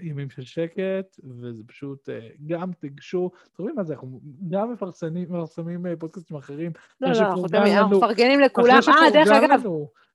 ימים 0.00 0.30
של 0.30 0.42
שקט, 0.42 1.20
וזה 1.40 1.62
פשוט, 1.66 2.08
גם 2.46 2.72
תיגשו, 2.72 3.30
אתם 3.54 3.62
רואים 3.62 3.76
מה 3.76 3.84
זה, 3.84 3.94
אנחנו 3.94 4.20
גם 4.48 4.72
מפרסמים 4.72 5.22
מפרסמים, 5.22 5.84
פודקאסטים 5.98 6.36
אחרים. 6.36 6.72
לא, 7.00 7.08
לא, 7.08 7.18
אנחנו 7.18 7.96
מפרגנים 7.96 8.40
לכולם. 8.40 8.80
אה, 8.88 9.10
דרך 9.12 9.28
אגב, 9.28 9.62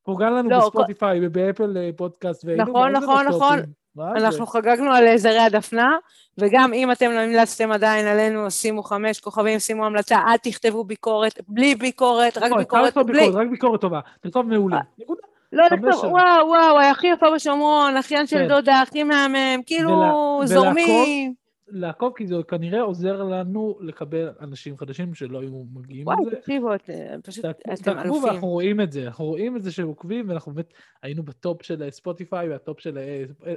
פורגן 0.03 0.33
לנו 0.33 0.49
לא, 0.49 0.57
בספוטיפיי 0.59 1.19
ובאפל 1.27 1.91
פודקאסט, 1.95 2.45
נכון, 2.45 2.91
נכון. 2.91 3.27
נכון. 3.27 3.59
מה 3.95 4.19
זה? 4.19 4.25
אנחנו 4.25 4.47
חגגנו 4.47 4.91
על 4.91 5.17
זרי 5.17 5.39
הדפנה, 5.39 5.97
וגם 6.37 6.73
אם 6.73 6.91
אתם 6.91 7.11
לא 7.11 7.19
המלצתם 7.19 7.71
עדיין 7.71 8.07
עלינו, 8.07 8.51
שימו 8.51 8.83
חמש 8.83 9.19
כוכבים, 9.19 9.59
שימו 9.59 9.85
המלצה, 9.85 10.17
אל 10.27 10.37
תכתבו 10.37 10.83
ביקורת, 10.83 11.39
בלי 11.47 11.75
ביקורת, 11.75 12.37
רק 12.37 12.51
ביקורת, 12.57 12.97
בלי... 12.97 13.29
רק 13.29 13.47
ביקורת 13.51 13.81
טובה. 13.81 13.99
תכתוב 14.21 14.45
מעולה. 14.45 14.79
נקודה. 14.99 15.21
לא 15.51 15.65
לכתוב, 15.65 16.01
שנים. 16.01 16.13
וואו, 16.13 16.47
וואו, 16.47 16.81
הכי 16.81 17.07
יפה 17.07 17.25
בשומרון, 17.35 17.97
אחיין 17.97 18.27
של 18.27 18.37
כן. 18.37 18.47
דודה, 18.47 18.81
הכי 18.81 19.03
מהמם, 19.03 19.63
כאילו, 19.65 20.41
זורמים. 20.45 21.33
לעקוב, 21.71 22.13
כי 22.17 22.27
זה 22.27 22.35
כנראה 22.47 22.81
עוזר 22.81 23.23
לנו 23.23 23.77
לקבל 23.81 24.29
אנשים 24.41 24.77
חדשים 24.77 25.13
שלא 25.13 25.41
היו 25.41 25.63
מגיעים 25.73 26.07
וואי, 26.07 26.17
לזה. 26.27 26.35
תקשיבו, 26.35 26.75
את- 26.75 26.89
פשוט, 27.23 27.45
תעקבו 27.45 27.73
אתם 27.73 27.83
תעקבו 27.83 28.01
אלופים. 28.01 28.23
ואנחנו 28.23 28.47
רואים 28.47 28.81
את 28.81 28.91
זה, 28.91 29.05
אנחנו 29.05 29.25
רואים 29.25 29.57
את 29.57 29.63
זה 29.63 29.71
שעוקבים, 29.71 30.29
ואנחנו 30.29 30.51
באמת 30.51 30.73
היינו 31.03 31.23
ב 31.23 31.33
top 31.33 31.63
של 31.63 31.89
ספוטיפיי 31.89 32.49
וה 32.49 32.61
top 32.61 32.79
של 32.79 32.99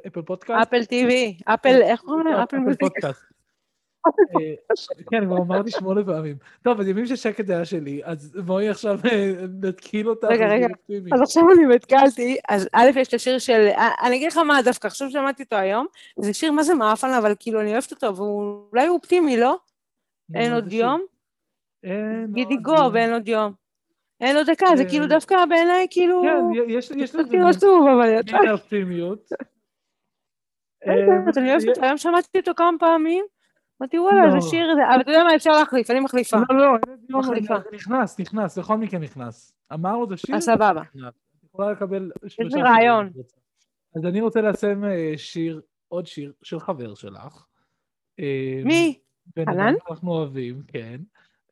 אפל 0.07 0.23
פודקאסט. 0.23 0.69
Apple 0.69 0.85
TV, 0.85 1.37
אפל, 1.45 1.79
איך 1.83 2.01
קוראים 2.01 2.27
לזה? 2.27 2.43
אפל. 2.43 2.57
פודקאסט. 2.81 3.23
אה, 4.07 4.55
כן, 5.11 5.27
כבר 5.27 5.37
אמרתי 5.37 5.71
שמונה 5.71 6.05
פעמים. 6.05 6.37
טוב, 6.63 6.81
אז 6.81 6.89
ימים 6.89 7.07
ששקט 7.07 7.51
היה 7.51 7.65
שלי, 7.65 8.01
אז 8.05 8.37
בואי 8.45 8.69
עכשיו 8.69 8.99
אה, 9.13 9.35
נתקיל 9.63 10.09
אותך. 10.09 10.29
רגע, 10.31 10.47
רגע. 10.49 10.67
אז 11.13 11.21
עכשיו 11.21 11.43
אני 11.57 11.67
מתקלתי, 11.67 12.37
אז 12.49 12.69
א', 12.73 12.91
יש 12.97 13.09
את 13.09 13.15
השיר 13.15 13.39
של, 13.39 13.69
אה, 13.77 13.89
אני 14.07 14.17
אגיד 14.17 14.33
לך 14.33 14.39
מה 14.39 14.63
דווקא, 14.65 14.87
עכשיו 14.87 15.11
שמעתי 15.11 15.43
אותו 15.43 15.57
היום, 15.57 15.87
זה 16.19 16.35
שיר 16.35 16.53
מה 16.53 16.63
זה 16.63 16.75
מעפן, 16.75 17.11
אבל 17.11 17.35
כאילו 17.39 17.61
אני 17.61 17.73
אוהבת 17.73 17.91
אותו, 17.91 18.17
והוא 18.17 18.63
אולי 18.73 18.87
הוא 18.87 18.97
אופטימי, 18.97 19.37
לא? 19.37 19.57
אין 20.35 20.53
עוד? 20.53 20.73
יום? 20.73 21.03
אין 21.85 22.27
גידי 22.33 22.55
עוד 22.55 22.63
גוב, 22.63 22.75
יום. 22.75 22.95
ואין 22.95 23.13
עוד 23.13 23.29
יום. 23.29 23.53
אין 24.21 24.37
עוד 24.37 24.51
דקה, 24.51 24.67
זה 24.77 24.83
אה, 24.83 24.89
כאילו 24.89 25.07
דווקא 25.07 25.47
בעיניי, 25.49 25.87
כאילו, 25.91 26.23
כן, 26.23 26.71
יש 26.71 27.15
לזה 27.15 27.29
כאילו 27.31 27.49
עצוב, 27.49 27.87
אבל 27.89 28.09
יצא. 28.21 28.39
מין 28.39 28.51
אופטימיות. 28.51 29.31
לא 30.87 30.93
יודעת, 30.93 31.39
אני 31.39 31.51
אוהבת 31.51 31.69
אותו, 31.69 31.83
היום 31.83 31.97
שמעתי 31.97 32.39
אותו 32.39 32.53
כמה 32.57 32.79
פעמים, 32.79 33.25
אמרתי 33.83 33.99
וואלה, 33.99 34.27
לא. 34.27 34.41
זה 34.41 34.49
שיר, 34.51 34.67
זה- 34.75 34.95
אבל 34.95 35.01
אתה 35.01 35.11
יודע 35.11 35.25
מה, 35.25 35.37
אפשר 35.37 35.51
להחליף, 35.51 35.91
אני 35.91 36.01
מחליפה. 36.01 36.37
לא, 36.51 36.79
לא, 37.09 37.19
מחליפה. 37.19 37.55
זה 37.71 37.77
נכנס, 37.77 38.21
נכנס, 38.21 38.59
בכל 38.59 38.77
מקרה 38.79 39.01
נכנס. 39.01 39.55
אמרנו 39.73 40.05
את 40.05 40.13
השיר, 40.13 40.37
אז 40.37 40.43
סבבה. 40.45 40.83
את 40.83 41.15
יכולה 41.49 41.73
לקבל 41.73 42.11
שלושה 42.27 42.51
שירים 42.51 42.67
רעיון. 42.67 43.11
אז 43.97 44.05
אני 44.05 44.21
רוצה 44.21 44.41
לשים 44.41 44.85
אה, 44.85 45.13
שיר, 45.17 45.61
עוד 45.89 46.07
שיר 46.07 46.33
של 46.43 46.61
חבר 46.61 46.95
שלך. 46.95 47.45
אה, 48.21 48.63
מי? 48.65 48.99
חנן? 49.47 49.59
אדם 49.59 49.75
שאנחנו 49.89 50.11
אוהבים, 50.13 50.63
כן. 50.69 51.01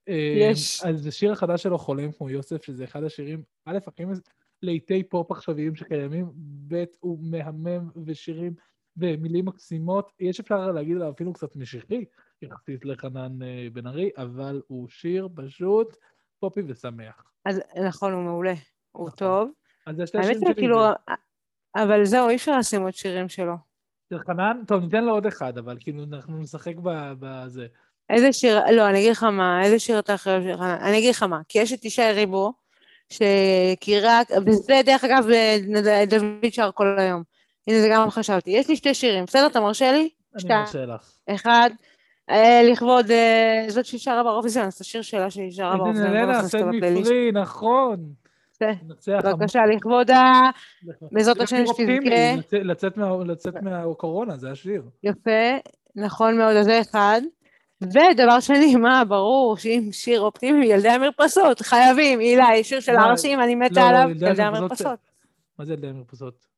אה, 0.09 0.37
יש. 0.41 0.85
אז 0.85 1.03
זה 1.03 1.11
שיר 1.11 1.33
החדש 1.33 1.63
שלו, 1.63 1.79
חולם 1.79 2.13
כמו 2.13 2.31
יוסף, 2.31 2.65
שזה 2.65 2.85
אחד 2.85 3.03
השירים, 3.05 3.43
א', 3.67 3.79
הכי 3.87 4.05
מז- 4.05 4.23
לעיתי 4.63 5.03
פופ 5.03 5.31
עכשוויים 5.33 5.75
שקיימים, 5.75 6.27
ב', 6.69 6.85
הוא 7.01 7.19
מהמם 7.23 7.89
ושירים 8.07 8.53
ומילים 9.01 9.45
מקסימות. 9.45 10.13
יש 10.21 10.41
אפשר 10.41 10.71
להגיד 10.73 10.97
עליו 10.97 11.11
אפילו 11.11 11.33
קצת 11.33 11.57
משיחי, 11.57 12.05
יחסית 12.43 12.85
לחנן 12.85 13.43
אה, 13.43 13.67
בן 13.73 13.87
ארי, 13.87 14.11
אבל 14.17 14.63
הוא 14.67 14.89
שיר 14.89 15.29
פשוט 15.35 15.97
פופי 16.41 16.61
ושמח. 16.67 17.23
אז 17.45 17.61
נכון, 17.87 18.13
הוא 18.13 18.23
מעולה, 18.23 18.55
הוא 18.93 19.07
נכון. 19.07 19.19
טוב. 19.19 19.51
אז 19.87 20.01
השירים 20.01 20.29
היא, 20.29 20.35
שלי. 20.41 20.55
כאילו, 20.55 20.81
זה- 20.83 21.15
אבל 21.83 22.05
זהו, 22.05 22.29
אי 22.29 22.37
אפשר 22.37 22.59
לשים 22.59 22.83
עוד 22.83 22.95
שירים 22.95 23.29
שלו. 23.29 23.55
של 24.11 24.19
חנן, 24.19 24.61
טוב, 24.67 24.83
ניתן 24.83 25.05
לו 25.05 25.13
עוד 25.13 25.27
אחד, 25.27 25.59
אבל 25.59 25.77
כאילו 25.81 26.05
אנחנו 26.05 26.39
נשחק 26.39 26.75
בזה. 27.21 27.67
איזה 28.11 28.33
שיר, 28.33 28.59
לא, 28.73 28.89
אני 28.89 28.99
אגיד 28.99 29.11
לך 29.11 29.23
מה, 29.23 29.63
איזה 29.65 29.79
שיר 29.79 29.99
אתה 29.99 30.15
אוהב 30.27 30.43
של 30.43 30.57
חנן? 30.57 30.79
אני 30.81 30.99
אגיד 30.99 31.11
לך 31.11 31.23
מה, 31.23 31.41
כי 31.49 31.59
יש 31.59 31.73
את 31.73 31.85
ישי 31.85 32.03
ריבו, 32.15 32.53
שכי 33.09 34.01
רק, 34.01 34.29
וזה 34.47 34.81
דרך 34.87 35.05
אגב 35.05 35.25
אה, 35.31 36.05
דוד 36.07 36.51
שר 36.51 36.71
כל 36.75 36.99
היום. 36.99 37.23
הנה, 37.69 37.81
זה 37.81 37.89
גם 37.93 38.11
חשבתי. 38.11 38.51
יש 38.51 38.69
לי 38.69 38.77
שתי 38.77 38.95
שירים, 38.95 39.25
בסדר? 39.25 39.47
אתה 39.47 39.61
מרשה 39.61 39.93
לי? 39.93 40.09
אני. 40.45 40.55
מרשה 40.61 40.87
לך. 40.87 41.13
אחד, 41.31 41.71
אה, 42.31 42.61
לכבוד, 42.73 43.11
אה, 43.11 43.65
זאת 43.69 43.85
ששרה 43.85 44.23
באירוויזיון, 44.23 44.67
אז 44.67 44.81
השיר 44.81 45.03
שלה 45.03 45.31
שהיא 45.31 45.51
שרה 45.51 45.69
הנה, 45.73 45.79
באירוויזיון, 45.79 46.13
נכניס 46.31 46.55
אותו 46.55 46.65
סד. 46.73 46.91
מפרי, 47.01 47.33
נכון. 47.33 47.97
נצח 48.89 49.19
בבקשה, 49.25 49.61
לכבוד 49.77 50.11
ה... 50.11 50.33
בעזרת 51.13 51.41
השם 51.41 51.67
שתזכה. 51.67 51.85
לצאת- 52.37 52.53
לצאת 52.65 52.97
מה- 52.97 53.25
לצאת 53.27 53.55
מהקורונה, 53.63 54.37
זה 54.37 54.51
השיר. 54.51 54.83
יפה, 55.03 55.31
נכון 55.97 56.39
מאוד, 56.39 56.57
אז 56.57 56.65
זה 56.67 56.81
אחד. 56.81 57.21
ודבר 57.83 58.41
שני, 58.41 58.77
מה, 58.77 59.03
ברור 59.09 59.57
שאם 59.57 59.89
שיר 59.93 60.21
אופטימי, 60.21 60.67
ילדי 60.67 60.89
המרפסות, 60.89 61.61
חייבים, 61.61 62.21
אילי, 62.21 62.65
שיר 62.65 62.81
של 62.81 62.97
מה? 62.97 63.03
הערסים, 63.05 63.41
אני 63.41 63.55
מתה 63.55 63.81
לא, 63.81 63.99
עליו, 63.99 64.11
ילדי 64.11 64.43
המרפסות. 64.43 64.99
מה 65.59 65.65
זה 65.65 65.73
ילדי 65.73 65.89
המרפסות? 65.89 66.50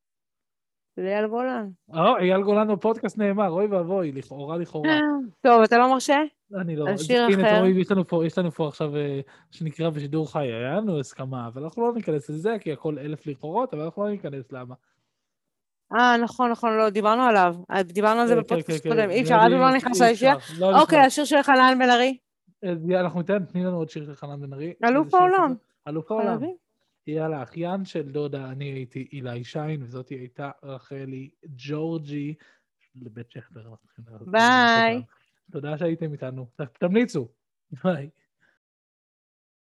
זה 1.03 1.09
אייל 1.09 1.27
גולן. 1.27 1.69
או, 1.95 2.17
אייל 2.17 2.43
גולן 2.43 2.69
בפודקאסט 2.73 3.19
נאמר, 3.19 3.49
אוי 3.51 3.67
ואבוי, 3.67 4.13
לכאורה 4.13 4.57
לכאורה. 4.57 4.99
טוב, 5.41 5.63
אתה 5.63 5.79
לא 5.79 5.91
מרשה? 5.91 6.21
אני 6.61 6.77
לא... 6.77 6.89
על 6.89 6.97
שיר 6.97 7.27
אחר. 7.35 7.65
יש 7.67 7.91
לנו 7.91 8.07
פה- 8.07 8.27
יש 8.27 8.39
לנו 8.39 8.51
פה 8.53 8.69
עכשיו, 8.69 8.97
אה, 8.97 9.21
שנקרא 9.51 9.91
בשידור 9.91 10.33
חי, 10.33 10.39
היה 10.53 10.77
לנו 10.77 10.99
הסכמה, 10.99 11.47
אבל 11.47 11.63
אנחנו 11.65 11.83
לא 11.87 11.95
ניכנס 11.95 12.31
לזה, 12.31 12.57
כי 12.61 12.73
הכל 12.73 12.99
אלף 12.99 13.27
לכאורות, 13.27 13.75
אבל 13.75 13.83
אנחנו 13.83 14.05
לא 14.05 14.11
ניכנס, 14.11 14.53
למה? 14.53 14.75
אה, 15.95 16.17
נכון, 16.17 16.51
נכון, 16.51 16.77
לא, 16.79 16.91
דיברנו 16.91 17.23
עליו. 17.23 17.55
אה, 17.71 17.83
דיברנו 17.83 18.21
על 18.21 18.27
זה 18.27 18.35
כן, 18.35 18.41
בפודקאסט 18.41 18.83
כן, 18.83 18.89
קודם, 18.91 19.03
כן. 19.03 19.11
אי 19.11 19.23
אפשר, 19.23 19.35
אז 19.47 19.53
הוא 19.53 19.61
לא 19.61 19.71
נכנס 19.77 20.03
אי 20.03 20.09
לישיבה. 20.09 20.33
אפשר, 20.35 20.55
לא 20.59 20.81
אוקיי, 20.81 20.99
נכנס. 20.99 21.13
השיר 21.13 21.25
של 21.25 21.43
חנן 21.43 21.79
בן 21.79 21.91
ארי. 21.91 22.17
אנחנו 23.01 23.21
ניתן, 23.21 23.45
תני 23.45 23.65
לנו 23.65 23.77
עוד 23.77 23.91
שיר 23.91 24.05
של 24.05 24.15
חנן 24.15 24.41
בן 24.41 24.53
ארי. 24.53 24.73
אלוף 24.85 25.15
העולם. 25.15 25.55
אלוף 25.89 26.11
העולם. 26.11 26.39
יאללה, 27.07 27.43
אחיין 27.43 27.85
של 27.85 28.13
דודה, 28.13 28.51
אני 28.51 28.65
הייתי 28.65 29.09
אילי 29.13 29.45
שיין, 29.45 29.83
וזאתי 29.83 30.15
הייתה 30.15 30.51
רחלי 30.63 31.31
ג'ורג'י, 31.45 32.35
לבית 32.95 33.31
שכטר. 33.31 33.75
ביי. 34.27 35.03
תודה 35.53 35.79
שהייתם 35.79 36.13
איתנו. 36.13 36.51
תמליצו. 36.79 37.29
ביי. 37.85 38.11